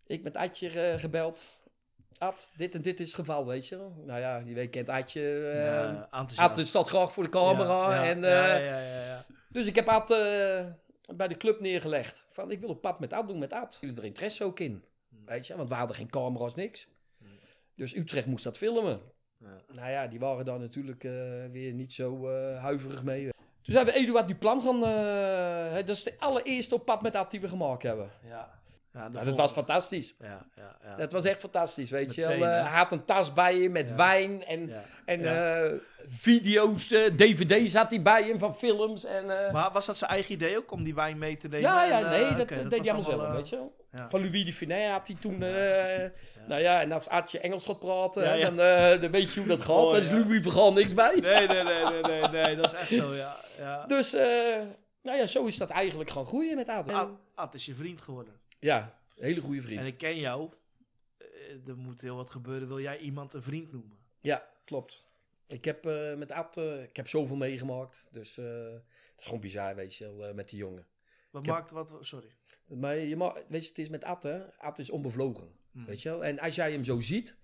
[0.05, 1.59] Ik met Adje gebeld.
[2.17, 3.77] Ad, dit en dit is het geval, weet je.
[3.77, 3.93] wel.
[4.05, 5.21] Nou ja, die weet kent Adje.
[5.53, 6.57] Ja, enthousiast.
[6.57, 7.93] Ad staat graag voor de camera.
[7.93, 9.25] Ja, ja, en, ja, eh, ja, ja, ja.
[9.49, 10.65] Dus ik heb Ad eh,
[11.15, 12.23] bij de club neergelegd.
[12.27, 13.77] Van, ik wil een pad met Ad doen met Ad.
[13.81, 14.83] Jullie er interesse ook in.
[15.25, 16.87] Weet je, want we hadden geen camera's, niks.
[17.75, 19.01] Dus Utrecht moest dat filmen.
[19.67, 21.01] Nou ja, die waren daar natuurlijk
[21.51, 23.29] weer niet zo huiverig mee.
[23.61, 24.79] Toen zijn we Eduard Duplan gaan...
[25.85, 28.09] dat is de allereerste op pad met Ad die we gemaakt hebben.
[28.23, 28.58] Ja.
[28.99, 30.15] Ja, Nou, dat was fantastisch.
[30.19, 30.95] Ja, ja, ja.
[30.95, 32.31] Dat was echt fantastisch, weet je wel.
[32.31, 34.83] Eh, hij had een tas bij hem met wijn en, Ja.
[35.05, 35.55] en Ja.
[35.63, 35.73] eh,
[36.07, 39.05] video's, eh, dvd's had hij bij hem van films.
[39.05, 41.69] En, eh, Maar was dat zijn eigen idee ook om die wijn mee te nemen?
[41.69, 43.75] ja, ja, En, eh, nee, dat, deed hij allemaal zelf, eh, weet je wel.
[43.91, 44.09] ja.
[44.09, 45.43] Van Louis de Finet had hij toen...
[45.43, 46.09] eh,
[46.47, 48.49] Nou ja, en als Artje Engels gaat praten, Ja, hè, ja.
[48.49, 49.75] Dan, eh, dan weet je hoe dat gaat.
[49.75, 50.15] Mooi, Daar is ja.
[50.15, 51.15] Louis Vergaal niks bij.
[51.21, 53.35] Nee, nee, nee, nee, nee, nee, dat is echt zo, ja.
[53.57, 53.85] ja.
[53.85, 54.27] Dus, eh,
[55.03, 56.87] nou ja, zo is dat eigenlijk gaan groeien met Ad.
[56.87, 58.33] En- Ad, Ad is je vriend geworden.
[58.59, 59.79] Ja, hele goede vriend.
[59.79, 60.53] En ik ken jou.
[61.17, 62.67] Eh, Er moet heel wat gebeuren.
[62.67, 63.97] Wil jij iemand een vriend noemen?
[64.19, 65.05] Ja, klopt.
[65.47, 68.07] Ik heb eh, met Ad, eh, ik heb zoveel meegemaakt.
[68.11, 68.83] Dus het
[69.17, 70.85] is gewoon bizar, weet je wel, met die jongen.
[71.31, 71.95] Wat Ik heb- maakt wat...
[72.01, 72.35] Sorry.
[72.67, 74.51] Maar je mag, weet je, het is met Ad, hè.
[74.57, 75.85] Ad is onbevlogen, Hmm.
[75.85, 76.25] weet je wel.
[76.25, 77.37] En als jij hem zo ziet,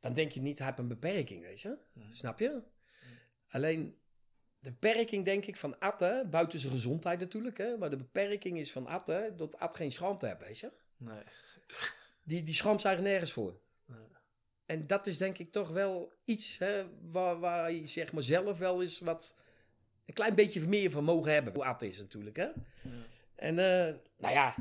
[0.00, 1.76] dan denk je niet, hij heeft een beperking, weet je.
[1.92, 2.12] Hmm.
[2.12, 2.62] Snap je?
[3.48, 3.96] Alleen,
[4.66, 7.76] de beperking denk ik van hè, buiten zijn gezondheid natuurlijk, hè.
[7.76, 10.72] Maar de beperking is van hè, dat Ad geen schaamte heeft, weet je.
[10.96, 11.22] Nee.
[12.22, 13.60] Die, die schaamt zich eigenlijk nergens voor.
[14.66, 18.58] En dat is denk ik toch wel iets hè, waar, waar hij zeg maar zelf
[18.58, 19.36] wel eens wat...
[20.04, 21.54] Een klein beetje meer van mogen hebben.
[21.54, 22.48] Hoe Ad is natuurlijk, hè.
[23.34, 24.54] En eh, nou ja,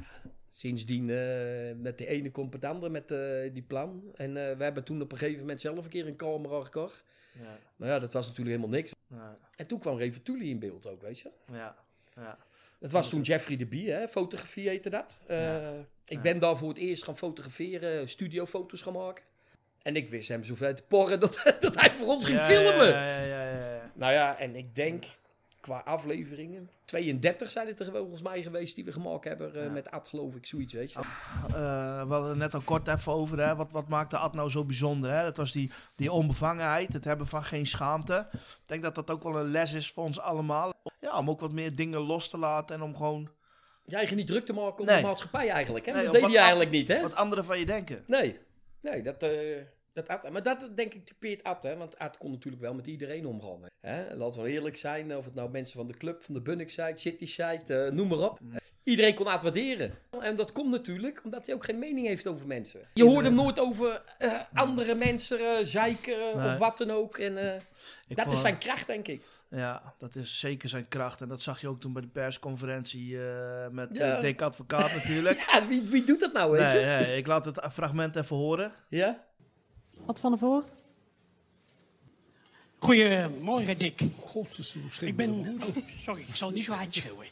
[0.56, 4.04] sindsdien eh, met de ene komt het andere met eh, die plan.
[4.16, 7.04] En eh, we hebben toen op een gegeven moment zelf een keer een camera gekocht.
[7.32, 7.60] Ja.
[7.76, 8.92] Maar ja, dat was natuurlijk helemaal niks.
[9.08, 9.38] Ja.
[9.56, 11.32] En toen kwam Revertuli in beeld ook, weet je.
[11.52, 11.76] Ja.
[12.16, 12.38] Ja.
[12.80, 14.08] Dat was toen Jeffrey de Bie, hè?
[14.08, 15.20] fotografie heette dat.
[16.06, 19.24] Ik ben daar voor het eerst gaan fotograferen, studiofoto's gaan maken.
[19.82, 22.88] En ik wist hem zoveel te porren dat, dat hij voor ons ging filmen.
[22.88, 23.92] Ja, ja, ja, ja, ja.
[23.94, 25.06] Nou ja, en ik denk
[25.66, 29.92] qua afleveringen, 32 zijn het er volgens mij geweest die we gemaakt hebben eh, met
[29.92, 31.00] Ad, geloof ik, zoiets, weet je.
[31.00, 31.04] Eh,
[32.08, 33.56] we hadden het net al kort even over, hè.
[33.56, 35.12] Wat, wat maakte Ad nou zo bijzonder?
[35.12, 35.24] Hè?
[35.24, 38.28] Dat was die, die onbevangenheid, het hebben van geen schaamte.
[38.34, 40.74] Ik denk dat dat ook wel een les is voor ons allemaal.
[41.02, 43.30] Ja, om ook wat meer dingen los te laten en om gewoon...
[43.86, 45.02] Je eigen niet druk te maken om Nee.
[45.02, 45.92] de maatschappij eigenlijk, hè?
[45.92, 47.02] Nee, dat op deed hij an- eigenlijk niet, hè?
[47.02, 48.04] Wat anderen van je denken.
[48.08, 48.40] Nee,
[48.82, 49.30] nee, dat, eh
[49.96, 51.78] dat Ad, maar dat denk ik typeert Ad, hè?
[51.78, 53.60] Want Ad kon natuurlijk wel met iedereen omgaan.
[53.82, 54.16] Hè?
[54.16, 56.92] Laten we eerlijk zijn, of het nou mensen van de club, van de Bunnik site,
[56.96, 58.40] City site, eh, noem maar op.
[58.84, 59.94] Iedereen kon Ad waarderen.
[60.20, 62.80] En dat komt natuurlijk omdat hij ook geen mening heeft over mensen.
[62.94, 66.48] Je hoort hem nooit over eh, andere mensen eh, zeiken Nee.
[66.52, 67.18] of wat dan ook.
[67.18, 67.34] En
[68.08, 69.26] dat vond- is zijn kracht, denk ik.
[69.50, 71.22] Ja, dat is zeker zijn kracht.
[71.22, 73.18] En dat zag je ook toen bij de persconferentie
[73.72, 74.20] met Ja.
[74.20, 75.40] Dick Advocaat natuurlijk.
[75.52, 76.86] Ja, wie, wie doet dat nou, weet Nee, je?
[77.06, 78.72] nee, ik laat het fragment even horen.
[78.88, 79.25] Ja?
[80.06, 80.76] Wat van de Voort?
[82.78, 84.02] Goedemorgen, Dick.
[84.20, 85.60] God, dat is nog Ik ben...
[85.62, 87.26] oh, sorry, ik zal niet zo hard schreeuwen.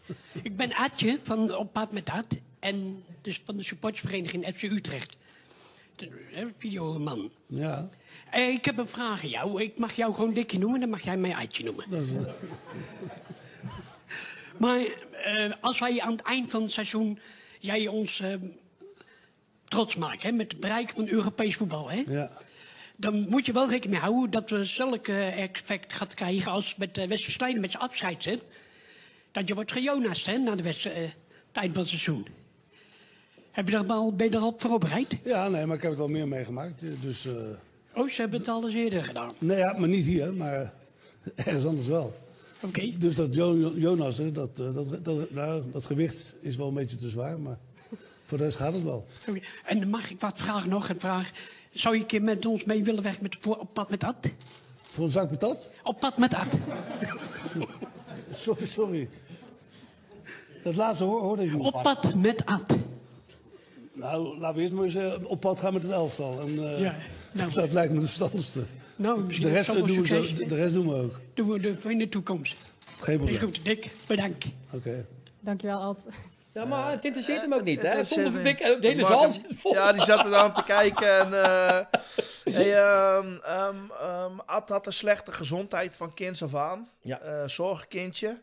[0.43, 2.25] Ik ben Adje van Op Pad met Ad.
[2.59, 5.15] En dus van de supportsvereniging FC Utrecht.
[6.57, 7.31] Videoman.
[7.45, 7.89] Ja,
[8.31, 9.61] Eh, ik heb een vraag aan jou.
[9.61, 11.89] Ik mag jou gewoon Dikkie noemen, dan mag jij mij Adje noemen.
[11.89, 12.33] dat is eh,
[14.57, 14.79] Maar
[15.23, 17.19] eh, als wij aan het eind van het seizoen...
[17.59, 18.33] jij ons eh,
[19.63, 21.89] trots maakt hè, met het bereiken van Europees voetbal...
[21.89, 22.31] Hè, ja.
[23.03, 26.97] Dan moet je wel rekening mee houden dat we zulke effect gaat krijgen als met
[26.97, 28.43] uh, Wesley Sneijder met zijn afscheid zit.
[29.31, 31.11] Dat je wordt gejonast hè, na de wedstrijd, eh, het
[31.53, 32.27] eind van het seizoen.
[33.51, 35.15] Heb je daar al, ben je daar al op voorbereid?
[35.23, 36.83] Ja, nee, maar ik heb het al meer meegemaakt.
[36.83, 37.33] eh, Dus, eh,
[37.93, 39.31] Oh, ze hebben het al eens eerder gedaan.
[39.37, 40.73] nee, ja, maar niet hier, maar
[41.35, 42.21] ergens anders wel.
[42.61, 42.97] Oké.
[42.97, 46.73] Dus dat Jo- Jonas, hè, dat, eh, dat, dat, nou, dat gewicht is wel een
[46.73, 47.57] beetje te zwaar, maar
[48.25, 49.05] voor de rest gaat het wel.
[49.65, 50.89] En dan mag ik wat vragen nog?
[50.89, 51.31] Een vraag.
[51.73, 54.15] Zou je een keer met ons mee willen werken met, voor- op pad met Ad?
[54.81, 55.67] Voor een zak patat?
[55.83, 56.47] Op pad met Ad.
[58.31, 59.09] Sorry, sorry.
[60.63, 61.73] Dat laatste hoor, hoorde ik niet.
[61.73, 62.77] Op pad met Ad.
[63.93, 66.41] Nou, laten we eerst maar eens eh, op pad gaan met het elftal.
[66.41, 66.95] En, eh, Ja,
[67.31, 67.51] nou.
[67.61, 68.65] Dat lijkt me het verstandigste.
[68.95, 71.19] Nou, misschien De rest, is doen we zo, de, de rest doen we ook.
[71.33, 72.57] Doen we de- in de toekomst.
[72.99, 73.39] Geen Is probleem.
[73.39, 73.91] goed, Dick.
[74.07, 74.45] Bedankt.
[74.73, 75.05] Oké.
[75.39, 76.05] Dankjewel, Ad.
[76.53, 77.89] Ja, maar het interesseert hem ook niet, hè?
[77.89, 79.73] Het vond eh, de, dik- de hele zaal zit vol.
[79.73, 81.19] Ja, die zat er dan te kijken.
[81.19, 81.79] En, eh
[82.55, 86.89] hey, ehm, ehm, ehm, Ad had een slechte gezondheid van kinds af aan.
[87.01, 87.19] Ja.
[87.21, 88.41] Eh, zorgkindje.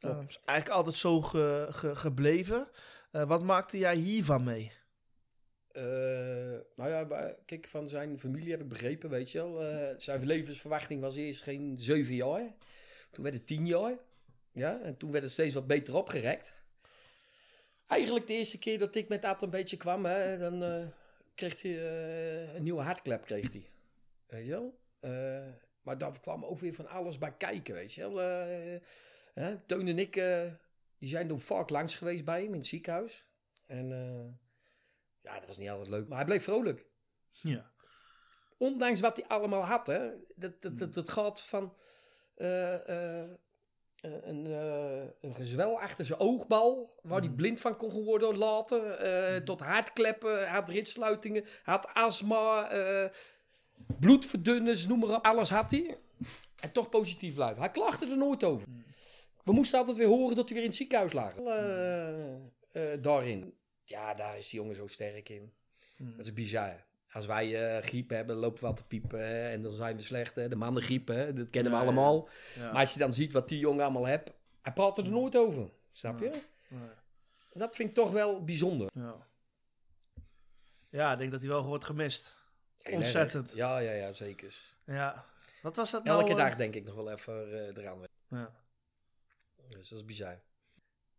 [0.00, 2.68] Eh, is eigenlijk altijd zo ge- ge- gebleven.
[3.10, 4.72] Eh, wat maakte jij hiervan mee?
[5.72, 5.82] Eh,
[6.76, 7.06] nou ja,
[7.46, 9.62] kijk, van zijn familie heb ik begrepen, weet je wel.
[9.62, 12.42] Eh, zijn levensverwachting was eerst geen zeven jaar.
[13.10, 13.92] Toen werd het tien jaar.
[14.52, 16.59] Ja, en toen werd het steeds wat beter opgerekt.
[17.90, 20.86] Eigenlijk de eerste keer dat ik met dat een beetje kwam, hè, dan eh,
[21.34, 23.24] kreeg hij eh, een nieuwe hartklep.
[23.24, 23.66] Kreeg hij.
[24.26, 24.78] Weet je wel?
[25.00, 28.18] Eh, maar daar kwam ook weer van alles bij kijken, weet je wel.
[29.34, 30.12] Hè, Teun en ik,
[30.98, 33.26] die zijn toen vaak langs geweest bij hem in het ziekenhuis.
[33.66, 33.88] En...
[35.20, 36.08] ja, dat was niet altijd leuk.
[36.08, 36.86] Maar hij bleef vrolijk.
[37.30, 37.72] Ja.
[38.58, 39.86] Ondanks wat hij allemaal had.
[39.86, 40.10] Hè.
[40.36, 41.76] Dat, dat, dat, dat gaat van
[42.40, 43.30] eh, eh,
[44.00, 46.88] een, eh, een gezwel achter zijn oogbal.
[47.02, 48.90] Waar hij blind van kon worden later.
[48.90, 51.44] eh, tot hartkleppen, had ritsluitingen.
[51.62, 52.70] had astma.
[52.70, 53.10] eh
[54.00, 55.24] bloedverdunners, noem maar op.
[55.24, 55.96] Alles had hij.
[56.60, 57.58] En toch positief blijven.
[57.58, 58.68] Hij klaagde er nooit over.
[59.44, 61.36] We moesten altijd weer horen dat hij weer in het ziekenhuis lag.
[61.36, 63.54] Eh, eh, daarin.
[63.84, 65.52] Ja, daar is die jongen zo sterk in.
[65.98, 66.84] Dat is bizar.
[67.12, 69.18] Als wij eh, griep hebben, lopen we wat te piepen.
[69.18, 70.34] hè, en dan zijn we slecht.
[70.34, 70.48] Hè?
[70.48, 71.32] De mannengriep, hè?
[71.32, 72.28] dat kennen we allemaal.
[72.54, 72.70] ja.
[72.72, 74.32] Maar als je dan ziet wat die jongen allemaal heeft.
[74.62, 75.70] Hij praat er nooit over.
[75.88, 76.30] Snap je?
[76.68, 76.90] Nee.
[77.52, 78.88] Dat vind ik toch wel bijzonder.
[78.92, 79.26] Ja.
[80.90, 82.42] ja, ik denk dat hij wel wordt gemist.
[82.76, 83.48] Heel Ontzettend.
[83.48, 83.56] erg.
[83.56, 84.54] Ja, ja, ja, zeker.
[84.84, 85.24] Ja.
[85.62, 86.38] Wat was dat Elke nou?
[86.40, 86.46] eh?
[86.46, 87.98] dag denk ik nog wel even eh, eraan.
[88.28, 88.52] Ja.
[89.68, 90.40] Dus dat is bizar.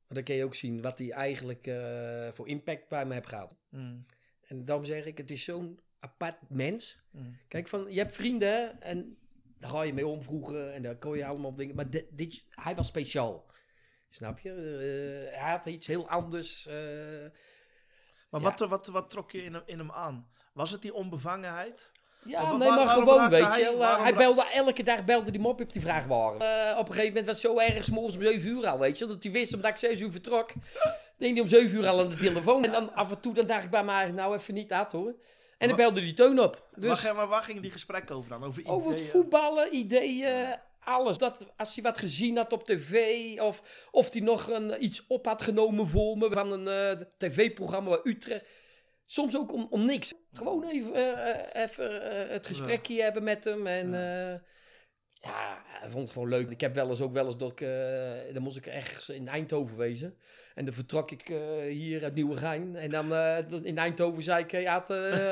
[0.08, 3.28] Maar dan kun je ook zien wat hij eigenlijk eh, voor impact bij me heeft
[3.28, 3.56] gehad.
[3.70, 4.06] Mm.
[4.52, 7.00] En daarom zeg ik, het is zo'n apart mens.
[7.12, 7.38] Mm.
[7.48, 9.18] Kijk, van, je hebt vrienden en
[9.60, 11.76] daar ga je mee om vroeger en daar kon je allemaal dingen.
[11.76, 13.46] Maar dit, dit, hij was speciaal.
[14.10, 14.50] Snap je?
[14.54, 16.68] Eh, hij had iets heel anders.
[16.68, 16.74] eh,
[18.30, 18.48] Maar Ja.
[18.56, 20.30] wat, wat, wat trok je in hem, in hem aan?
[20.54, 21.92] Was het die onbevangenheid?
[22.26, 23.64] Ja, nee, waar- maar gewoon, weet je.
[23.64, 26.40] hij- waarom hij belde elke dag belde die mop op die vrachtwagen.
[26.42, 28.98] Eh op een gegeven moment was het zo erg, s'morgens om 7 uur al, weet
[28.98, 29.06] je.
[29.06, 30.50] Dat hij wist, omdat ik 6 uur vertrok,
[31.18, 32.64] denk die om 7 uur al aan de telefoon.
[32.66, 35.14] En dan af en toe dan dacht ik bij mij, nou even niet dat hoor.
[35.58, 36.68] En dan belde die Teun op.
[36.76, 38.44] Dus Waar, maar waar gingen die gesprekken over dan?
[38.44, 41.18] Over over het voetballen, ideeën, alles.
[41.18, 42.96] Dat, als hij wat gezien had op tv,
[43.40, 48.00] of, of hij nog een, iets op had genomen voor me van een eh, tv-programma
[48.04, 48.50] Utrecht.
[49.12, 50.14] Soms ook om, om niks.
[50.34, 53.68] Gewoon even, eh, eh, even eh, het gesprekje hebben met hem.
[53.68, 54.42] En ja.
[55.14, 56.50] ja, hij vond het gewoon leuk.
[56.50, 57.68] Ik heb wel eens ook wel eens dat ik,
[58.34, 60.18] dan moest ik ergens in Eindhoven wezen.
[60.56, 61.28] En dan vertrok ik
[61.70, 62.76] hier uit Nieuwegein.
[62.76, 63.14] En dan
[63.64, 64.84] in Eindhoven zei ik, ja,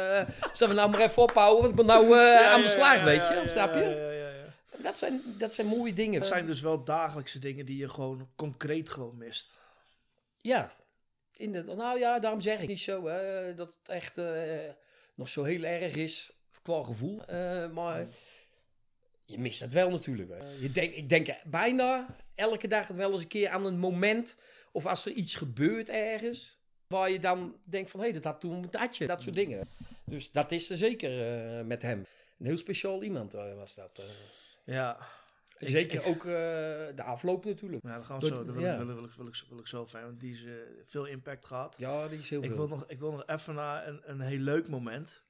[0.52, 3.28] zullen we nou maar even ophouden, want ik ben nou Ja, aan de slag, weet
[3.28, 3.80] je, snap je?
[3.80, 4.84] ja, ja, ja, ja.
[4.84, 6.20] Dat, zijn, dat zijn mooie dingen.
[6.20, 9.60] Het zijn dus wel dagelijkse dingen die je gewoon concreet gewoon mist.
[10.42, 10.72] Ja,
[11.40, 11.76] inderdaad.
[11.76, 14.70] Nou ja, daarom zeg ik niet zo hè, dat het echt eh,
[15.16, 16.32] nog zo heel erg is
[16.62, 17.26] qua gevoel.
[17.26, 18.08] Eh, maar
[19.26, 20.30] je mist het wel natuurlijk.
[20.30, 20.50] hè.
[20.60, 24.38] Je denk, ik denk bijna elke dag wel eens een keer aan een moment...
[24.72, 26.58] of als er iets gebeurt ergens...
[26.88, 28.00] waar je dan denkt van...
[28.00, 29.68] hé, hey, dat had toen dat je, dat soort dingen.
[30.06, 32.06] Dus dat is er zeker eh, met hem.
[32.40, 34.02] Een heel speciaal iemand was dat.
[34.66, 34.98] Ja.
[35.60, 36.32] Zeker ook eh,
[36.96, 37.84] de afloop natuurlijk.
[37.84, 38.44] Ja, dan gaan we zo.
[38.44, 38.78] Dan wil, ja.
[38.78, 40.52] wil, wil, ik, wil, ik, wil ik zo fijn, want die is eh,
[40.84, 41.76] veel impact gehad.
[41.78, 42.58] Ja, die is heel ik veel.
[42.58, 45.24] Wil nog, ik wil nog even naar een, een heel leuk moment.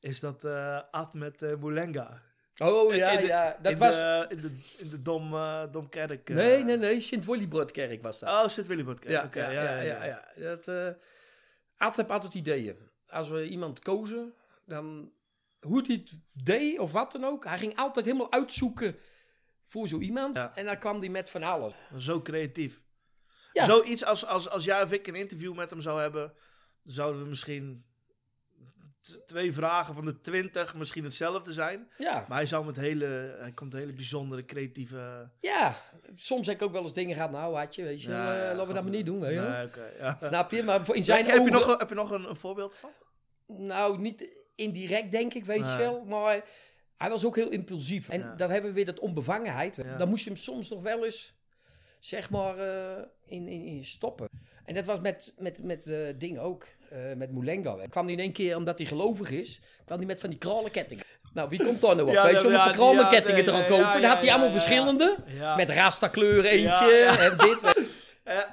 [0.00, 2.20] Is dat eh Ad met eh Moulenga.
[2.62, 3.56] Oh ja, In de- ja.
[3.62, 3.94] Dat in was...
[3.94, 6.28] De, in de, in de Dom, eh, Domkerk.
[6.28, 7.00] Nee, nee, nee.
[7.00, 8.28] Sint-Willibrodkerk was dat.
[8.28, 9.12] Oh, Sint-Willibrodkerk.
[9.12, 10.48] Ja, Oké, ja, ja, ja, ja.
[10.48, 10.88] Dat, eh
[11.76, 12.76] Ad heeft altijd ideeën.
[13.06, 14.34] Als we iemand kozen,
[14.66, 15.12] dan...
[15.60, 17.44] Hoe hij het deed of wat dan ook.
[17.44, 18.96] Hij ging altijd helemaal uitzoeken
[19.72, 20.36] voor zo iemand.
[20.54, 21.72] En dan kwam hij met van alles.
[21.96, 22.82] Zo creatief.
[23.52, 23.64] Ja.
[23.64, 26.32] Zoiets als, als, als jij of ik een interview met hem zou hebben,
[26.84, 27.84] zouden we misschien
[29.26, 31.88] twee vragen van de twintig misschien hetzelfde zijn.
[31.98, 32.24] Ja.
[32.28, 35.30] Maar hij zou met hele, hij komt hele bijzondere creatieve.
[35.40, 35.74] Ja,
[36.14, 37.30] soms heb ik ook wel eens dingen gehad.
[37.30, 39.20] Nou, had je, weet je, Ja, eh, laten we dat maar niet doen.
[39.20, 39.50] Weet je wel.
[39.50, 40.18] Nee, oké, ja.
[40.20, 40.62] Snap je?
[40.62, 42.90] Maar voor- in zijn heb, je nog, heb je nog een, een voorbeeld van?
[43.46, 45.76] Nou, niet indirect denk ik, weet je Nee.
[45.76, 46.04] wel.
[46.04, 46.44] Maar
[47.02, 48.08] hij was ook heel impulsief.
[48.08, 49.78] En dan hebben we weer dat onbevangenheid.
[49.98, 51.34] Dan moest je hem soms nog wel eens,
[51.98, 54.28] zeg maar, eh, in, in, in stoppen.
[54.64, 56.66] En dat was met, met, met eh dingen ook.
[56.90, 57.76] eh, met Moulenga.
[57.88, 61.04] kwam hij in één keer, omdat hij gelovig is, kwam hij met van die kralenkettingen.
[61.34, 62.14] Nou, wie komt daar nou op?
[62.14, 64.00] Ja, weet je, om een kralenkettingen te gaan kopen.
[64.00, 65.16] dan had hij allemaal verschillende.
[65.56, 67.64] Met rasta-kleur eentje en dit.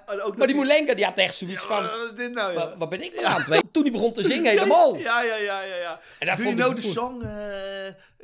[0.06, 1.90] en ook maar die Moulenga, die had echt zoiets van...
[2.34, 2.54] Nou?
[2.54, 3.69] Wat, wat ben ik maar aan het weten?
[3.72, 4.98] Toen hij begon te zingen helemaal.
[4.98, 5.76] Ja, ja, ja, ja.
[5.76, 6.00] ja.
[6.20, 6.92] En Doe je vond nou ik de goed.
[6.92, 7.30] song, eh,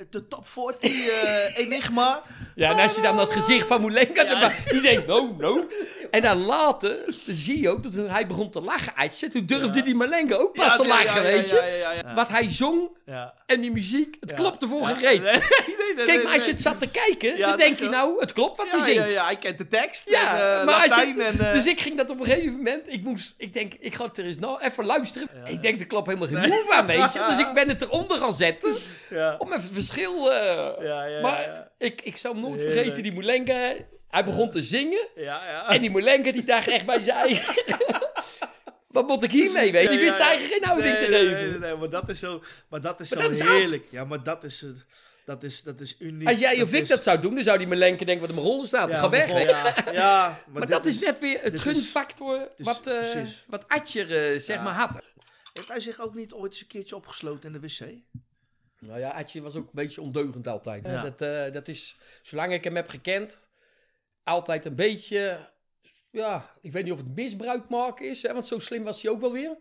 [0.09, 2.21] de top 40 eh, Enigma?
[2.55, 4.55] Ja, en als je dan dat gezicht van Moulenga erbij...
[4.71, 5.67] Die denkt, no, no.
[6.11, 9.31] En dan later zie je ook dat hij begon te lachen uitzet...
[9.31, 11.55] Toen durfde die Moulenga ook pas Ja, te ja, lachen, ja, ja, weet je.
[11.55, 12.13] ja, ja, ja.
[12.13, 13.33] Wat hij zong Ja.
[13.45, 14.35] en die muziek, het Ja.
[14.35, 14.85] klopte voor Ja.
[14.85, 15.21] geen reet.
[15.21, 17.89] Nee, nee, nee, Kijk, maar als je het zat te kijken, Ja, dan denk je
[17.89, 18.99] nou, het klopt wat Ja, hij zingt.
[19.05, 20.09] ja, ja, hij kent de tekst.
[20.09, 21.53] Ja, en, eh, maar als Latijn je, en...
[21.53, 24.25] dus ik ging dat op een gegeven moment, ik moest, ik denk, ik ga er
[24.25, 25.29] eens nou even luisteren.
[25.47, 27.25] Ik denk, er klopt helemaal geen van, weet je.
[27.29, 28.75] Dus ik ben het eronder gaan zetten,
[29.09, 29.35] Ja.
[29.37, 30.31] om even verschil...
[30.33, 31.67] eh, Ja, ja, maar.
[31.77, 32.79] Ik, ik zou hem nooit Heerlijk.
[32.79, 33.73] vergeten, die Moulenga,
[34.09, 35.07] hij begon te zingen.
[35.15, 35.69] Ja, ja.
[35.69, 37.55] En die Moulenga, die dacht echt bij zijn eigen...
[38.87, 39.89] Wat moet ik hiermee, weet je?
[39.89, 41.33] Die wist eigenlijk geen houding nee, te geven.
[41.41, 43.83] Nee, nee, nee, maar dat is zo, maar dat is Maar zo dat is heerlijk.
[43.89, 44.85] Ja, maar dat is het.
[45.25, 46.27] Dat is, dat is uniek.
[46.29, 48.35] Als jij of ik is- dat zou doen, dan zou die Melenke denken wat er
[48.41, 48.91] mijn rollen staat.
[48.91, 49.29] Ja, Ga weg.
[49.43, 53.43] ja, ja, maar dat is is- net weer het gunfactor is- wat, eh precies.
[53.47, 54.61] wat Atjer eh, zeg Ja.
[54.61, 54.99] maar had.
[55.55, 57.79] Heeft hij zich ook niet ooit eens een keertje opgesloten in de wc?
[58.79, 60.83] Nou ja, Atje was ook een beetje ondeugend altijd.
[60.83, 61.03] Ja.
[61.03, 63.49] Dat, eh, dat is, zolang ik hem heb gekend,
[64.23, 65.53] altijd een beetje...
[66.11, 69.11] Ja, ik weet niet of het misbruik maken is, hè, want zo slim was hij
[69.11, 69.57] ook wel weer.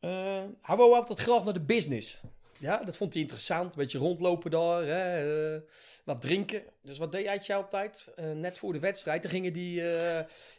[0.00, 2.20] Eh, hij wou altijd graag naar de business.
[2.58, 3.70] Ja, dat vond hij interessant.
[3.70, 5.60] Een beetje rondlopen daar, hè, eh,
[6.04, 6.62] wat drinken.
[6.82, 8.04] Dus wat deed Atje altijd?
[8.34, 9.82] Net voor de wedstrijd, dan gingen die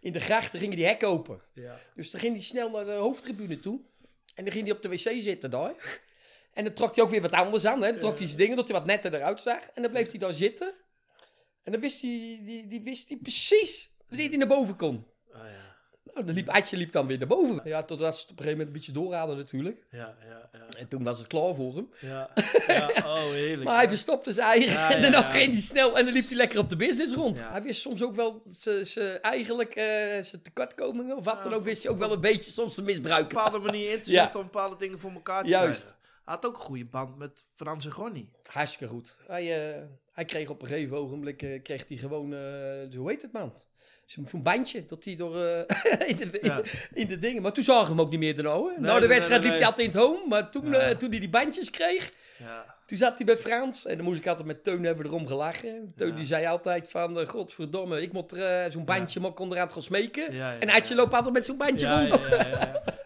[0.02, 1.42] in de grachten gingen die hek open.
[1.54, 1.80] Ja.
[1.96, 3.82] Dus dan ging hij snel naar de hoofdtribune toe.
[4.40, 6.02] En dan ging hij op de wc zitten daar.
[6.54, 7.84] En dan trok hij ook weer wat anders aan.
[7.84, 7.92] Hè?
[7.92, 9.70] Dan trok hij zijn dingen, dat hij wat netter eruit zag.
[9.70, 10.74] En dan bleef hij daar zitten.
[11.64, 15.06] En dan wist hij, die, die wist hij precies wanneer hij naar boven kon.
[16.14, 17.62] Nou, dan liep Atje liep dan weer naar boven.
[17.64, 19.86] Ja, totdat ze het op een gegeven moment een beetje doorraden natuurlijk.
[19.92, 20.68] Ja, ja, ja.
[20.78, 21.90] En toen was het klaar voor hem.
[22.00, 22.30] Ja,
[22.68, 22.90] ja.
[23.06, 23.64] oh heerlijk.
[23.64, 24.72] Maar hij verstopte zijn eigen.
[24.72, 27.44] Ja, en dan ging hij snel en dan liep hij lekker op de business rond.
[27.44, 29.86] Hij wist soms ook wel ze, eigenlijk eh,
[30.22, 31.64] zijn tekortkomingen of wat dan ook.
[31.64, 33.38] Wist hij ook wel een beetje soms te misbruiken.
[33.38, 35.80] Op een bepaalde manier in te zetten om bepaalde dingen voor elkaar te Juist.
[35.82, 36.00] krijgen.
[36.24, 38.30] had ook een goede band met Frans Gonnie.
[38.52, 39.18] Hartstikke goed.
[39.28, 39.82] Hij, eh,
[40.12, 42.34] hij kreeg op een gegeven ogenblik eh, kreeg hij gewoon,
[42.96, 43.54] hoe heet het man?
[44.10, 46.62] Zo'n bandje dat hij door eh, in, de, Ja.
[46.94, 47.42] in, de dingen.
[47.42, 48.58] Maar toen zagen we hem ook niet meer daarna.
[48.60, 50.28] Nee, Na de wedstrijd liep hij altijd in het home.
[50.28, 50.78] Maar toen, Ja.
[50.80, 52.76] eh, toen hij die bandjes kreeg, Ja.
[52.86, 53.86] toen zat hij bij Frans.
[53.86, 55.94] En dan moest ik altijd met Teun hebben erom gelachen.
[55.96, 59.52] Teun die zei altijd van, eh, godverdomme, ik moet er zo'n bandje, maar ik kon
[59.52, 60.60] eraan gaan smeken.
[60.60, 62.22] En Adje loopt altijd met zo'n bandje rond.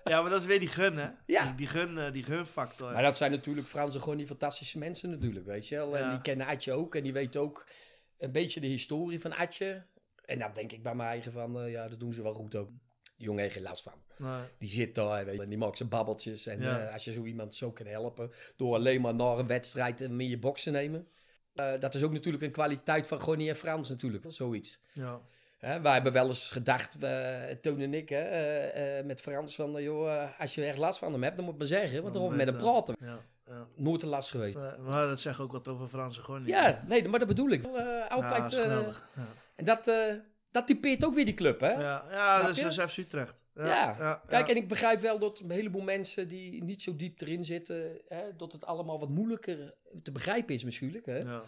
[0.04, 1.08] ja, maar dat is weer die gun, hè?
[1.26, 1.44] Ja.
[1.46, 2.92] Die, die gun, die gunfactor.
[2.92, 5.98] Maar dat zijn natuurlijk Fransen gewoon die fantastische mensen natuurlijk, weet je wel.
[5.98, 7.66] En die kennen Adje ook en die weten ook
[8.20, 9.84] een beetje de historie van Adje.
[10.26, 12.56] En dan denk ik bij mijn eigen van, eh, ja, dat doen ze wel goed
[12.56, 12.68] ook.
[13.18, 13.94] Die jongen heeft geen last van.
[14.18, 14.42] Nee.
[14.58, 16.46] Die zit daar, weet je, en die maakt zijn babbeltjes.
[16.48, 16.80] En Ja.
[16.88, 20.22] eh, als je zo iemand zo kan helpen, door alleen maar naar een wedstrijd en
[20.22, 21.08] in je box te nemen.
[21.54, 24.80] eh, dat is ook natuurlijk een kwaliteit van Gonnie en Frans natuurlijk, zoiets.
[24.94, 25.20] Ja.
[25.60, 26.96] Hè, wij hebben wel eens gedacht,
[27.62, 31.36] Toon en ik, hè, met Frans, van joh, als je echt last van hem hebt,
[31.36, 32.96] dan moet maar zeggen, want dan we met hem praten.
[33.00, 33.68] Ja, ja.
[33.76, 34.56] Nooit een last geweest.
[34.56, 36.48] Maar, maar dat zegt ook wat over Frans en Gonnie.
[36.48, 37.66] Ja, nee, maar dat bedoel ik.
[38.10, 38.52] Altijd.
[38.52, 39.04] dat
[39.56, 40.14] en dat, eh,
[40.52, 41.72] dat typeert ook weer die club, hè?
[41.72, 43.46] Ja, ja dat is, is FC Utrecht.
[43.54, 46.96] Ja, Ja, ja, kijk, en ik begrijp wel dat een heleboel mensen die niet zo
[46.96, 49.74] diep erin zitten, hè, dat het allemaal wat moeilijker
[50.04, 51.02] te begrijpen is misschien.
[51.04, 51.18] Hè?
[51.18, 51.44] Ja.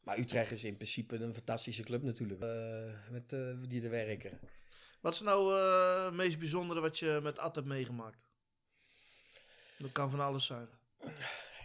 [0.00, 4.40] Maar Utrecht is in principe een fantastische club natuurlijk, eh, met, eh, die er werken.
[5.00, 5.54] Wat is nou
[6.04, 8.28] het meest bijzondere wat je met Ad hebt meegemaakt?
[9.78, 10.68] Dat kan van alles zijn.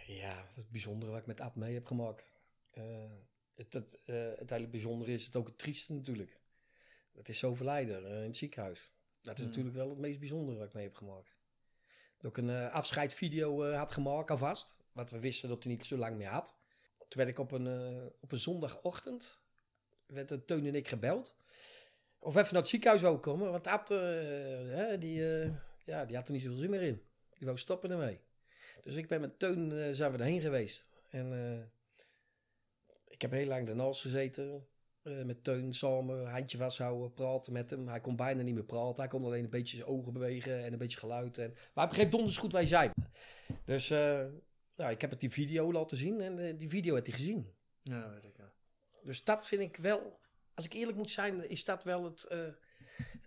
[0.06, 2.26] Ja, het bijzondere wat ik met Ad mee heb gemaakt.
[3.54, 3.98] Het, het,
[4.38, 6.40] het hele bijzondere is het ook het trieste natuurlijk.
[7.12, 8.90] Dat is zo verleider eh, in het ziekenhuis.
[9.22, 9.48] Dat is Mm.
[9.48, 11.34] natuurlijk wel het meest bijzondere wat ik mee heb gemaakt.
[12.18, 14.76] Dat ik een eh afscheidsvideo had gemaakt alvast.
[14.92, 16.56] Wat we wisten dat hij niet zo lang meer had.
[16.98, 19.40] Toen werd ik op een, op een zondagochtend,
[20.06, 21.36] werd Teun en ik gebeld.
[22.18, 23.50] Of even naar het ziekenhuis wou komen.
[23.50, 25.20] Want hè, die,
[25.84, 27.02] ja, die had er niet zoveel zin meer in.
[27.34, 28.20] Die wou stoppen ermee.
[28.82, 30.88] Dus ik ben met Teun zijn we erheen geweest.
[31.10, 31.72] En
[33.24, 34.66] heb heel lang ernaast gezeten.
[35.02, 37.88] eh, met Teun samen, handje vasthouden, praten met hem.
[37.88, 38.96] Hij kon bijna niet meer praten.
[38.96, 41.38] Hij kon alleen een beetje zijn ogen bewegen en een beetje geluid.
[41.38, 42.90] En, maar hij begreep donders goed waar hij zei.
[43.64, 44.24] Dus eh,
[44.76, 46.20] nou, ik heb het die video laten zien.
[46.20, 47.52] En eh, die video heeft hij gezien.
[47.82, 48.36] Ja, weet ik.
[48.36, 48.52] Ja.
[49.02, 50.18] Dus dat vind ik wel,
[50.54, 52.26] als ik eerlijk moet zijn, is dat wel het,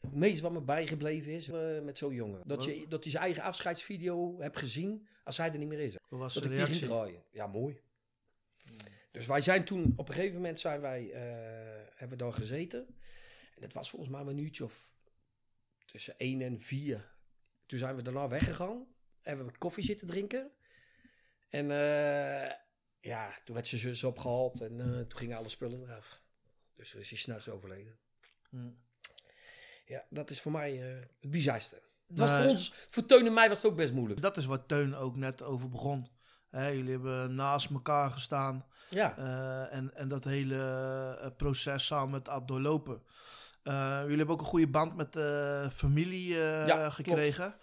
[0.01, 1.47] het meest wat me bijgebleven is
[1.83, 2.41] met zo'n jongen.
[2.47, 5.95] Dat, je, dat hij zijn eigen afscheidsvideo hebt gezien als hij er niet meer is.
[6.09, 6.87] Hoe was dat de ik reactie?
[6.87, 7.23] draaien.
[7.31, 7.79] Ja, mooi.
[9.17, 11.21] Dus wij zijn toen, op een gegeven moment zijn wij, eh,
[11.89, 12.87] hebben we daar gezeten.
[13.55, 14.93] En het was volgens mij een minuutje of
[15.85, 17.11] tussen 1 en 4.
[17.65, 18.85] Toen zijn we daarna weggegaan.
[19.21, 20.51] Hebben we koffie zitten drinken.
[21.47, 22.51] En eh,
[22.99, 26.21] ja, toen werd zijn zus opgehaald en eh, toen gingen alle spullen eraf.
[26.73, 27.97] Dus is hij s'nachts overleden.
[28.49, 28.69] Hm.
[29.85, 30.75] Ja, dat is voor mij
[31.19, 31.81] het bizarste.
[32.07, 34.21] Het was voor ons, voor Teun en mij was het ook best moeilijk.
[34.21, 36.07] Dat is wat Teun ook net over begon.
[36.57, 38.65] Hè, jullie hebben naast elkaar gestaan.
[38.89, 39.17] Ja.
[39.17, 40.55] Eh, en, en dat hele
[41.21, 43.01] eh, proces samen met Ad doorlopen.
[43.63, 47.55] Eh, jullie hebben ook een goede band met de familie Ja, gekregen.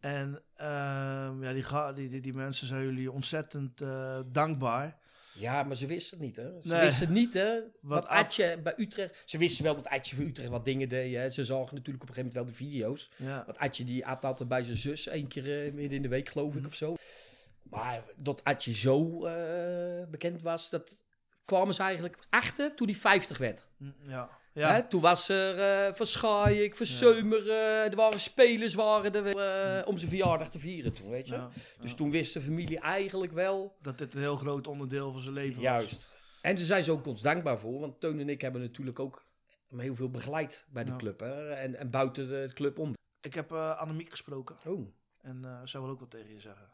[0.00, 1.64] En ehm, ja, die,
[1.94, 3.82] die, die, die mensen zijn jullie ontzettend
[4.26, 5.00] dankbaar.
[5.34, 6.60] Ja, maar ze wisten het niet, hè?
[6.60, 6.80] Ze Nee.
[6.80, 7.52] wisten niet, hè?
[7.60, 9.22] Wat, Wat Adje bij Utrecht...
[9.24, 11.28] Ze wisten wel dat Adje voor Utrecht wat dingen deed, hè?
[11.28, 13.10] Ze zagen natuurlijk op een gegeven moment wel de video's.
[13.16, 13.42] Ja.
[13.46, 16.56] Want Adje die at altijd bij zijn zus één keer midden in de week, geloof
[16.56, 16.96] ik, of zo.
[17.80, 21.04] Maar dat Adje zo eh, bekend was, dat
[21.44, 23.68] kwamen ze eigenlijk achter toen hij 50 werd.
[23.76, 24.40] Hm, Ja.
[24.54, 24.74] Ja.
[24.74, 29.36] Hè, toen was er eh Van Schaik, Van Seumer, eh, er waren spelers waren er
[29.36, 31.34] eh, om zijn verjaardag te vieren toen, weet je.
[31.34, 31.50] Ja,
[31.80, 35.34] Dus toen wist de familie eigenlijk wel Dat dit een heel groot onderdeel van zijn
[35.34, 35.62] leven was.
[35.62, 36.08] Juist.
[36.42, 37.80] En daar zijn ze ook ons dankbaar voor.
[37.80, 39.24] Want Teun en ik hebben natuurlijk ook
[39.76, 41.20] heel veel begeleid bij de club.
[41.20, 41.50] Hè?
[41.52, 42.94] En, en buiten de club om.
[43.20, 44.56] Ik heb eh Annemiek gesproken.
[44.66, 44.88] Oh.
[45.20, 46.70] En zij wil ook wat tegen je zeggen.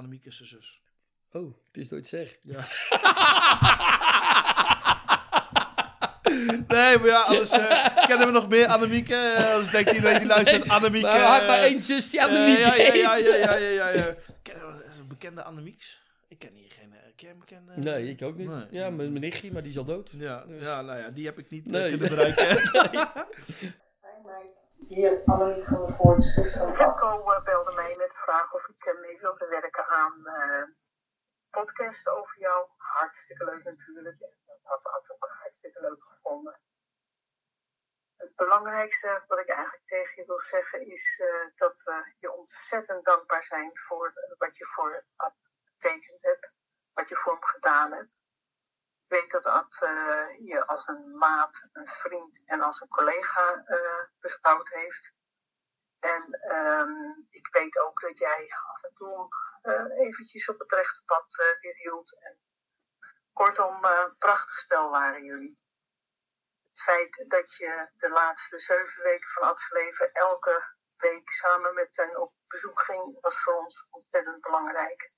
[0.00, 0.78] Annemiek is zijn zus.
[1.30, 2.36] Oh, het is nooit zeg.
[2.42, 2.66] Ja.
[6.68, 9.08] Nee, maar ja, anders eh, kennen we nog meer Annemiek.
[9.08, 11.02] eh, anders denkt iedereen die luistert Annemiek.
[11.02, 12.96] Maar had eh, maar één zus die eh, Annemiek ja, ja, heet.
[12.96, 14.14] ja, ja, ja, ja, ja, ja.
[14.42, 16.00] Kennen we- is een bekende Annemieks?
[16.28, 16.92] Ik ken hier geen...
[16.92, 17.72] eh, ken bekende?
[17.76, 18.48] Nee, ik ook niet.
[18.48, 18.64] Nee.
[18.70, 20.10] Ja, mijn, mijn nichtje, maar die is al dood.
[20.18, 21.88] Ja, ja, nou ja, die heb ik niet eh, Nee.
[21.98, 22.46] kunnen bereiken.
[24.88, 28.68] Hier, Annemiek van der Voort, zus van Remco eh, belde mij met de vraag of
[28.68, 30.64] ik eh, mee wilde werken aan eh
[31.50, 32.68] podcast over jou.
[32.76, 34.18] Hartstikke leuk natuurlijk.
[34.18, 36.60] Dat had Ad ook hartstikke leuk gevonden.
[38.16, 41.22] Het belangrijkste wat ik eigenlijk tegen je wil zeggen is
[41.56, 45.04] dat we je ontzettend dankbaar zijn voor wat je voor
[45.64, 46.52] betekend hebt.
[46.92, 48.19] Wat je voor hem gedaan hebt.
[49.10, 54.04] Weet dat Ad eh, je als een maat, een vriend en als een collega eh,
[54.20, 55.12] beschouwd heeft.
[55.98, 59.28] En ehm, ik weet ook dat jij af en toe
[59.62, 62.18] eh, eventjes op het rechte pad weer hield.
[62.20, 62.40] En
[63.32, 63.80] kortom,
[64.18, 65.58] prachtig stel waren jullie.
[66.68, 71.94] Het feit dat je de laatste zeven weken van Ads leven elke week samen met
[71.94, 75.12] Teun op bezoek ging, was voor ons ontzettend belangrijk.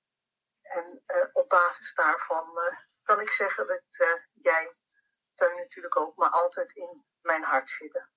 [0.62, 2.59] En op basis daarvan
[3.03, 4.72] kan ik zeggen dat eh, jij,
[5.34, 8.11] Teun natuurlijk ook, maar altijd in mijn hart zitten.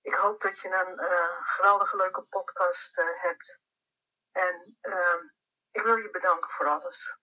[0.00, 3.60] Ik hoop dat je een eh, geweldige leuke podcast eh, hebt.
[4.30, 5.24] En ehm,
[5.70, 7.16] ik wil je bedanken voor alles.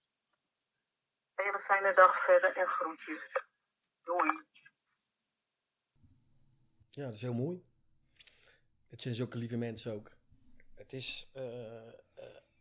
[1.36, 3.46] Een hele fijne dag verder en groetjes.
[4.04, 4.46] Doei.
[6.90, 7.66] Ja, dat is heel mooi.
[8.90, 10.12] Het zijn zulke lieve mensen ook.
[10.76, 11.32] Het is,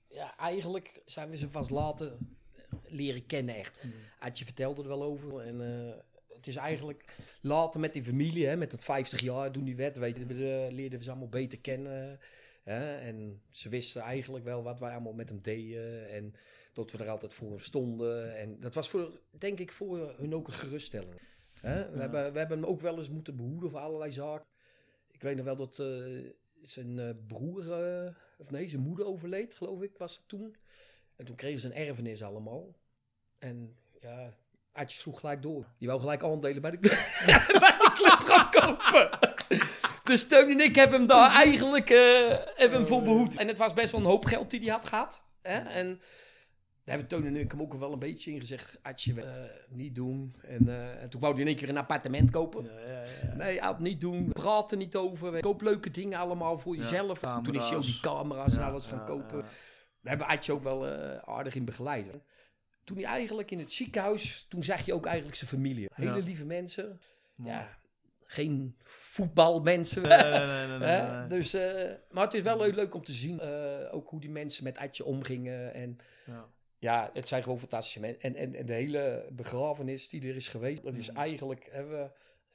[0.06, 2.18] ja, eigenlijk zijn we ze vast later
[2.90, 3.80] leren kennen echt.
[4.18, 5.40] Adje vertelde er wel over.
[5.40, 5.96] En eh,
[6.40, 7.04] het is eigenlijk
[7.40, 10.34] later met die familie, hè, met dat 50 jaar toen die wet, weet je, we,
[10.34, 12.20] eh, leerden we ze allemaal beter kennen.
[12.62, 16.08] Hè, en ze wisten eigenlijk wel wat wij allemaal met hem deden.
[16.08, 16.34] En
[16.72, 18.36] dat we er altijd voor hem stonden.
[18.36, 21.20] En dat was voor, denk ik, voor hun ook een geruststelling.
[21.60, 21.90] Hè?
[21.90, 24.46] We, hebben, we hebben hem ook wel eens moeten behoeden voor allerlei zaken.
[25.10, 26.30] Ik weet nog wel dat eh,
[26.62, 27.64] zijn broer,
[28.38, 30.56] of nee, zijn moeder overleed, geloof ik, was het toen.
[31.20, 32.74] En toen kregen ze een erfenis allemaal.
[33.38, 34.34] En ja,
[34.72, 35.66] Adje sloeg gelijk door.
[35.78, 36.78] Die wou gelijk aandelen bij de,
[37.60, 39.18] bij de club gaan kopen.
[40.02, 43.36] Dus Teun en ik hebben hem daar eigenlijk eh, hebben hem voor behoed.
[43.36, 45.24] En het was best wel een hoop geld die hij had gehad.
[45.42, 45.58] Hè?
[45.58, 45.86] En
[46.84, 48.78] daar hebben Teun en ik hem ook wel een beetje in gezegd.
[48.82, 49.28] Adje, eh,
[49.68, 50.34] niet doen.
[50.42, 52.70] En, eh, en toen wou hij in één keer een appartement kopen.
[53.36, 54.32] Nee, Ad, niet doen.
[54.32, 55.40] Praat er niet over.
[55.40, 57.20] Koop leuke dingen allemaal voor jezelf.
[57.42, 59.44] toen is hij ook die camera's en Ja, alles gaan ja, kopen.
[60.02, 62.10] Daar hebben Adje ook wel eh, aardig in begeleid.
[62.84, 65.88] Toen hij eigenlijk in het ziekenhuis, toen zag je ook eigenlijk zijn familie.
[65.94, 66.24] Hele Ja.
[66.24, 67.00] lieve mensen.
[67.44, 67.78] Ja,
[68.26, 70.02] geen voetbalmensen.
[70.02, 70.78] Nee, nee,
[71.18, 71.26] nee.
[71.26, 73.40] Dus, eh, maar het is wel heel leuk om te zien.
[73.40, 75.74] eh, ook hoe die mensen met Adje omgingen.
[75.74, 76.48] En Ja.
[76.78, 78.20] ja, het zijn gewoon fantastische mensen.
[78.20, 82.02] En, en, en de hele begrafenis die er is geweest, dat is eigenlijk, hebben we
[82.02, 82.10] een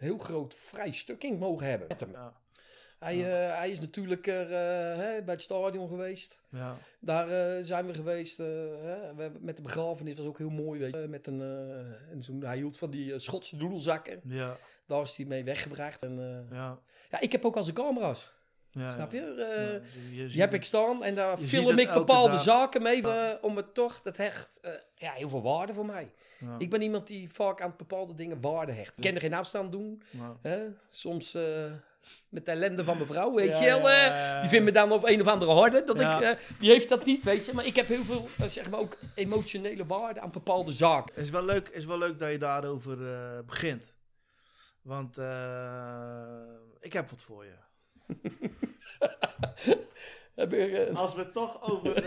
[0.05, 1.87] heel groot vrij stuk in mogen hebben
[3.05, 6.39] Hij, eh, hij is natuurlijk er, eh, hè, bij het stadion geweest.
[6.49, 6.75] Ja.
[6.99, 8.37] Daar eh, zijn we geweest.
[8.37, 8.45] hè.
[9.15, 10.79] We met de begrafenis was ook heel mooi.
[10.79, 11.41] Weet je, met een,
[12.11, 14.19] en zo'n, hij hield van die Schotse doedelzakken.
[14.23, 14.55] Ja.
[14.85, 16.03] Daar is hij mee weggebracht.
[16.03, 16.79] En, Ja.
[17.09, 18.33] ja, ik heb ook al zijn camera's.
[18.71, 19.33] Ja, Snap je?
[19.37, 19.71] Ja,
[20.21, 22.41] je die heb het- ik staan en daar je film ik bepaalde dag.
[22.41, 23.03] zaken mee
[23.41, 24.59] om het toch, dat hecht
[24.95, 26.11] ja, heel veel waarde voor mij.
[26.57, 28.97] Ik ben iemand die vaak aan bepaalde dingen waarde hecht.
[28.97, 30.01] Ik kan er geen afstand doen.
[30.41, 30.59] Hè?
[30.89, 31.37] Soms
[32.29, 33.89] met de ellende van mijn vrouw, weet Ja, je wel.
[33.89, 34.41] ja, eh.
[34.41, 35.83] Die vindt me dan op een of andere harde.
[35.83, 36.29] Dat ik, eh,
[36.59, 37.53] die heeft dat niet, weet je.
[37.53, 41.15] Maar ik heb heel veel, eh, zeg maar ook emotionele waarde aan bepaalde zaken.
[41.15, 42.97] Het is wel leuk, is wel leuk dat je daarover
[43.45, 43.97] begint.
[44.81, 45.17] Want
[46.79, 47.53] ik heb wat voor je.
[50.95, 52.03] Als we het toch over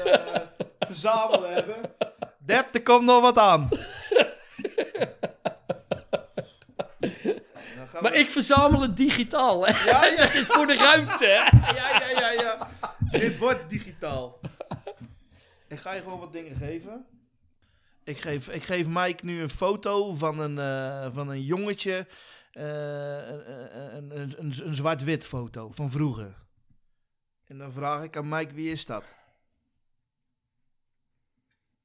[0.78, 1.76] verzamelen hebben.
[2.38, 3.68] Dep, er komt nog wat aan.
[7.88, 9.84] Gaan maar we- ik verzamel het digitaal, hè.
[9.90, 10.22] Ja, ja.
[10.26, 11.56] het is voor de ruimte, hè.
[11.76, 12.68] Ja, ja, ja, ja.
[13.10, 14.40] Dit wordt digitaal.
[15.68, 17.06] Ik ga je gewoon wat dingen geven.
[18.04, 22.06] Ik geef, ik geef Mike nu een foto van een, eh, van een jongetje.
[22.52, 23.50] eh, een,
[23.96, 26.34] een, een, een, een zwart-wit foto van vroeger.
[27.46, 29.14] En dan vraag ik aan Mike, wie is dat?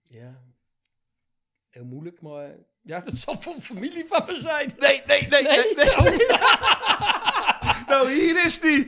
[0.04, 0.42] Ja.
[1.70, 2.54] Heel moeilijk, maar...
[2.86, 4.72] Ja, dat zal van familie van me zijn.
[4.80, 5.74] Nee, nee, nee, nee.
[5.76, 6.28] nee.
[7.88, 8.88] nou, hier is die.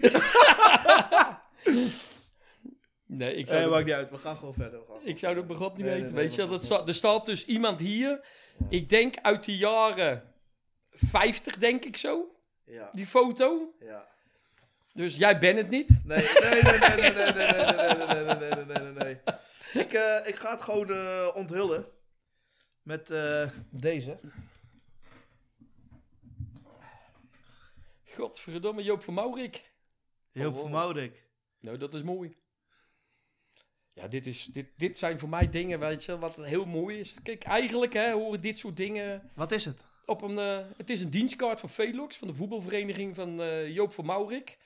[3.05, 4.09] Nee, ik zou Nee, maakt niet uit.
[4.09, 4.79] We gaan gewoon verder.
[4.79, 6.15] We gaan gewoon Ik zou het begot niet weten.
[6.15, 8.27] weet je, dat staat, er staat dus iemand hier.
[8.69, 10.33] Ik denk uit de jaren
[10.91, 12.35] 50, denk ik zo.
[12.65, 12.89] Ja.
[12.91, 13.73] Die foto.
[13.79, 14.07] Ja.
[14.93, 15.99] Dus jij bent het niet.
[16.03, 18.91] Nee, nee, nee, nee, nee, nee, nee, nee, nee, nee, nee, nee, nee, nee, nee,
[18.93, 19.17] nee.
[19.83, 21.85] Ik, eh, ik ga het gewoon eh, onthullen.
[22.85, 24.19] Met eh, deze.
[28.03, 29.71] Godverdomme, Joop van Maurik.
[30.31, 30.71] Joop Oh, van.
[30.71, 31.23] Maurik.
[31.59, 32.31] Nou, dat is mooi.
[33.93, 37.21] Ja, dit, is, dit, dit zijn voor mij dingen, weet je, wat heel mooi is.
[37.21, 39.29] Kijk, eigenlijk hè, horen dit soort dingen...
[39.35, 39.87] Wat is het?
[40.05, 43.93] Op een, eh, het is een dienstkaart van Velox, van de voetbalvereniging van eh, Joop
[43.93, 44.57] van Maurik.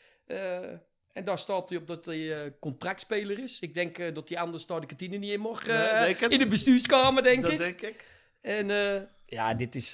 [1.14, 3.60] En daar staat hij op dat hij eh, contractspeler is.
[3.60, 5.68] Ik denk eh, dat hij anders daar de kantine niet in mocht.
[5.68, 6.32] eh, Nee, het.
[6.32, 7.58] in de bestuurskamer, denk Dat ik.
[7.58, 8.08] denk ik.
[8.42, 8.68] En
[9.26, 9.92] ja, dit, is,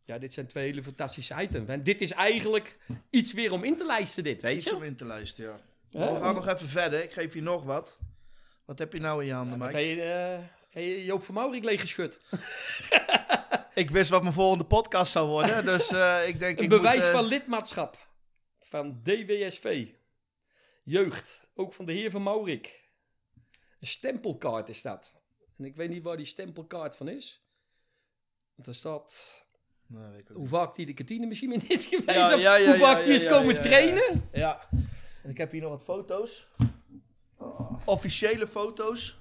[0.00, 1.68] ja, dit zijn twee hele fantastische items.
[1.68, 2.78] En dit is eigenlijk
[3.10, 4.76] iets weer om in te lijsten, dit, weet Iets je?
[4.76, 5.60] om in te luisteren, ja.
[6.00, 7.02] Ja, We gaan nog even verder.
[7.02, 7.98] Ik geef je nog wat.
[8.64, 9.86] Wat heb je nou in je handen, Wat Mike?
[10.74, 12.20] je, Joop van Maurik leeggeschud?
[13.74, 15.64] Ik wist wat mijn volgende podcast zou worden.
[15.64, 15.90] Dus
[16.26, 16.58] ik denk...
[16.58, 17.96] Een ik bewijs moet, van lidmaatschap
[18.60, 19.86] van DWSV.
[20.82, 22.88] Jeugd, ook van de heer van Maurik.
[23.80, 25.22] Een stempelkaart is dat.
[25.56, 27.44] En ik weet niet waar die stempelkaart van is.
[28.54, 29.44] Want er staat
[29.86, 32.18] Nou, weet ik hoe vaak die de kantinemachine in is geweest.
[32.18, 34.28] Ja, of ja, ja, hoe vaak die is komen trainen.
[34.32, 34.68] Ja.
[35.22, 36.48] En ik heb hier nog wat foto's.
[37.84, 39.18] Officiële foto's.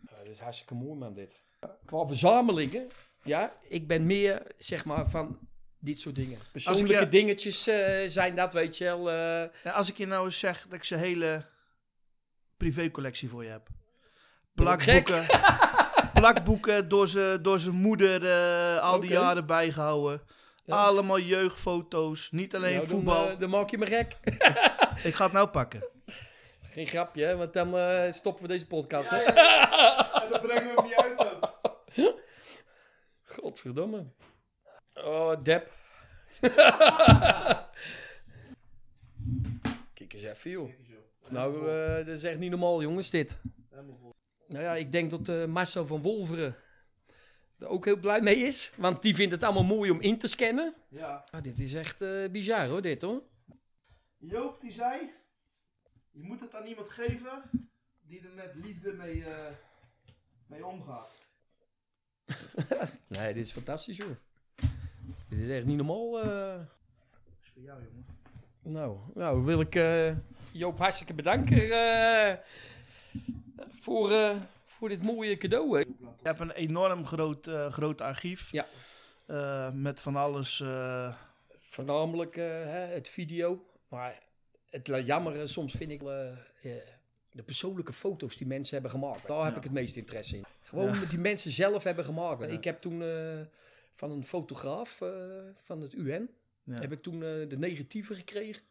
[0.00, 1.44] Dat is hartstikke mooi, man, dit.
[1.84, 2.88] Qua verzamelingen,
[3.22, 5.38] ja, ik ben meer, zeg maar, van
[5.84, 6.38] dit soort dingen.
[6.52, 9.10] Persoonlijke je- dingetjes eh, zijn dat, weet je wel.
[9.10, 9.48] eh.
[9.64, 11.44] Ja, als ik je nou eens zeg dat ik zijn hele
[12.56, 13.68] privécollectie voor je heb.
[14.54, 15.26] Plakboeken.
[16.20, 20.22] plakboeken door zijn door moeder eh, al die jaren bijgehouden.
[20.66, 22.28] Allemaal jeugdfoto's.
[22.30, 23.28] Niet alleen Nou, dan, voetbal.
[23.30, 24.16] eh, dan maak je me gek.
[25.08, 25.88] ik ga het nou pakken.
[26.62, 27.74] Geen grapje, hè, want dan
[28.12, 29.10] stoppen we deze podcast.
[29.10, 29.16] hè?
[29.16, 31.50] En dan brengen we hem niet uit ook.
[33.24, 34.02] Godverdomme.
[35.02, 35.70] Oh, Dep.
[39.92, 40.70] Kijk eens even, joh.
[41.28, 43.40] Nou, eh, dat is echt niet normaal, jongens, dit.
[44.46, 46.56] Nou ja, ik denk dat eh Marcel van Wolveren
[47.58, 48.72] er ook heel blij mee is.
[48.76, 50.74] Want die vindt het allemaal mooi om in te scannen.
[50.88, 51.24] Ja.
[51.30, 53.22] Ah, dit is echt eh, bizar, hoor, dit, hoor.
[54.16, 55.10] Joop die zei,
[56.10, 57.42] je moet het aan iemand geven
[58.00, 59.24] die er met liefde mee,
[60.46, 61.26] mee omgaat.
[63.08, 64.16] Nee, dit is fantastisch, joh.
[65.28, 66.20] Dit is echt niet normaal.
[66.20, 66.26] eh.
[66.56, 66.64] Dat
[67.42, 68.06] is voor jou, jongen.
[68.62, 70.12] Nou, nou wil ik eh,
[70.52, 72.34] Joop hartstikke bedanken eh,
[73.80, 74.36] voor, eh,
[74.66, 75.72] voor dit mooie cadeau.
[75.72, 75.78] Hè.
[75.78, 75.86] Je
[76.22, 78.48] hebt een enorm groot, eh, groot archief.
[78.52, 78.66] Ja.
[79.26, 80.60] Eh, met van alles.
[80.60, 81.14] eh,
[81.56, 82.44] Voornamelijk eh,
[82.88, 83.64] het video.
[83.88, 84.18] Maar
[84.70, 86.36] het jammer soms vind ik eh, eh,
[87.32, 89.26] de persoonlijke foto's die mensen hebben gemaakt.
[89.28, 90.44] Daar heb ik het meest interesse in.
[90.62, 91.04] Gewoon Ja.
[91.08, 92.42] die mensen zelf hebben gemaakt.
[92.50, 93.08] Ik heb toen eh,
[93.92, 95.10] van een fotograaf eh,
[95.54, 96.30] van het UN...
[96.64, 96.78] Ja.
[96.80, 98.62] heb ik toen eh, de negatieven gekregen.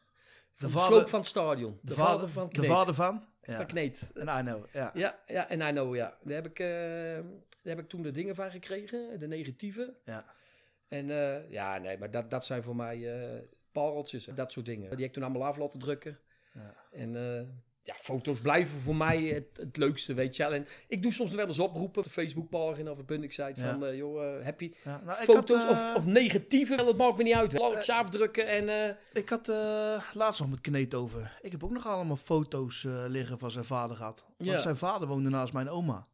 [0.54, 1.80] Van de, vader- sloop van het stadion.
[1.82, 3.26] de vader- van de vader van?
[3.42, 3.56] Ja.
[3.56, 4.12] Van Kneet.
[4.14, 4.92] En I know, ja.
[4.94, 6.18] Ja, ja, en I know, ja.
[6.24, 9.94] Daar heb ik, eh, daar heb ik toen de dingen van gekregen, de negatieve.
[10.06, 10.26] Ja.
[10.88, 11.08] En
[11.50, 13.08] ja, nee, maar dat, dat zijn voor mij
[13.72, 14.90] pareltjes, dat soort dingen.
[14.90, 16.20] Die heb ik toen allemaal af laten drukken.
[16.54, 16.76] Ja.
[16.92, 17.14] En
[17.84, 20.44] ja, foto's blijven voor mij het, het leukste, weet je.
[20.44, 23.72] En ik doe soms wel eens oproepen op de Facebookpagina of op een site Ja.
[23.72, 26.76] van, eh, joh, heb je Ja, nou, ik foto's had, eh, of, of negatieve?
[26.76, 27.54] Dat maakt me niet uit.
[27.54, 28.98] Ik ze afdrukken en...
[29.14, 29.48] Ik had
[30.14, 31.38] laatst nog met Kneet over.
[31.42, 34.26] Ik heb ook nog allemaal foto's liggen van zijn vader gehad.
[34.38, 34.60] Want Ja.
[34.60, 36.08] zijn vader woonde naast mijn oma.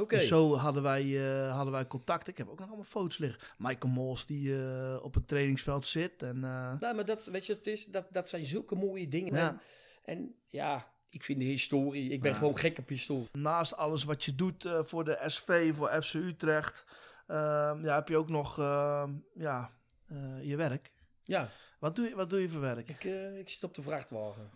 [0.00, 0.16] Oké.
[0.16, 1.04] Dus zo hadden wij,
[1.50, 2.28] hadden wij contact.
[2.28, 3.40] Ik heb ook nog allemaal foto's liggen.
[3.58, 4.54] Michael Mols die
[5.02, 6.22] op het trainingsveld zit.
[6.22, 7.86] En, Nou, maar dat, weet je het is?
[7.86, 9.60] Dat, dat zijn zulke mooie dingen.
[10.04, 12.36] En ja, ik vind de historie, ik ben Ja.
[12.36, 13.28] gewoon gek op historie.
[13.32, 16.84] naast alles wat je doet eh, voor de SV, voor FC Utrecht,
[17.26, 19.70] ehm, ja, heb je ook nog ehm, ja,
[20.06, 20.90] eh, je werk.
[21.24, 21.48] Ja.
[21.78, 22.88] Wat doe je, wat doe je voor werk?
[22.88, 24.50] Ik, eh, ik zit op de vrachtwagen.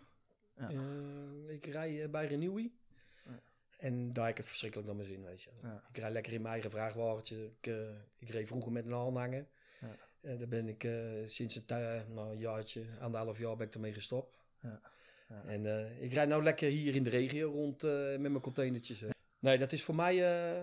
[0.59, 0.71] Ja.
[1.49, 2.71] Ik rij bij Renewy.
[3.77, 5.51] En daar heb ik het verschrikkelijk naar mijn zin, weet je.
[5.63, 5.83] Ja.
[5.89, 7.45] Ik rij lekker in mijn eigen vrachtwagentje.
[7.61, 7.71] Ik,
[8.19, 9.47] ik reed vroeger met een aanhanger.
[9.81, 10.37] Ja.
[10.37, 10.89] Daar ben ik
[11.29, 11.65] sinds een,
[12.15, 14.39] nou, een jaartje, anderhalf jaar ben ik ermee gestopt.
[14.61, 14.81] Ja.
[15.29, 15.43] Ja.
[15.47, 19.01] En eh, ik rijd nou lekker hier in de regio rond eh, met mijn containertjes.
[19.01, 19.09] hè.
[19.39, 20.63] Nee, dat is voor mij, eh,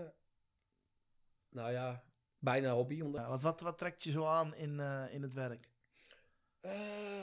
[1.49, 2.03] nou ja,
[2.39, 3.01] bijna hobby.
[3.01, 4.79] Omdat, Ja, wat, wat, wat trekt je zo aan in,
[5.11, 5.69] in het werk?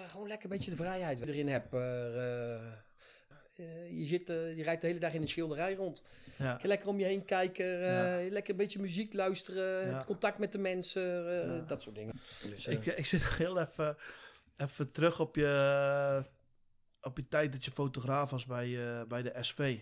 [0.07, 2.73] Gewoon lekker een beetje de vrijheid erin eh,
[3.99, 6.03] je, zit, je rijdt de hele dag in een schilderij rond.
[6.39, 6.59] Ja.
[6.63, 7.81] Lekker om je heen kijken.
[8.31, 10.05] Lekker een beetje muziek luisteren.
[10.05, 11.67] Contact met de mensen.
[11.67, 12.15] Dat soort dingen.
[12.49, 13.97] Dus, Ik, ik zit heel even,
[14.57, 16.25] even terug op je,
[17.03, 19.79] op je tijd dat je fotograaf was bij, eh, bij de SV.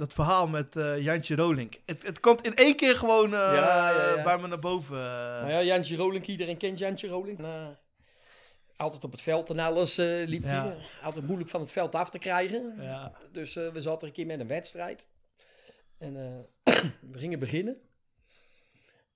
[0.00, 1.74] Dat verhaal met eh, Jantje Rolink.
[1.86, 4.22] Het, het komt in één keer gewoon eh, Ja, ja, ja.
[4.22, 4.96] bij me naar boven.
[4.96, 7.40] nou ja, Jantje Rolink, iedereen kent Jantje Rolink.
[7.40, 7.68] Eh,
[8.76, 9.96] altijd op het veld en alles
[10.26, 10.76] liep hij.
[11.02, 12.74] Altijd moeilijk van het veld af te krijgen.
[12.78, 13.12] Ja.
[13.32, 15.06] Dus we zaten een keer met een wedstrijd.
[15.98, 16.14] En
[17.12, 17.80] we gingen beginnen.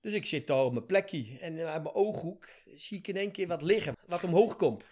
[0.01, 1.37] Dus ik zit daar op mijn plekje.
[1.39, 3.95] En uit mijn ooghoek zie ik in één keer wat liggen.
[4.07, 4.91] Wat omhoog komt.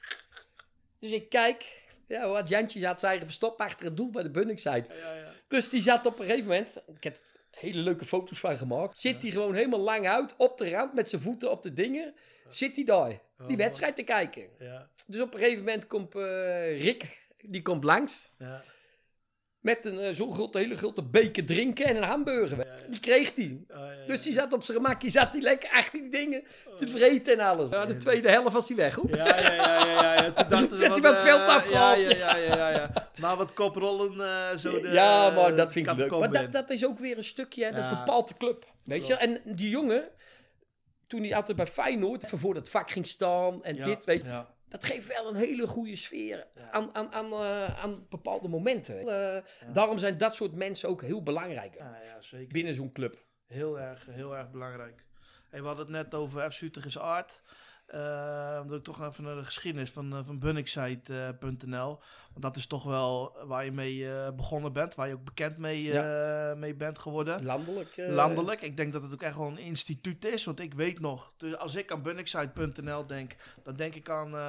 [0.99, 1.82] Dus ik kijk.
[2.07, 4.85] Ja, had Jantje had zijn eigen verstopt achter het doel bij de Bunningside.
[5.47, 6.81] Dus die zat op een gegeven moment.
[6.95, 7.19] Ik heb
[7.49, 8.99] hele leuke foto's van gemaakt.
[8.99, 12.13] Zit hij gewoon helemaal lang uit op de rand met zijn voeten op de dingen.
[12.47, 14.47] Zit hij daar die wedstrijd te kijken.
[14.59, 14.89] Ja.
[15.07, 17.21] Dus op een gegeven moment komt eh, Rick.
[17.41, 18.29] Die komt langs.
[18.37, 18.63] Ja.
[19.63, 22.67] Met een eh, zo'n grote, hele grote beker drinken en een hamburger.
[22.89, 23.59] Die kreeg hij.
[24.05, 26.43] Dus die zat op zijn gemak, die zat die lekker achter die dingen
[26.77, 27.69] te vreten en alles.
[27.69, 29.15] De tweede helft was hij weg, hoor.
[29.15, 30.31] Ja, ja, ja, ja, ja.
[30.31, 32.03] Toen dachten ze hij wat, van het veld eh, afgehaald.
[32.03, 33.09] Ja, ja, ja, ja, ja.
[33.15, 36.11] Na wat koprollen eh, zo de ja, maar dat vind ik leuk.
[36.11, 38.65] Maar dat, dat is ook weer een stukje, hè, dat bepaalt de club.
[38.83, 39.15] Weet je?
[39.15, 40.03] En die jongen,
[41.07, 44.43] toen hij altijd bij Feyenoord voor dat vak ging staan en dit, weet je.
[44.73, 49.07] Dat geeft wel een hele goede sfeer aan, aan, aan, eh, aan bepaalde momenten.
[49.07, 49.43] Eh,
[49.73, 52.53] Daarom zijn dat soort mensen ook heel belangrijk Ja, ja, zeker.
[52.53, 53.15] binnen zo'n club.
[53.47, 55.05] Heel erg, heel erg belangrijk.
[55.49, 56.61] Hey, we hadden het net over F.
[56.61, 57.41] Is art.
[57.93, 61.99] Eh, dan wil ik toch even naar de geschiedenis van, uh, van bunnicksite.nl.
[62.31, 64.95] Want dat is toch wel waar je mee eh, begonnen bent.
[64.95, 67.45] Waar je ook bekend mee, eh, mee bent geworden.
[67.45, 67.97] Landelijk.
[67.97, 68.61] eh, Landelijk.
[68.61, 70.45] Ik denk dat het ook echt wel een instituut is.
[70.45, 74.41] Want ik weet nog, als ik aan bunnicksite.nl denk, dan denk ik aan, eh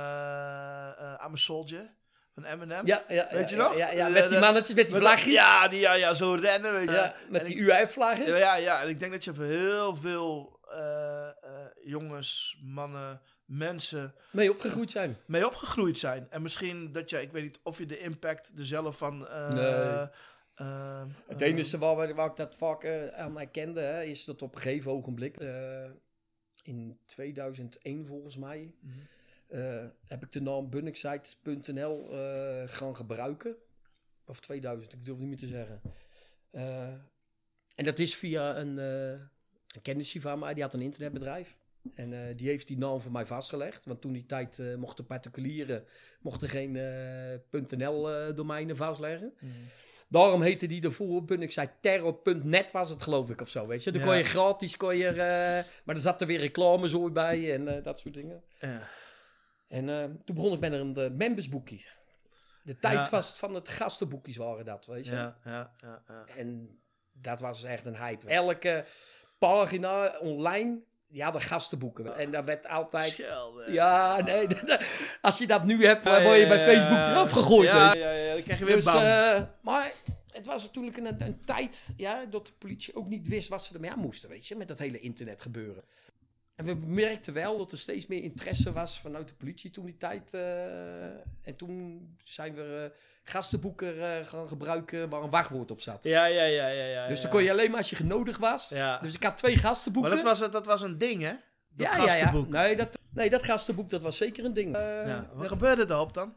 [0.99, 1.91] eh, aan mijn Soldier.
[2.35, 2.87] Van Eminem.
[2.87, 3.77] Ja, ja, weet je ja, nog?
[3.77, 5.33] ja, ja, Eh, met die mannetjes met die vlagjes.
[5.33, 6.73] Ja, die, ja, ja, zo rennen.
[6.73, 6.95] Weet je.
[6.95, 8.27] Ja, met die UI-vlaggen.
[8.27, 11.33] ja, ja, ja, en ik denk dat je voor heel veel eh, eh,
[11.85, 15.17] jongens, mannen, mensen mee opgegroeid zijn.
[15.27, 16.31] Mee opgegroeid zijn.
[16.31, 19.29] En misschien dat je, ik weet niet of je de impact er zelf van.
[19.29, 20.09] eh, Nee.
[20.55, 24.25] eh, Het eh, enige waar, we- waar ik dat vaak eh, aan herkende, hè, is
[24.25, 25.85] dat op een gegeven ogenblik, eh,
[26.63, 28.95] in 2001 volgens mij, Mhm.
[29.49, 33.57] eh, heb ik de naam bunnicksite.nl eh gaan gebruiken.
[34.27, 35.81] Of 2000, ik durf niet meer te zeggen.
[36.51, 36.93] Eh,
[37.75, 39.11] en dat is via een, eh
[39.75, 41.59] een kennisje van mij, die had een internetbedrijf.
[41.95, 43.85] En eh, die heeft die naam voor mij vastgelegd.
[43.85, 45.85] Want toen die tijd eh, mochten particulieren
[46.21, 49.35] mochten geen eh, .nl-domeinen vastleggen.
[50.09, 53.91] Daarom heette die ervoor, ik zei terror.net was het geloof ik of zo, weet je.
[53.91, 54.07] Dan Ja.
[54.07, 55.13] kon je gratis, kon je,
[55.85, 58.43] maar er zat er weer reclamezooi bij en dat soort dingen.
[58.61, 58.89] Ja.
[59.69, 59.87] En
[60.25, 61.85] toen begon ik met een membersboekje.
[62.63, 63.11] De tijd Ja.
[63.11, 65.13] was het van het gastenboekjes waren dat, weet je.
[65.13, 66.25] Ja, ja, ja, ja.
[66.37, 66.79] En
[67.13, 68.29] dat was echt een hype.
[68.29, 68.85] Elke
[69.39, 70.79] pagina online,
[71.15, 72.17] ja, de gastenboeken.
[72.17, 73.11] En daar werd altijd...
[73.11, 73.73] Schelden.
[73.73, 74.47] Ja, nee,
[75.21, 77.69] als je dat nu hebt, Ja, word je bij Facebook eraf gegooid.
[77.69, 79.93] Ja, ja, ja, dan krijg je weer dus, eh, maar
[80.33, 83.75] het was natuurlijk een, een tijd ja, dat de politie ook niet wist wat ze
[83.75, 85.83] ermee aan moesten, weet je, met dat hele internet gebeuren.
[86.57, 89.97] En we merkten wel dat er steeds meer interesse was vanuit de politie toen die
[89.97, 90.35] tijd.
[90.35, 91.05] eh,
[91.43, 96.05] en toen zijn we eh, gastenboeken eh, gaan gebruiken waar een wachtwoord op zat.
[96.05, 97.07] Ja, ja, ja, ja, ja.
[97.09, 98.69] Dus dan kon je alleen maar als je genodigd was.
[98.69, 98.99] Ja.
[98.99, 100.11] Dus ik had twee gastenboeken.
[100.13, 101.33] Maar dat was, dat was een ding, hè?
[101.77, 102.53] Dat ja, ja, gastenboek.
[102.53, 102.63] ja.
[102.63, 104.77] Nee, dat, nee, dat gastenboek dat was zeker een ding.
[104.77, 106.35] Ja, Wat dat- gebeurde daarop dan?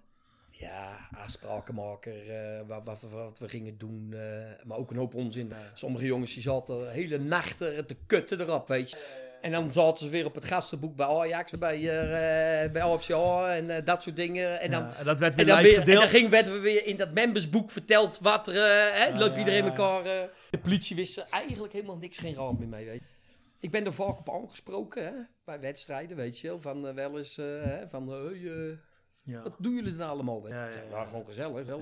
[0.52, 4.10] ja, afsprakenmaker, eh wat, wat, wat we gingen doen.
[4.64, 5.52] maar ook een hoop onzin.
[5.73, 9.26] Sommige jongens die zaten hele nachten te kutten erop, weet je.
[9.48, 12.82] En dan zaten ze weer op het gastenboek bij Ajax, bij, eh bij
[13.56, 14.60] en eh, dat soort dingen.
[14.60, 16.98] En dan, Ja, en dat werd weer en dan En ging, werden we weer in
[16.98, 18.53] dat membersboek verteld wat er...
[18.53, 19.69] eh, hè, Ah, loopt ja, iedereen ja.
[19.69, 20.03] elkaar...
[20.49, 23.06] de politie wist er eigenlijk helemaal niks, geen raad meer mee, weet je.
[23.60, 25.11] Ik ben er vaak op aangesproken, hè,
[25.45, 26.60] bij wedstrijden, weet je wel.
[26.60, 27.40] Van wel eens,
[27.88, 28.10] van...
[28.10, 29.44] hey.
[29.44, 30.48] Wat doen jullie dan allemaal?
[30.48, 30.82] Ja, ja, ja.
[30.91, 31.65] Nou, gewoon gezellig.
[31.65, 31.80] Wel.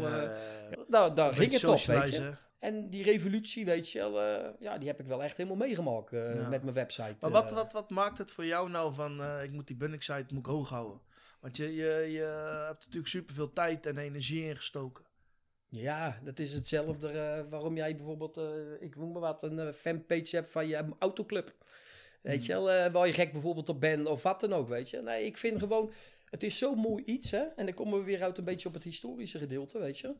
[0.87, 2.33] Nou, daar ging het toch, weet je.
[2.59, 6.13] En die revolutie, weet je wel, eh, ja, die heb ik wel echt helemaal meegemaakt
[6.13, 6.49] eh, Ja.
[6.49, 7.15] met mijn website.
[7.19, 7.55] Maar wat, eh.
[7.55, 10.69] wat, wat maakt het voor jou nou van, ik moet die Bunnik-site moet ik hoog
[10.69, 11.01] houden?
[11.41, 12.21] Want je, je, je
[12.67, 15.03] hebt natuurlijk superveel tijd en energie ingestoken.
[15.69, 18.41] Ja, dat is hetzelfde waarom jij bijvoorbeeld,
[18.79, 21.53] ik noem maar wat, een fanpage hebt van je autoclub.
[22.21, 25.01] Weet je wel, waar je gek bijvoorbeeld op bent of wat dan ook, weet je.
[25.01, 25.91] Nee, ik vind gewoon,
[26.29, 27.43] het is zo'n mooi iets, hè.
[27.43, 30.15] En dan komen we weer uit een beetje op het historische gedeelte, weet je.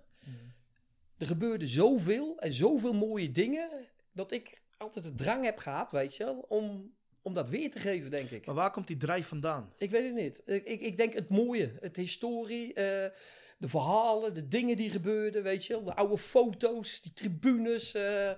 [1.18, 3.70] Er gebeurde zoveel en zoveel mooie dingen,
[4.12, 7.80] dat ik altijd de drang heb gehad, weet je wel, om, om dat weer te
[7.80, 8.46] geven, denk ik.
[8.46, 9.74] Maar waar komt die drijf vandaan?
[9.78, 10.42] Ik weet het niet.
[10.46, 13.12] Ik, ik, ik denk het mooie, het historie, eh,
[13.58, 15.84] de verhalen, de dingen die gebeurden, weet je wel.
[15.84, 17.94] De oude foto's, die tribunes.
[17.94, 18.32] eh,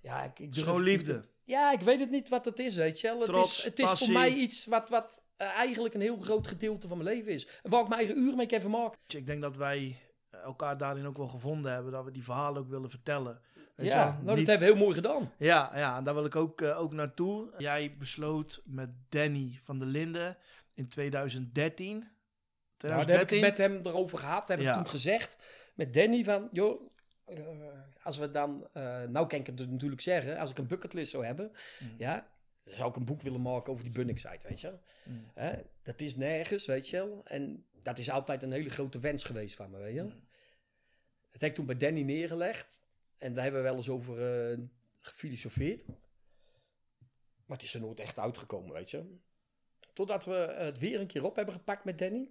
[0.00, 1.24] ja, ik, ik Schoon liefde.
[1.44, 3.18] Ja, ik weet het niet wat het is, weet je wel.
[3.20, 6.48] Het Trots, is, het is voor mij iets wat, wat eh, eigenlijk een heel groot
[6.48, 7.46] gedeelte van mijn leven is.
[7.62, 9.00] En waar ik mijn eigen uren mee kan vermaken.
[9.08, 9.96] Ik denk dat wij
[10.44, 11.92] elkaar daarin ook wel gevonden hebben.
[11.92, 13.40] Dat we die verhalen ook willen vertellen.
[13.74, 15.32] Weet je Ja, nou, dat Niet- hebben we heel mooi gedaan.
[15.38, 17.50] Ja, ja, en daar wil ik ook, eh, ook naartoe.
[17.58, 20.36] Jij besloot met Danny van der Linden
[20.74, 22.04] in 2013.
[22.78, 24.48] Nou, daar heb ik met hem erover gehad.
[24.48, 24.68] Heb Ja.
[24.70, 25.38] ik toen gezegd
[25.74, 26.90] met Danny van, joh,
[27.24, 27.38] eh,
[28.02, 31.24] als we dan, eh, nou kan ik het natuurlijk zeggen, als ik een bucketlist zou
[31.24, 31.94] hebben, Mm.
[31.98, 32.26] ja,
[32.64, 34.80] dan zou ik een boek willen maken over die Bunnik-site, weet je wel.
[35.04, 35.62] Mm.
[35.82, 37.20] Dat is nergens, weet je wel.
[37.24, 40.12] En dat is altijd een hele grote wens geweest van me, weet je wel.
[41.34, 42.82] Dat heb ik toen bij Danny neergelegd.
[43.18, 44.58] En daar hebben we wel eens over eh,
[45.00, 45.86] gefilosofeerd.
[47.46, 49.04] Maar het is er nooit echt uitgekomen, weet je.
[49.92, 52.30] Totdat we het weer een keer op hebben gepakt met Danny.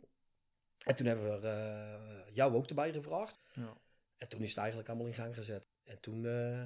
[0.84, 3.40] En toen hebben we eh, jou ook erbij gevraagd.
[3.54, 3.74] Ja.
[4.18, 5.68] En toen is het eigenlijk allemaal in gang gezet.
[5.84, 6.62] En toen, eh,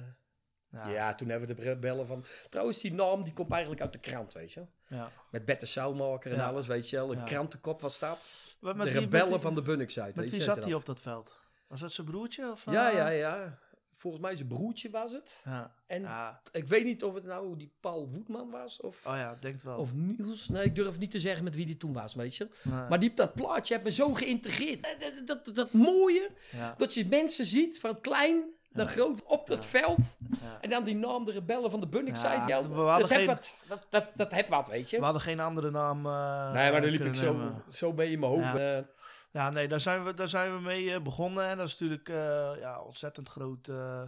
[0.70, 0.88] Ja.
[0.88, 1.14] ja.
[1.14, 2.24] toen hebben we de bellen van...
[2.48, 4.66] Trouwens, die naam die komt eigenlijk uit de krant, weet je.
[4.86, 5.10] Ja.
[5.30, 7.12] Met Bette Saumaker en alles, weet je wel.
[7.12, 8.26] Een krantenkop was dat.
[8.60, 10.06] Wat- de met wie- met rebellen van de Bunnik-site.
[10.06, 11.46] Met weet wie je, zat hij op dat veld?
[11.68, 12.50] Was dat zijn broertje?
[12.50, 12.96] Of, Ja, eh?
[12.96, 13.58] ja, ja.
[13.92, 15.40] volgens mij zijn broertje was het.
[15.44, 15.72] Ja.
[15.86, 16.40] En Ja.
[16.52, 19.62] ik weet niet of het nou die Paul Woedman was of, Oh ja, denk het
[19.62, 19.76] wel.
[19.78, 20.48] of Niels.
[20.48, 22.48] Nee, ik durf niet te zeggen met wie die toen was, weet je.
[22.62, 22.88] Nee.
[22.88, 24.80] Maar die, dat plaatje heeft me zo geïntegreerd.
[24.82, 26.74] Eh, Dat, dat, dat, dat mooie, Ja.
[26.78, 30.16] dat je mensen ziet van klein naar groot op dat veld.
[30.42, 30.58] Ja.
[30.60, 32.46] En dan die naam de rebellen van de Bunningside.
[32.46, 34.96] Ja, dat, hadden heb geen- wat, dat, dat, dat heb wat, weet je.
[34.98, 36.06] We hadden geen andere naam.
[36.06, 37.62] eh, nee, maar daar liep ik zo, nemen.
[37.68, 38.58] zo mee in mijn hoofd.
[38.58, 38.84] Ja.
[39.30, 41.48] Ja, nee, daar zijn we, daar zijn we mee eh, begonnen.
[41.48, 44.02] En dat is natuurlijk eh, ja, ontzettend groot eh,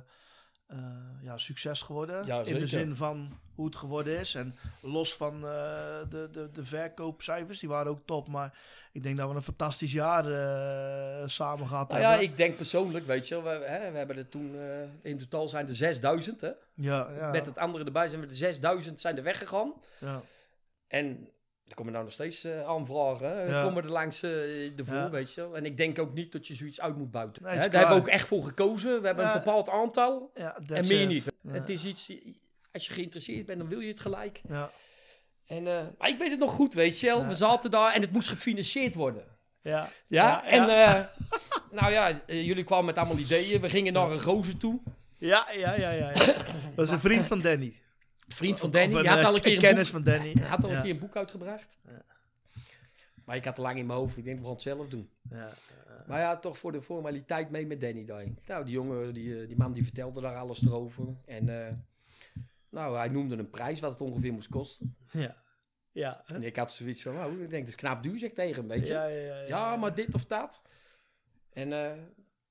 [1.22, 2.26] ja, succes geworden.
[2.26, 4.34] Ja, in de zin van hoe het geworden is.
[4.34, 8.28] En los van de, de, de verkoopcijfers, die waren ook top.
[8.28, 8.59] Maar
[8.92, 10.24] ik denk dat we een fantastisch jaar
[11.28, 12.28] samen gehad Nou ja, hebben.
[12.28, 14.56] ik denk persoonlijk, weet je, we, hè, we hebben er toen,
[15.02, 16.51] in totaal zijn er 6000, hè.
[16.74, 17.30] Ja, ja.
[17.30, 19.72] Met het andere erbij zijn we de 6000 zijn er weggegaan.
[20.01, 20.22] Ja.
[20.86, 21.28] En
[21.70, 23.48] er komen nou nog steeds eh, aanvragen.
[23.48, 23.62] Ja.
[23.62, 25.10] Komen er langs eh ervoor, Ja.
[25.10, 25.56] weet je wel.
[25.56, 27.42] En ik denk ook niet dat je zoiets uit moet buiten.
[27.42, 29.01] Nee, Hè, Daar hebben we ook echt voor gekozen.
[29.01, 29.32] We hebben Ja.
[29.32, 30.30] een bepaald aantal.
[30.34, 31.09] Ja, en meer it.
[31.09, 31.26] niet.
[31.48, 32.12] Het is iets,
[32.72, 34.40] als je geïnteresseerd bent, dan wil je het gelijk.
[34.48, 34.70] Ja.
[35.47, 37.26] En, eh, maar ik weet het nog goed, weet je wel.
[37.26, 39.24] We zaten daar en het moest gefinancierd worden.
[39.60, 39.88] Ja.
[40.06, 40.66] Ja, en
[41.80, 43.60] nou ja, jullie kwamen met allemaal ideeën.
[43.60, 44.80] We gingen naar een gozer toe.
[45.16, 46.10] Ja, ja, ja, ja.
[46.10, 46.34] ja.
[46.74, 47.74] Dat is een vriend van Danny.
[48.35, 48.94] Vriend van Danny.
[48.94, 50.32] een, Die had eh, al een keer een kennis boek, van Danny.
[50.32, 51.78] Hij had al een keer een boek uitgebracht.
[53.24, 54.16] Maar ik had lang in mijn hoofd.
[54.16, 55.11] Ik denk, we gaan het zelf doen.
[55.31, 55.52] Ja.
[56.07, 58.39] Maar ja, toch voor de formaliteit mee met Danny daarin.
[58.47, 61.05] Nou, die jongen, die, eh, die man die vertelde daar alles erover.
[61.27, 61.74] En eh,
[62.70, 64.97] nou, hij noemde een prijs wat het ongeveer moest kosten.
[65.11, 65.36] Ja.
[65.93, 66.23] Ja.
[66.27, 68.69] En ik had zoiets van, nou, ik denk, dat is knap duur, zeg tegen hem,
[68.69, 68.93] weet je.
[68.93, 70.62] Ja, ja, ja, ja, maar dit of dat.
[71.52, 71.97] En eh,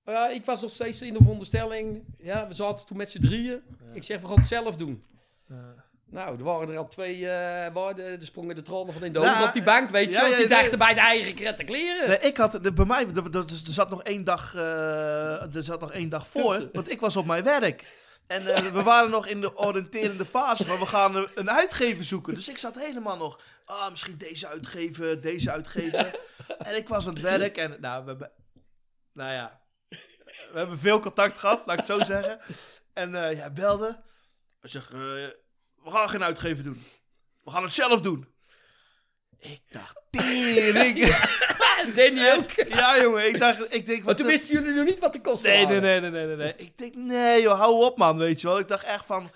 [0.06, 2.16] ja, ik was nog steeds in de veronderstelling.
[2.18, 3.62] Ja, we zaten toen met z'n drieën.
[3.94, 5.04] Ik zeg, we gaan het zelf doen.
[6.12, 9.20] Nou, er waren er al twee, eh waren, er sprongen de trollen van in de
[9.20, 10.12] Nou, op die bank, weet je.
[10.12, 10.58] ja, want ja, die nee.
[10.58, 12.08] dachten bij de eigen krette kleren.
[12.08, 15.82] Nee, ik had, de, bij mij, er, er, zat nog één dag, eh, er zat
[15.82, 17.86] nog één dag voor, want ik was op mijn werk.
[18.28, 22.34] En eh, we waren nog in de oriënterende fase, maar we gaan een, uitgever zoeken.
[22.34, 26.14] Dus ik zat helemaal nog, ah, misschien deze uitgeven, deze uitgeven.
[26.58, 28.32] en ik was aan het werk en, nou, we hebben,
[29.14, 29.60] nou ja,
[30.52, 32.40] we hebben veel contact gehad, laat ik het zo zeggen.
[32.94, 34.00] En eh hij belde.
[34.60, 35.00] Hij zegt, eh,
[35.84, 36.84] we gaan geen uitgever doen.
[37.44, 38.28] We gaan het zelf doen.
[39.40, 41.06] Ik dacht, tering.
[41.96, 42.52] Danny ook.
[42.52, 43.98] Ja, jongen, ik dacht, ik denk...
[43.98, 46.02] Maar Wat toen wisten jullie nog niet wat de kosten Nee, nee, waren.
[46.02, 46.54] nee, nee, nee, nee, nee.
[46.68, 48.60] Ik denk, nee joh, hou op man, weet je wel.
[48.60, 49.30] Ik dacht echt van,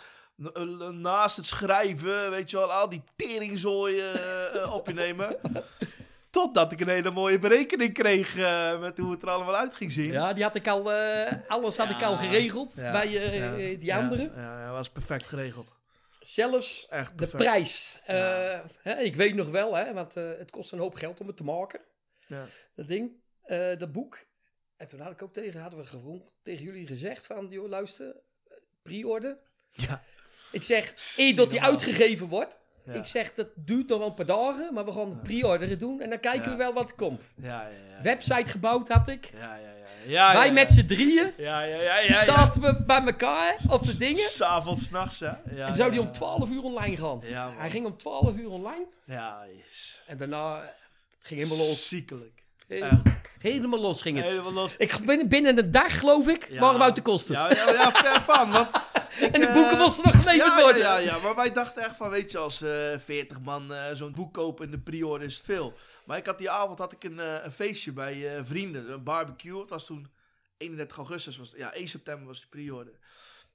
[0.43, 5.37] n- naast het schrijven, weet je wel, al die teringzooien eh, eh, op je nemen.
[6.33, 9.91] Totdat ik een hele mooie berekening kreeg eh, met hoe het er allemaal uit ging
[9.91, 10.11] zien.
[10.11, 13.79] Ja, die had ik al, eh, alles had ik al geregeld Ja, bij eh, ja,
[13.79, 14.31] die andere.
[14.35, 15.75] Ja, dat was perfect geregeld.
[16.19, 17.97] Zelfs Echt de prijs.
[18.03, 21.43] Hè, ik weet nog wel, hè, want het kost een hoop geld om het te
[21.43, 21.79] maken.
[22.25, 22.45] Ja.
[22.75, 23.11] Dat ding,
[23.77, 24.25] dat boek.
[24.77, 28.15] En toen had ik ook tegen, hadden we gewoon tegen jullie gezegd van, joh, luister,
[28.81, 29.37] pre-order.
[29.71, 30.03] Ja.
[30.51, 32.61] Ik zeg, eer dat die uitgegeven wordt.
[32.85, 32.93] Ja.
[32.93, 36.01] Ik zeg, dat duurt nog wel een paar dagen, maar we gaan pre-orderen doen.
[36.01, 37.21] En dan kijken we wel wat er komt.
[37.35, 38.01] Ja, ja, ja.
[38.01, 39.29] Website gebouwd had ik.
[39.33, 39.71] Ja, ja,
[40.05, 40.31] ja.
[40.31, 41.99] ja, Wij met z'n drieën Ja, ja, ja, ja.
[41.99, 42.23] ja.
[42.23, 44.29] zaten we bij elkaar op de dingen.
[44.29, 45.31] S'avonds, s'nachts, hè.
[45.55, 47.21] Ja, en zou die om 12 uur online gaan.
[47.57, 48.85] Hij ging om 12 uur online.
[49.03, 50.01] Ja, is...
[50.07, 50.73] En daarna
[51.19, 51.87] ging helemaal los.
[51.87, 52.32] Ziekelijk.
[53.39, 54.25] Helemaal los ging het.
[54.25, 54.77] Helemaal los.
[54.77, 56.59] Ik binnen, binnen een dag, geloof ik, Ja.
[56.59, 57.33] waren we uit de kosten.
[57.35, 58.71] Ja, ja, ja ver van, want...
[59.31, 60.81] en de boeken moesten nog geleverd worden.
[60.81, 63.81] Ja, ja, ja, maar wij dachten echt van, weet je, als eh 40 man eh,
[63.93, 65.73] zo'n boek kopen in de pre-order is veel.
[66.05, 69.03] Maar ik had die avond had ik een, eh, een feestje bij eh, vrienden, een
[69.03, 69.59] barbecue.
[69.61, 70.11] Het was toen
[70.57, 72.93] 31 augustus, was, ja, 1 september was de pre-order.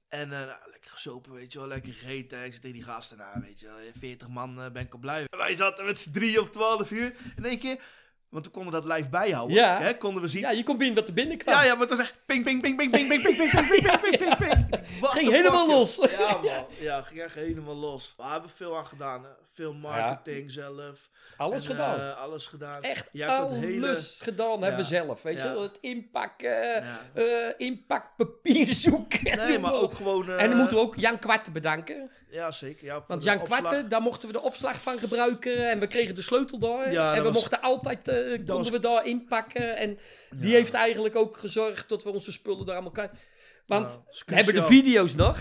[0.09, 2.45] En eh, nou, lekker gesopen, weet je wel, lekker gegeten.
[2.45, 4.99] Ik zit tegen die gasten, nou, weet je wel, 40 man eh, ben ik al
[4.99, 5.25] blij.
[5.29, 7.13] En wij zaten met z'n drie op 12 uur.
[7.37, 7.81] In één keer,
[8.29, 9.55] want we konden dat live bijhouden.
[9.55, 9.79] Ja.
[9.81, 10.41] Hè, konden we zien.
[10.41, 11.53] Ja, je kon binnen wat er binnen kwam.
[11.55, 13.67] Ja, ja, maar het was echt ping, ping, ping, ping, ping, ping, ping, ping, ping,
[13.67, 14.81] ping, ping, ping, ping, ping.
[14.99, 16.09] What Ging helemaal fuck, los.
[16.19, 16.65] Ja, man.
[16.79, 18.13] Ja, ging echt helemaal los.
[18.17, 19.29] We hebben veel aan gedaan, hè.
[19.53, 21.09] Veel marketing zelf.
[21.37, 21.99] Alles En, gedaan.
[21.99, 22.83] eh, alles gedaan.
[22.83, 23.95] Echt dat alles hele...
[23.95, 25.03] gedaan hebben we Ja.
[25.03, 25.21] zelf.
[25.21, 25.53] Weet je Ja.
[25.53, 26.83] wel, het inpakken,
[27.13, 27.23] eh
[27.57, 29.37] inpakpapier zoeken.
[29.37, 30.29] Nee, maar ook gewoon...
[30.29, 32.11] eh, En dan moeten we ook Jan Kwarten bedanken.
[32.29, 32.85] Ja, zeker.
[32.85, 33.41] Ja, Want Jan.
[33.43, 35.69] Kwarten, daar mochten we de opslag van gebruiken.
[35.69, 36.57] En we kregen de sleutel.
[36.89, 39.77] Ja, en dat we mochten altijd, eh, konden was- we daar inpakken.
[39.77, 39.99] En
[40.35, 43.27] die heeft eigenlijk ook gezorgd dat we onze spullen daar allemaal kwijt...
[43.65, 45.37] Want is we hebben de video's nog.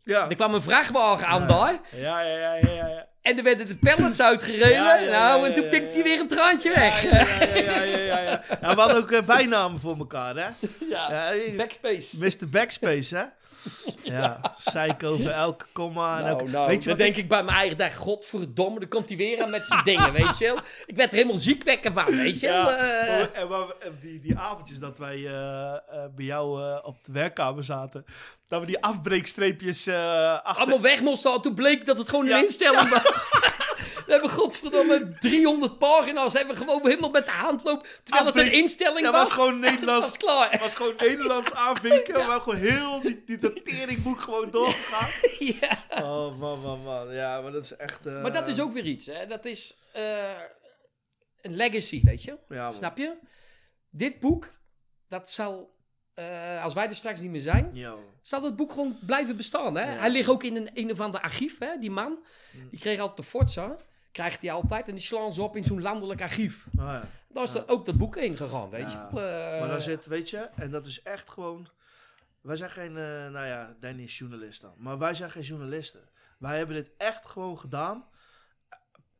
[0.00, 0.28] Ja.
[0.28, 1.80] Er kwam een vrachtwagen aan daar.
[1.96, 3.06] Ja, ja, ja, ja, ja.
[3.22, 4.70] En er werden de pallets uitgereden.
[4.70, 7.02] Ja, ja, ja, nou, en toen ja, pikte hij weer een traantje weg.
[7.02, 7.10] Ja,
[7.54, 8.42] ja, ja, ja, ja.
[8.60, 10.48] Ja, we hadden ook eh, bijnamen voor elkaar, hè?
[10.90, 12.18] Ja, Backspace.
[12.18, 12.48] Mr.
[12.48, 13.24] Backspace, hè?
[14.14, 16.18] Ja, zeik over elke komma.
[16.18, 18.88] En Nou, nou, weet je dan wat denk ik bij mijn eigen dag, godverdomme, dan
[18.88, 20.58] komt hij weer aan met zijn dingen, weet je wel.
[20.86, 22.70] Ik werd er helemaal ziek wekken van, weet je wel.
[22.72, 23.20] Eh.
[23.20, 25.78] en die, die avondjes dat wij eh, eh,
[26.16, 28.04] bij jou eh, op de werkkamer zaten,
[28.48, 30.62] dat we die afbreekstreepjes eh achter...
[30.62, 31.30] allemaal weg moesten.
[31.30, 31.40] al.
[31.40, 33.11] Toen bleek dat het gewoon een instelling was.
[34.06, 36.32] We hebben godverdomme 300 pagina's.
[36.32, 37.88] Hebben we gewoon helemaal met de hand lopen.
[38.04, 39.20] Terwijl het een instelling Ja, was.
[39.28, 40.06] was gewoon Nederlands.
[40.06, 40.50] was klaar.
[40.50, 42.14] Het was gewoon Nederlands aanvinken.
[42.26, 45.08] Maar gewoon heel die, die dateringboek gewoon doorgegaan.
[45.60, 46.02] ja.
[46.04, 47.12] Oh man, man, man.
[47.14, 48.06] Ja, maar dat is echt...
[48.06, 49.06] eh, Maar dat is ook weer iets.
[49.06, 49.26] Hè?
[49.26, 50.30] Dat is eh,
[51.40, 52.38] een legacy, weet je.
[52.48, 52.70] Ja.
[52.70, 53.14] Snap je?
[53.90, 54.50] Dit boek,
[55.08, 55.70] dat zal...
[56.14, 57.70] eh, als wij er straks niet meer zijn,
[58.20, 59.76] zal het boek gewoon blijven bestaan.
[59.76, 59.84] Hè?
[59.84, 61.78] Hij ligt ook in een, een of ander archief, hè?
[61.80, 62.24] die man.
[62.52, 62.68] Mm.
[62.68, 63.76] Die kreeg altijd de Forza,
[64.12, 64.88] krijgt hij altijd.
[64.88, 66.66] En die slaan ze op in zo'n landelijk archief.
[66.78, 67.08] Oh, ja.
[67.28, 68.96] Daar is er ook dat boek in gegaan, weet je.
[68.98, 69.12] Eh,
[69.60, 71.68] Maar daar zit, weet je, en dat is echt gewoon.
[72.40, 74.74] Wij zijn geen, eh, nou ja, Danny is journalist dan.
[74.76, 76.00] Maar wij zijn geen journalisten.
[76.38, 78.04] Wij hebben dit echt gewoon gedaan.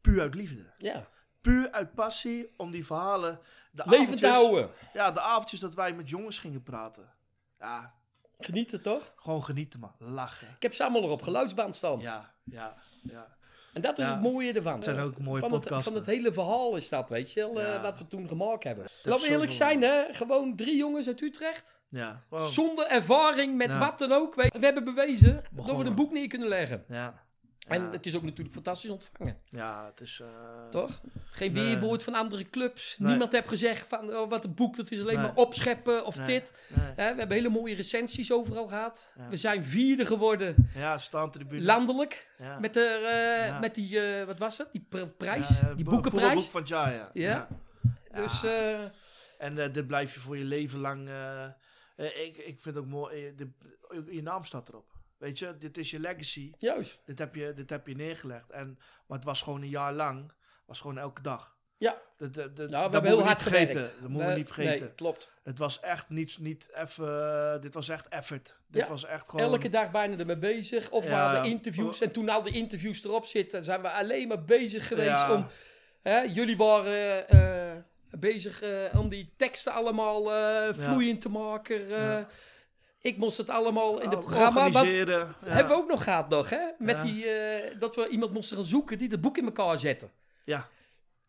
[0.01, 0.73] Puur uit liefde.
[0.79, 1.09] Ja.
[1.43, 3.41] Puur uit passie om die verhalen.
[3.71, 4.71] De Levend te avondjes- houden.
[4.93, 7.13] Ja, de avondjes dat wij met jongens gingen praten.
[7.61, 7.95] Ja,
[8.39, 9.13] Genieten toch?
[9.17, 9.93] gewoon genieten, man.
[9.99, 10.49] Lachen.
[10.57, 12.01] Ik heb ze allemaal erop geluidsband staan.
[12.01, 13.27] Ja, ja, ja.
[13.73, 14.13] En dat is Ja.
[14.13, 14.75] het mooie ervan.
[14.75, 15.77] Het zijn ook mooie van podcasten.
[15.77, 18.65] Het, van het hele verhaal is dat, weet je wel, eh, wat we toen gemaakt
[18.65, 18.85] hebben.
[18.85, 20.05] heb Laten we eerlijk zijn, hè.
[20.13, 21.81] Gewoon drie jongens uit Utrecht.
[21.89, 23.79] Ja, Zonder ervaring met Ja.
[23.79, 24.35] wat dan ook.
[24.35, 26.85] We hebben bewezen dat we een boek neer kunnen leggen.
[26.89, 27.22] Ja.
[27.67, 29.37] En het is ook natuurlijk fantastisch ontvangen.
[29.49, 30.21] Ja, het is...
[30.23, 31.01] eh, Toch?
[31.27, 31.65] Geen nee.
[31.65, 32.97] weerwoord van andere clubs.
[32.99, 33.09] Nee.
[33.09, 35.25] Niemand heeft gezegd van oh, wat een boek, dat is alleen Nee.
[35.27, 36.69] maar opscheppen of dit.
[36.97, 39.13] We hebben hele mooie recensies overal gehad.
[39.17, 39.29] Ja.
[39.29, 40.71] We zijn vierde geworden.
[40.75, 41.63] Ja, staantribune.
[41.65, 42.29] Landelijk.
[42.39, 42.59] Ja.
[42.59, 42.85] Met, de,
[43.51, 44.69] eh, met die, eh, wat was het?
[44.73, 45.49] Die pr- prijs?
[45.77, 46.43] Die bo- boekenprijs.
[46.45, 47.49] voetbalboek van jaar, ja.
[48.15, 48.43] Dus,
[49.39, 51.09] En dit blijf je voor je leven lang.
[51.97, 53.33] ik, ik vind het ook mooi.
[53.37, 53.49] dit-
[54.11, 54.85] je naam staat erop.
[55.23, 56.53] Weet je, dit is je legacy.
[56.59, 57.03] Juist.
[57.05, 58.51] Dit heb je, dit heb je neergelegd.
[58.51, 60.33] En, maar het was gewoon een jaar lang.
[60.67, 61.57] was gewoon elke dag.
[61.79, 62.01] Ja.
[62.17, 63.73] Dat, dat, dat, Nou, we hebben heel hard niet vergeten.
[63.73, 64.01] gewerkt.
[64.01, 64.81] Dat moeten we We- niet vergeten.
[64.87, 65.31] nee, klopt.
[65.43, 67.61] Het was echt niet, niet even.
[67.61, 68.61] dit was echt effort.
[68.69, 69.45] Dit Ja, was echt gewoon.
[69.53, 70.91] Elke dag bijna ermee bezig.
[70.91, 72.01] Of we hadden interviews.
[72.01, 75.35] En toen al de interviews erop zitten, zijn we alleen maar bezig geweest Ja.
[75.35, 75.47] om...
[76.01, 77.73] Hè, jullie waren eh,
[78.19, 81.81] bezig eh, om die teksten allemaal eh, vloeiend te maken.
[83.03, 84.53] Ik moest het allemaal in de Al- programma...
[84.53, 85.49] Wat, organiseren, ja.
[85.51, 86.61] Hebben we ook nog gehad nog, hè?
[86.79, 87.03] Met Ja.
[87.03, 90.09] die, eh, dat we iemand moesten gaan zoeken die het boek in elkaar zette.
[90.45, 90.69] Ja.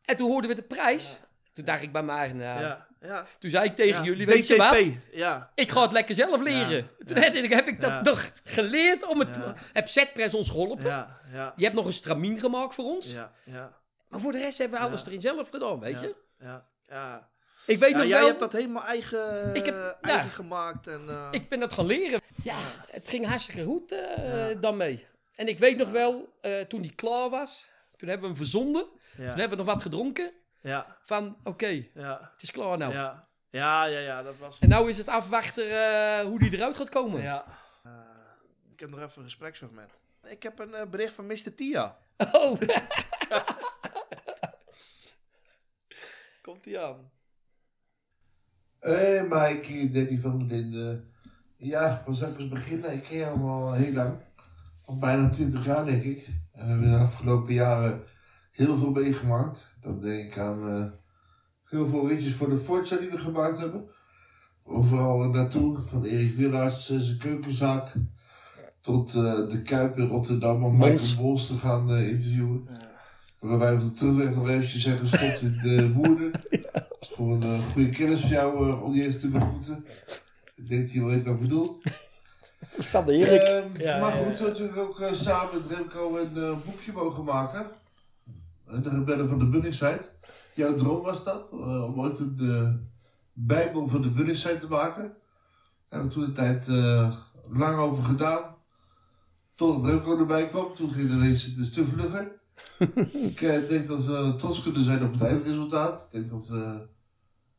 [0.06, 1.22] En toen hoorden we de prijs.
[1.54, 2.62] Toen dacht ik bij mij, nou...
[2.62, 3.26] Ja, ja.
[3.40, 4.78] Toen zei ik tegen jullie, weet je wat?
[5.12, 5.52] Ja.
[5.56, 6.90] Ik ga het lekker zelf leren.
[7.06, 9.38] Toen heb ik- heb ik dat nog geleerd om het...
[9.74, 10.86] Heb Zetpress ons geholpen.
[10.88, 11.54] Ja, ja.
[11.56, 13.14] Je hebt nog een stramien gemaakt voor ons.
[13.14, 13.74] Ja, ja.
[14.08, 16.16] Maar voor de rest hebben we alles erin zelf gedaan, weet je?
[16.40, 17.30] Ja, ja.
[17.66, 18.28] Ik weet Ja, nog jij wel...
[18.28, 20.36] hebt dat helemaal eigen, Ik heb- eigen ja.
[20.36, 20.88] gemaakt.
[20.88, 22.22] En, eh, Ik ben dat gaan leren.
[22.44, 22.58] Ja,
[22.88, 25.06] het ging hartstikke goed eh, dan mee.
[25.36, 28.86] En ik weet nog wel, eh, toen die klaar was, toen hebben we hem verzonden.
[29.16, 30.32] Toen hebben we nog wat gedronken.
[30.62, 30.98] Ja.
[31.04, 32.30] Van, oké, ja.
[32.34, 32.94] het is klaar nou.
[32.94, 33.28] Ja.
[33.50, 34.60] Ja, ja, ja, dat was...
[34.60, 35.66] En nou is het afwachten
[36.26, 37.22] hoe die eruit gaat komen.
[37.22, 37.46] Ja.
[38.74, 40.02] Ik heb nog even een gespreksfragment.
[40.24, 41.54] Ik heb een bericht van Mr.
[41.56, 41.98] Tia.
[42.32, 42.60] Oh.
[46.42, 47.12] Komt ie aan.
[48.84, 51.04] Hé, Mike, Danny van der Linden.
[51.58, 52.94] Ja, waar zal ik eens beginnen?
[52.94, 54.18] Ik ken jou al heel lang.
[54.86, 56.28] Al bijna 20 jaar, denk ik.
[56.52, 58.04] En we hebben de afgelopen jaren
[58.52, 59.76] heel veel meegemaakt.
[59.82, 60.86] Dan denk ik aan eh,
[61.70, 63.90] heel veel ritjes voor de Forza die we gemaakt hebben.
[64.64, 67.94] Overal naartoe, van Erik Willaerts, eh, zijn keukenzaak,
[68.82, 70.78] tot eh, de Kuip in Rotterdam om.
[70.78, 72.68] Michael Bos te gaan eh, interviewen.
[73.44, 76.32] Waarbij we op de terugweg nog eventjes zijn gestopt in de Woerden.
[77.16, 79.86] Voor een eh, goede kennis van jou eh, om die even te begroeten.
[80.56, 81.80] Ik denk dat je wel weet wat ik bedoel.
[82.78, 83.42] Van de Erik.
[83.42, 87.24] Ehm, Ja, maar goed, zo natuurlijk ook eh, samen met Remco een eh, boekje mogen
[87.24, 87.68] maken.
[88.66, 90.02] De Rebellen van de Bunningside.
[90.56, 92.80] Jouw droom was dat, eh, om ooit een de
[93.34, 95.02] Bijbel van de Bunningside te maken.
[95.02, 95.14] Daar
[95.90, 97.16] hebben we toen een tijd eh,
[97.50, 98.56] lang over gedaan.
[99.56, 102.42] Totdat Remco erbij kwam, toen ging het ineens een stuk vlugger.
[103.32, 106.08] ik eh, denk dat we trots kunnen zijn op het eindresultaat.
[106.12, 106.88] Ik denk dat we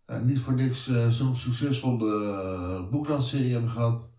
[0.06, 4.12] eh, niet voor niks eh, zo'n succesvolle uh, boeklandserie hebben gehad.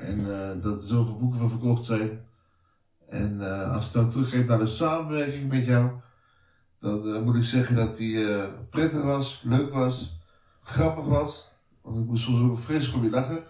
[0.00, 0.24] En
[0.62, 2.24] dat er zoveel boeken van verkocht zijn.
[3.08, 3.40] En
[3.72, 5.90] als ik dan terugkijk naar de samenwerking met jou,
[6.80, 8.26] dan moet ik zeggen dat die
[8.70, 10.18] prettig was, leuk was,
[10.62, 11.48] grappig was.
[11.82, 13.44] Want ik moest soms ook vreselijk om je lachen.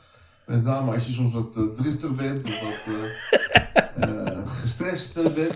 [0.46, 2.86] Met name als je soms wat driftig bent of wat
[3.96, 5.48] eh, gestrest eh,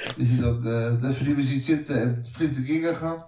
[0.16, 0.16] bent.
[0.18, 0.62] Dat je dan
[1.02, 3.24] eh even niet meer ziet zitten en flink de ging gaan.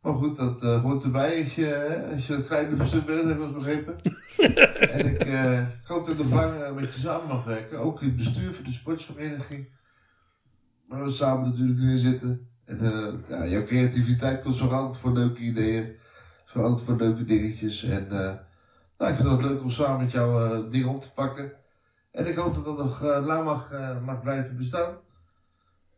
[0.00, 3.24] Maar goed, dat eh, hoort erbij als je, hè, als je een kleine verstuk bent,
[3.24, 3.94] heb ik eens begrepen.
[4.98, 7.78] en ik, eh, ik hoop dat ik nog eh, met je samen mag werken.
[7.78, 9.68] Ook in het bestuur van de sportsvereniging.
[10.88, 12.48] Waar we samen natuurlijk in zitten.
[12.64, 15.96] En eh, ja, jouw creativiteit komt zo altijd voor leuke ideeën.
[16.44, 17.82] Zo altijd voor leuke dingetjes.
[17.82, 18.32] En eh,
[18.98, 21.52] nou, ik vind het leuk om samen met jou eh, dingen op te pakken.
[22.10, 24.94] En ik hoop dat dat nog eh, lang mag, eh, mag blijven bestaan.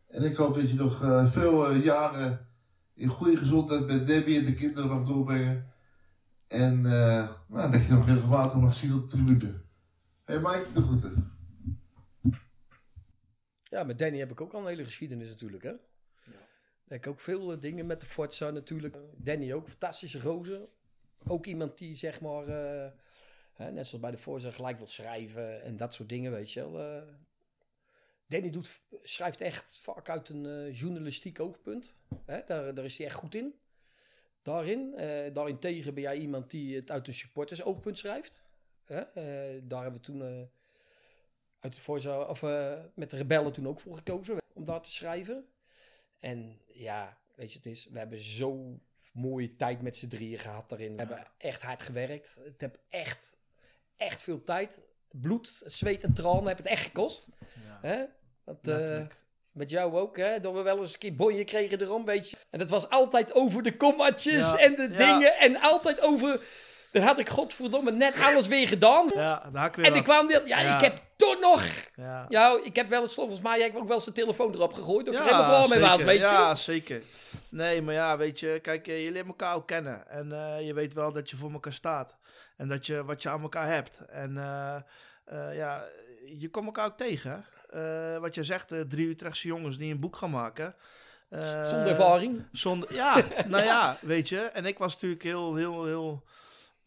[0.07, 2.47] En ik hoop dat je nog eh, veel eh, jaren
[2.93, 5.71] in goede gezondheid met Debbie en de kinderen mag doorbrengen.
[6.47, 9.53] En eh, nou, dat je nog regelmatig mag zien op de tribune.
[10.23, 11.31] Hé hey Mike, de groeten.
[13.63, 15.73] Ja, met Danny heb ik ook al een hele geschiedenis natuurlijk, hè.
[16.87, 18.97] Ik heb ook veel dingen met de Forza natuurlijk.
[19.17, 20.69] Danny ook, fantastische gozer.
[21.25, 22.91] Ook iemand die zeg maar, eh,
[23.53, 26.71] hè, net zoals bij de Forza, gelijk wil schrijven en dat soort dingen, weet je
[26.71, 27.03] wel.
[28.27, 31.99] Danny doet, schrijft echt vaak uit een eh, journalistiek oogpunt.
[32.25, 33.59] Hè, daar, daar is hij echt goed in.
[34.41, 34.95] Daarin.
[34.95, 38.39] Eh, daarentegen ben jij iemand die het uit een supporters oogpunt schrijft.
[38.83, 38.99] Hè?
[38.99, 40.49] eh, daar hebben we toen
[41.59, 42.41] uit de Forza, of,
[42.93, 45.47] met de rebellen toen ook voor gekozen om daar te schrijven.
[46.19, 48.79] En ja, weet je, het is, we hebben zo
[49.13, 50.91] mooie tijd met z'n drieën gehad daarin.
[50.91, 52.37] We hebben echt hard gewerkt.
[52.43, 53.37] Het heb echt,
[53.95, 54.83] echt veel tijd.
[55.21, 57.27] Bloed, zweet en tranen heb het echt gekost.
[57.81, 58.03] Hè?
[58.43, 59.01] Want, eh,
[59.51, 60.39] met jou ook, hè?
[60.39, 62.37] Dat we wel eens een keer bonje kregen erom, weet je.
[62.49, 65.37] En dat was altijd over de kommaatjes Ja, en de dingen.
[65.37, 66.41] En altijd over...
[66.97, 69.11] Dan had ik godverdomme net alles weer gedaan.
[69.13, 70.47] Ja, weer En ik kwam weer...
[70.47, 70.75] Ja, Ja.
[70.75, 71.65] ik heb toch nog...
[71.93, 72.25] Ja.
[72.29, 74.73] Ja, ik heb wel eens, volgens mij, heb ik ook wel eens de telefoon erop
[74.73, 75.05] gegooid.
[75.05, 76.23] Dat ik er Ja, helemaal klaar mee was, weet je.
[76.33, 77.01] Ja, zeker.
[77.49, 80.07] Nee, maar ja, weet je, kijk, eh, je leert elkaar ook kennen.
[80.09, 82.17] En eh, je weet wel dat je voor elkaar staat.
[82.57, 84.01] En dat je wat je aan elkaar hebt.
[84.09, 85.85] En eh, ja,
[86.39, 87.45] je komt elkaar ook tegen.
[88.21, 90.75] wat je zegt, drie Utrechtse jongens die een boek gaan maken.
[91.63, 92.43] Zonder ervaring.
[92.51, 94.39] Zonder, ja, nou ja, weet je.
[94.39, 96.23] En ik was natuurlijk heel, heel, heel...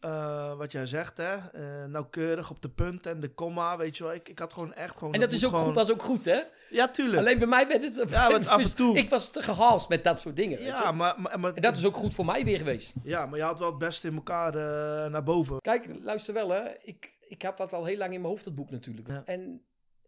[0.01, 4.03] eh, wat jij zegt, hè, eh, nauwkeurig op de punt en de komma, weet je
[4.03, 4.13] wel.
[4.13, 5.13] Ik, ik had gewoon echt gewoon.
[5.13, 6.39] En dat is ook goed, was ook goed, hè?
[6.69, 7.17] Ja, tuurlijk.
[7.17, 8.09] Alleen bij mij werd het...
[8.09, 11.15] Ja, want af en toe- Ik was te gehaast met dat soort dingen, Ja, maar,
[11.21, 12.93] maar, maar- En dat is ook goed voor mij weer geweest.
[13.03, 15.61] Ja, maar je had wel het beste in elkaar eh, naar boven.
[15.61, 16.61] Kijk, luister wel, hè.
[16.83, 19.07] Ik, ik had dat al heel lang in mijn hoofd, dat boek natuurlijk.
[19.25, 19.61] En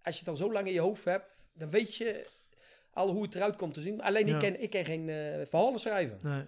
[0.03, 2.28] als je het al zo lang in je hoofd hebt, dan weet je
[2.94, 4.02] al hoe het eruit komt te zien.
[4.02, 4.34] Alleen Ja.
[4.34, 5.06] ik, ken, ik ken geen
[5.49, 6.18] verhalen schrijven.
[6.24, 6.41] Nee.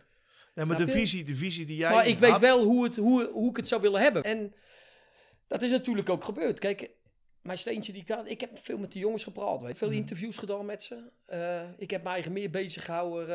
[0.56, 3.30] Nee, maar de visie, de visie die jij Maar ik weet wel hoe, het, hoe,
[3.32, 4.24] hoe ik het zou willen hebben.
[4.24, 4.54] En
[5.48, 6.60] dat is natuurlijk ook gebeurd.
[6.60, 6.90] Kijk,
[7.46, 8.30] mijn steentje die ik had...
[8.30, 9.62] Ik heb veel met die jongens gepraat.
[9.62, 9.78] Weet.
[9.78, 9.98] Veel Mhm.
[9.98, 11.04] interviews gedaan met ze.
[11.26, 13.34] Eh, ik heb me eigen meer bezig gehouden eh,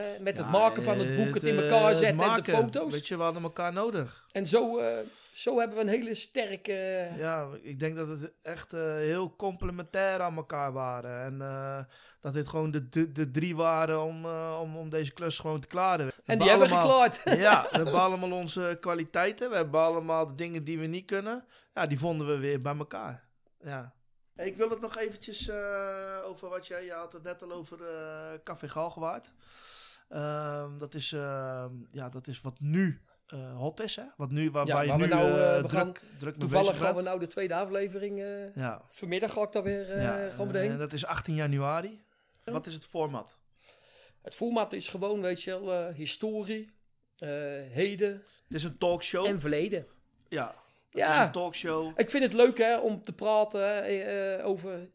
[0.00, 1.34] hè, met het maken van het boek.
[1.34, 2.92] Het in elkaar eh, zetten en de foto's.
[2.92, 4.26] Weet je, we hadden elkaar nodig.
[4.32, 4.96] En zo, eh,
[5.34, 7.08] zo hebben we een hele sterke...
[7.16, 11.22] Ja, ik denk dat het echt eh, heel complementair aan elkaar waren.
[11.24, 11.84] En eh,
[12.20, 15.60] dat dit gewoon de, de, de drie waren om, eh, om, om deze klus gewoon
[15.60, 16.06] te klaren.
[16.06, 17.22] We En die hebben we geklaard.
[17.24, 19.50] Ja, we hebben allemaal onze kwaliteiten.
[19.50, 21.44] We hebben allemaal de dingen die we niet kunnen.
[21.74, 23.30] Ja, die vonden we weer bij elkaar.
[23.62, 23.94] Ja.
[24.36, 26.84] Ik wil het nog eventjes eh, over wat jij...
[26.84, 29.32] Je had het net al over eh Café Galgenwaard.
[30.08, 34.02] Ehm, dat, is, ehm, ja, dat is wat nu eh, hot is, hè?
[34.16, 37.02] Wat nu, waar, Ja, waar je nu nou, druk, gaan- druk mee Toevallig gaan we
[37.02, 38.18] nou de tweede aflevering...
[38.20, 38.82] eh, Ja.
[38.88, 40.78] Vanmiddag ga ik daar weer eh Ja, erheen.
[40.78, 42.04] dat is 18 januari.
[42.44, 43.40] Wat is het format?
[44.22, 46.72] Het format is gewoon, weet je wel, eh, historie,
[47.18, 47.28] eh,
[47.70, 48.12] heden.
[48.12, 49.26] Het is een talkshow.
[49.26, 49.86] En verleden.
[50.28, 50.54] Ja.
[50.92, 51.24] Ja.
[51.24, 51.92] een talkshow.
[51.96, 54.90] Ik vind het leuk hè, om te praten eh, eh, over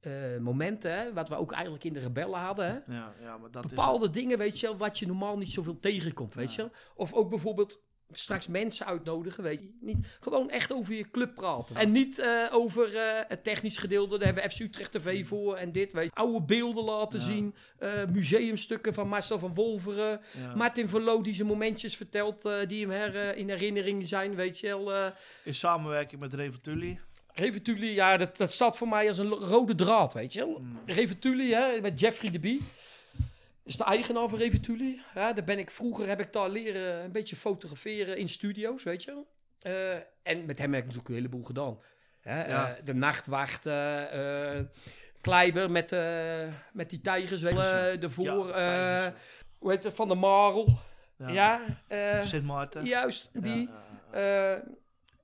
[0.00, 2.64] eh, momenten, hè, wat we ook eigenlijk in de rebellen hadden.
[2.64, 2.94] Hè.
[2.94, 6.34] Ja, ja, maar dat Bepaalde dingen, weet je wel, wat je normaal niet zoveel tegenkomt,
[6.34, 6.70] weet je wel.
[6.94, 7.80] Of ook bijvoorbeeld
[8.12, 9.70] straks mensen uitnodigen, weet je.
[9.80, 11.76] Niet, gewoon echt over je club praten.
[11.76, 15.56] En niet eh, over eh, het technisch gedeelte, daar hebben we FC Utrecht TV voor
[15.56, 16.14] en dit, weet je.
[16.14, 20.20] Oude beelden laten zien, eh, museumstukken van Marcel van Wolveren.
[20.42, 20.54] Ja.
[20.54, 25.12] Martin Verloo die zijn momentjes vertelt die hem her, in herinnering zijn, weet je wel.
[25.42, 26.98] In samenwerking met Reventuli.
[27.34, 30.60] Reventuli, ja, dat, dat staat voor mij als een rode draad, weet je wel.
[30.60, 30.78] Mm.
[30.86, 32.60] Hè, met Jeffrey de Bie.
[33.64, 35.00] Is de eigenaar van Reventuli.
[35.14, 39.02] Ja, daar ben ik, vroeger heb ik daar leren een beetje fotograferen in studio's, weet
[39.02, 39.24] je.
[39.60, 41.78] Eh, en met hem heb ik natuurlijk een heleboel gedaan.
[42.24, 42.44] Ja.
[42.46, 44.64] eh, de nachtwacht, eh, eh,
[45.20, 45.96] Kleiber met,
[46.72, 48.48] met die tijgers, weet je wel, ervoor.
[48.56, 49.12] Ja, eh,
[49.58, 50.78] hoe heet het, Van de Marel.
[51.16, 51.60] Ja.
[52.24, 52.84] Sint Maarten.
[52.84, 53.68] Juist, die.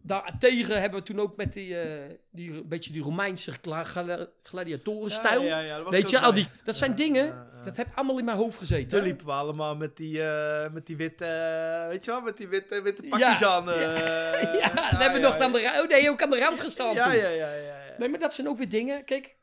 [0.03, 5.43] Daartegen hebben we toen ook met die, eh, die beetje die Romeinse gla- gla- gladiatorenstijl.
[5.43, 8.89] Ja, Weet je, al die, dat zijn dingen, dat heb allemaal in mijn hoofd gezeten.
[8.89, 12.37] Toen liepen we allemaal met die, eh, met die witte, eh, weet je wel, met
[12.37, 13.49] die witte, witte pakjes Ja.
[13.49, 13.65] aan.
[14.63, 17.29] ja, we hebben nog aan de, oh nee, ook aan de rand gestaan Ja, ja,
[17.29, 17.95] ja, ja, ja.
[17.99, 19.05] Nee, maar dat zijn ook weer dingen.
[19.05, 19.37] Kijk,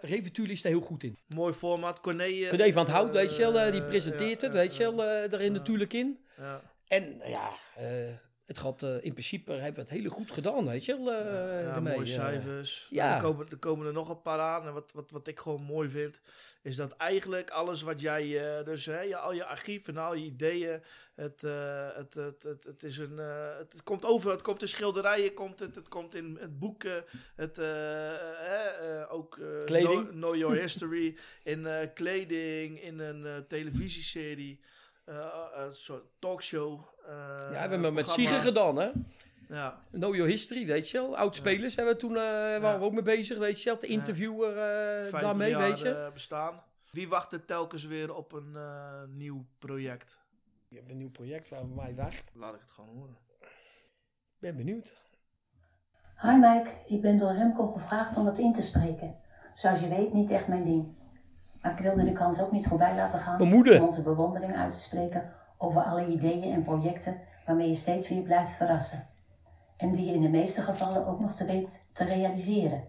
[0.00, 1.18] Reventuur is daar heel goed in.
[1.28, 2.00] Mooi format.
[2.00, 2.48] Corné...
[2.48, 5.92] Corné van het Hout, weet je wel, die presenteert het, weet je wel, daarin natuurlijk
[5.92, 6.18] in.
[6.88, 7.48] En ja,
[8.44, 11.12] het gaat eh, in principe, hebben we het hele goed gedaan, weet je wel.
[11.12, 12.12] eh, Ja, ermee, mooie eh.
[12.14, 12.86] cijfers.
[12.90, 13.14] Ja.
[13.16, 14.66] Er, komen, er komen er nog een paar aan.
[14.66, 16.20] En wat, wat, wat ik gewoon mooi vind,
[16.62, 20.24] is dat eigenlijk alles wat jij, dus hè, je, al je archief en al je
[20.24, 20.82] ideeën,
[21.14, 21.40] het,
[21.94, 23.18] het, het, het, het is een,
[23.58, 27.04] het komt over, het komt in schilderijen, komt het, het komt in het boeken,
[27.36, 27.58] het,
[29.08, 29.38] ook.
[29.64, 34.60] Know, Know Your History, in kleding, in een televisieserie,
[35.54, 36.92] een soort talkshow.
[37.08, 38.08] Eh, Ja, we hebben met.
[38.10, 38.90] Siegen gedaan, hè?
[39.48, 39.78] Ja.
[39.90, 41.16] Know Your History, weet je wel.
[41.16, 42.22] Oud-spelers hebben we toen, eh,
[42.60, 43.78] waren we ook mee bezig, weet je wel.
[43.78, 45.90] De interviewer eh 50 daarmee, jaar, weet je.
[45.94, 46.62] eh, bestaan.
[46.90, 50.22] Wie wacht er telkens weer op een eh, nieuw project?
[50.68, 52.30] Je hebt een nieuw project waar mij wacht.
[52.34, 53.16] Laat ik het gewoon horen.
[53.40, 55.02] Ik ben benieuwd.
[56.20, 59.16] Hi Mike, ik ben door Remco gevraagd om dat in te spreken.
[59.54, 60.96] Zoals je weet, niet echt mijn ding.
[61.62, 64.80] Maar ik wilde de kans ook niet voorbij laten gaan om onze bewondering uit te
[64.80, 65.32] spreken
[65.64, 69.06] over alle ideeën en projecten waarmee je steeds weer blijft verrassen.
[69.76, 72.84] En die je in de meeste gevallen ook nog te weet te realiseren.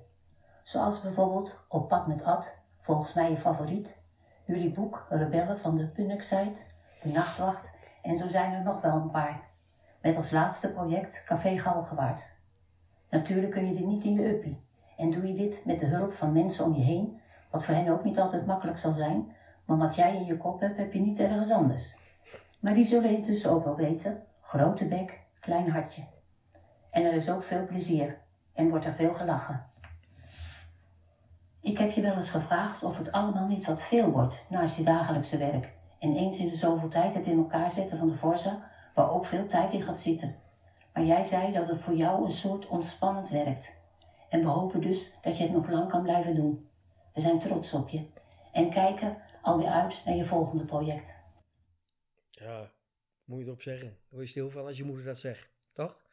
[0.64, 4.04] Zoals bijvoorbeeld Op pad met Ad, volgens mij je favoriet,
[4.46, 6.62] jullie boek Rebellen van de Punnik-site,
[7.02, 9.44] De Nachtwacht en zo zijn er nog wel een paar.
[10.02, 12.34] Met als laatste project Café Galgenwaard.
[13.10, 14.64] Natuurlijk kun je dit niet in je uppie.
[14.98, 17.20] En doe je dit met de hulp van mensen om je heen,
[17.52, 19.36] wat voor hen ook niet altijd makkelijk zal zijn,
[19.66, 21.98] maar wat jij in je kop hebt, heb je niet ergens anders.
[22.60, 26.04] Maar die zullen intussen ook wel weten, grote bek, klein hartje.
[26.90, 28.18] En er is ook veel plezier
[28.54, 29.66] en wordt er veel gelachen.
[31.62, 34.84] Ik heb je wel eens gevraagd of het allemaal niet wat veel wordt naast je
[34.84, 38.70] dagelijkse werk en eens in de zoveel tijd het in elkaar zetten van de Forza,
[38.94, 40.36] waar ook veel tijd in gaat zitten.
[40.94, 43.82] Maar jij zei dat het voor jou een soort ontspannend werkt.
[44.30, 46.70] En we hopen dus dat je het nog lang kan blijven doen.
[47.14, 48.06] We zijn trots op je
[48.52, 51.24] en kijken alweer uit naar je volgende project.
[52.40, 52.72] Ja,
[53.24, 53.88] moet je erop zeggen.
[53.88, 56.04] Daar word je stil van als je moeder dat zegt, toch?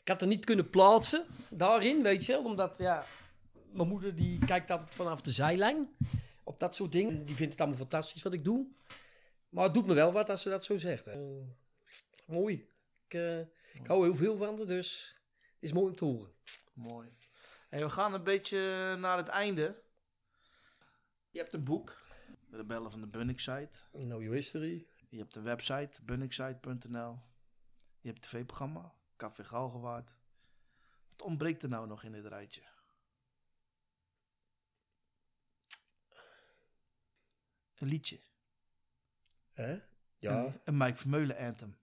[0.00, 2.44] Ik had er niet kunnen plaatsen daarin, weet je wel.
[2.44, 3.06] Omdat, ja,
[3.70, 5.96] mijn moeder die kijkt altijd vanaf de zijlijn
[6.42, 7.24] op dat soort dingen.
[7.24, 8.66] Die vindt het allemaal fantastisch wat ik doe.
[9.48, 11.06] Maar het doet me wel wat als ze dat zo zegt.
[11.06, 11.18] Eh,
[12.26, 12.68] mooi.
[13.06, 13.40] Ik, eh,
[13.72, 16.32] ik hou heel veel van haar, dus het is mooi om te horen.
[16.72, 17.08] Mooi.
[17.68, 18.58] En we gaan een beetje
[18.98, 19.82] naar het einde.
[21.30, 22.02] Je hebt een boek,
[22.50, 23.78] Rebellen van de Bunnik site.
[23.90, 24.86] Know Your History.
[25.16, 27.18] Je hebt een website, bunniksite.nl.
[28.00, 30.18] Je hebt een tv-programma, Café Galgenwaard.
[31.08, 32.62] Wat ontbreekt er nou nog in dit rijtje?
[37.74, 38.20] Een liedje.
[39.50, 39.78] Hè?
[40.18, 40.44] Ja.
[40.44, 41.76] Een, een Mike Vermeulen anthem.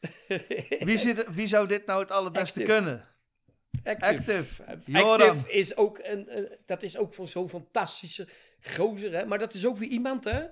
[0.88, 2.78] wie, zit, wie zou dit nou het allerbeste Active.
[2.80, 3.08] kunnen?
[3.84, 4.64] Active.
[4.66, 5.02] Active.
[5.02, 8.28] Active is ook een, een- dat is ook voor zo'n fantastische
[8.60, 9.12] gozer.
[9.12, 9.26] Hè?
[9.26, 10.46] Maar dat is ook weer iemand, hè?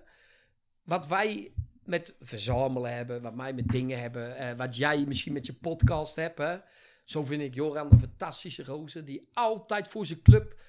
[0.82, 1.52] Wat wij
[1.88, 6.16] met verzamelen hebben, wat wij met dingen hebben, eh, wat jij misschien met je podcast
[6.16, 6.38] hebt.
[6.38, 6.56] Hè?
[7.04, 10.60] Zo vind ik Joran een fantastische gozer die altijd voor zijn club,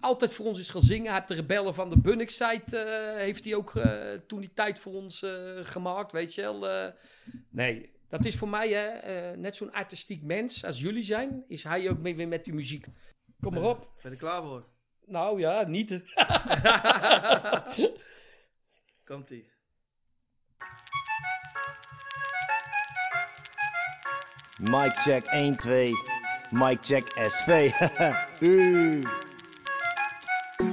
[0.00, 1.06] altijd voor ons is gaan zingen.
[1.06, 3.92] Hij heeft de rebellen van de Bunnik-site, eh, heeft hij ook eh,
[4.26, 5.26] toen die tijd voor ons
[5.62, 6.92] gemaakt, weet je wel.
[7.50, 11.90] nee, dat is voor mij hè, net zo'n artistiek mens als jullie zijn, is hij
[11.90, 12.86] ook mee weer met die muziek.
[13.40, 13.90] Kom maar op.
[14.02, 14.66] Ben je klaar voor?
[15.06, 15.90] Nou ja, niet.
[19.04, 19.56] Komt-ie.
[24.60, 25.94] Mic check 1, 2.
[26.52, 27.72] Mic check SV.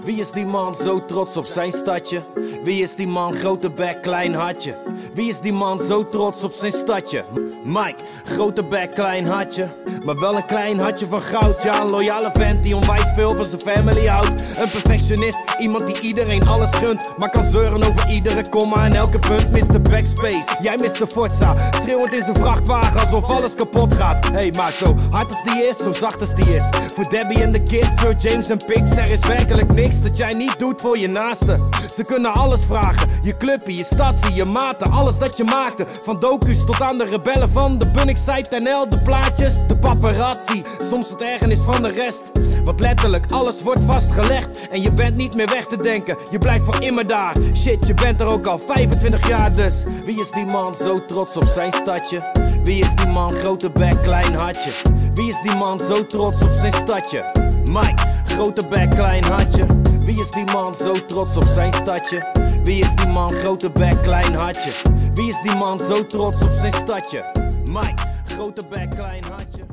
[0.06, 2.24] Wie is die man zo trots op zijn stadje?
[2.64, 4.78] Wie is die man grote bek, klein hartje?
[5.14, 7.24] Wie is die man zo trots op zijn stadje?
[7.64, 9.70] Mike, grote bek, klein hartje.
[10.04, 11.64] Maar wel een klein hartje van goud.
[11.64, 14.44] Ja, een loyale vent die onwijs veel van zijn family houdt.
[14.58, 17.18] Een perfectionist, iemand die iedereen alles gunt.
[17.18, 19.52] Maar kan zeuren over iedere komma en elke punt.
[19.52, 19.82] Mr.
[19.82, 21.72] Backspace, jij mist de Forza.
[21.72, 24.28] Schreeuwend in zijn vrachtwagen alsof alles kapot gaat.
[24.32, 26.64] Hey, maar zo hard als die is, zo zacht als die is.
[26.96, 28.96] Voor Debbie en de kids, Sir James en Pix.
[28.96, 31.60] Er is werkelijk niks dat jij niet doet voor je naasten.
[31.96, 35.86] Ze kunnen alles vragen: je clubje, je stadsie, je maten, alles dat je maakte.
[36.04, 40.64] Van docu's tot aan de rebellen van de Bunnickside NL, de plaatjes, de paparazzi.
[40.92, 42.32] Soms tot ergernis van de rest.
[42.64, 44.68] Want letterlijk alles wordt vastgelegd.
[44.70, 47.36] En je bent niet meer weg te denken, je blijft voor immer daar.
[47.56, 49.74] Shit, je bent er ook al 25 jaar dus.
[50.06, 52.32] Wie is die man zo trots op zijn stadje?
[52.64, 54.72] Wie is die man grote bek, klein hartje?
[55.14, 57.45] Wie is die man zo trots op zijn stadje?
[57.76, 59.66] Mike, grote bek, klein hartje.
[60.06, 62.32] Wie is die man zo trots op zijn stadje?
[62.64, 64.74] Wie is die man grote bek, klein hartje?
[65.14, 67.32] Wie is die man zo trots op zijn stadje?
[67.72, 69.66] Mike, grote bek, klein hartje.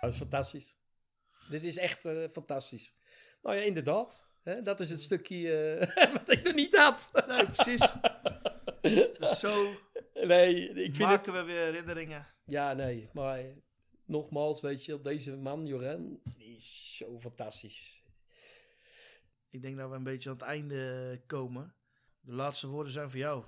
[0.00, 0.76] Dat is fantastisch.
[1.48, 2.96] Dit is echt eh, fantastisch.
[3.42, 4.26] Nou ja, inderdaad.
[4.42, 7.10] Hè, dat is het stukje eh, wat ik er niet had.
[7.26, 7.94] Nee, precies.
[9.18, 9.74] Dus zo
[10.14, 11.42] Nee, ik vind maken het...
[11.42, 12.26] we weer herinneringen.
[12.44, 13.38] Ja, nee, maar
[14.04, 18.04] nogmaals, weet je, deze man, Joren, die is zo fantastisch.
[19.48, 21.74] Ik denk dat we een beetje aan het einde komen.
[22.20, 23.44] De laatste woorden zijn voor jou.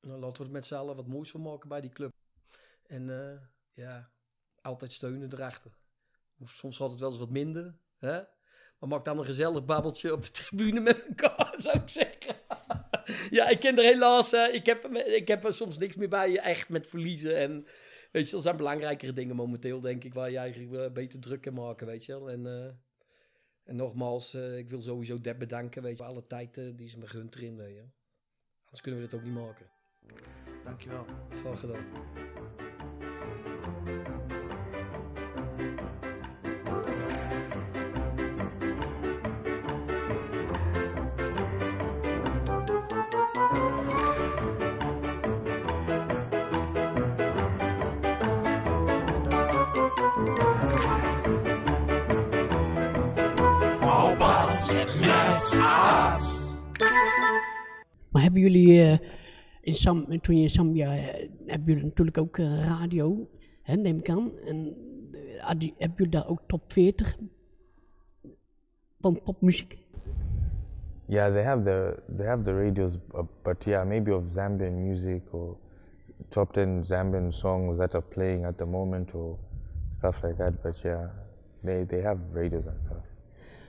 [0.00, 2.12] Nou, laten we het met z'n allen wat moois van maken bij die club.
[2.86, 3.40] En eh,
[3.70, 4.10] ja,
[4.60, 5.70] altijd steunen erachter.
[6.44, 8.22] Soms gaat het wel eens wat minder, hè?
[8.78, 12.34] Maar maak dan een gezellig babbeltje op de tribune met elkaar, zou ik zeggen.
[13.30, 16.68] ja, ik ken er helaas, ik, heb, ik heb er soms niks meer bij, echt
[16.68, 17.36] met verliezen.
[17.36, 17.66] En
[18.14, 21.40] weet je, er zijn belangrijkere dingen momenteel, denk ik, waar je eigenlijk eh, beter druk
[21.40, 22.30] kan maken, weet je wel.
[22.30, 22.72] En, eh,
[23.64, 26.98] en nogmaals, eh, ik wil sowieso Deb bedanken, weet je, voor alle tijd die ze
[26.98, 27.84] me gunt erin, weet je.
[28.64, 29.66] Anders kunnen we dit ook niet maken.
[30.64, 31.06] Dankjewel.
[31.30, 32.63] Graag gedaan.
[58.24, 58.98] Hebben jullie eh,
[59.60, 63.28] in Sam, toen je in Zambia, eh, hebben jullie natuurlijk ook eh, radio,
[63.62, 64.38] hè, neem ik aan.
[64.46, 64.76] En
[65.38, 67.18] hebben jullie daar ook top 40
[69.00, 69.78] van popmuziek?
[71.06, 75.22] Yeah, they have the they have the radios, uh, but yeah, maybe of Zambian music
[75.32, 75.56] or
[76.28, 79.36] top ten Zambian songs that are playing at the moment or
[79.96, 80.62] stuff like that.
[80.62, 81.10] But yeah,
[81.62, 83.04] they they have radios and stuff.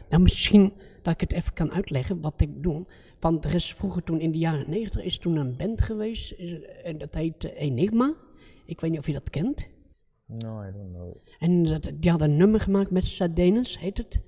[0.09, 2.85] Nou, misschien dat ik het even kan uitleggen wat ik bedoel.
[3.25, 6.87] Want er is vroeger toen in de jaren 90 is toen een band geweest eh,
[6.87, 8.13] en dat heet eh, Enigma.
[8.65, 9.69] Ik weet niet of je dat kent.
[10.25, 11.15] No, I don't know.
[11.39, 14.21] En dat, die hadden een nummer gemaakt met Sardenes, heet het.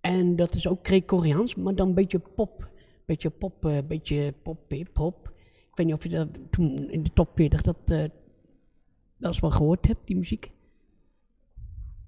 [0.00, 2.70] En dat is ook Gregoriaans, maar dan een beetje pop.
[3.04, 5.32] Beetje pop, een beetje pop, hip-hop.
[5.70, 8.04] Ik weet niet of je dat toen in de top 40 dat, eh
[9.18, 10.50] dat wel gehoord hebt, die muziek.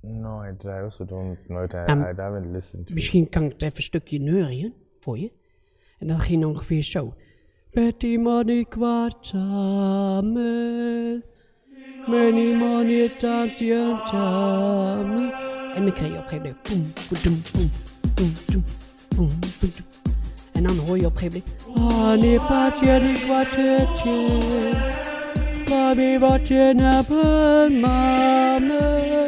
[0.01, 1.70] No, I, I also don't know.
[1.72, 2.94] I, Um, I haven't listened to.
[2.94, 5.38] Misschien kan ik het even een stukje neurien voor je.
[6.01, 7.14] En dat ging ongeveer zo.
[7.70, 11.22] Betty money kwart samen.
[12.06, 15.32] Many money tantian samen.
[15.74, 17.70] En dan kreeg je op een gegeven moment boem, boem, boem,
[18.14, 18.32] boem, boem,
[19.16, 19.28] boem,
[19.60, 19.70] boem.
[20.52, 21.43] En dan hoor je op een gegeven
[21.74, 21.93] moment.
[21.93, 24.39] Honey patje die kwartetje.
[25.64, 29.27] Baby wat je hebben mama.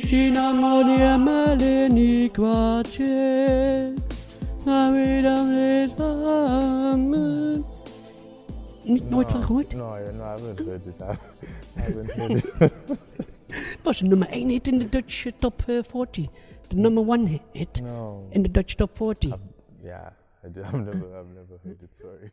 [0.00, 4.04] Gina money malini kwartje.
[4.66, 7.64] Nou weer dan weer samen.
[8.84, 9.72] Niet nooit van gehoord?
[9.72, 11.00] No, I, no, I haven't heard it.
[11.00, 11.16] I
[11.80, 12.52] haven't heard it.
[13.46, 16.26] Het was nummer 1 hit in de Dutch eh, top eh, 40.
[16.68, 18.26] De number 1 hit No.
[18.30, 19.36] in de Dutch top 40.
[19.82, 20.06] yeah,
[20.44, 21.90] I do, I've never I've never heard it.
[22.00, 22.32] Sorry.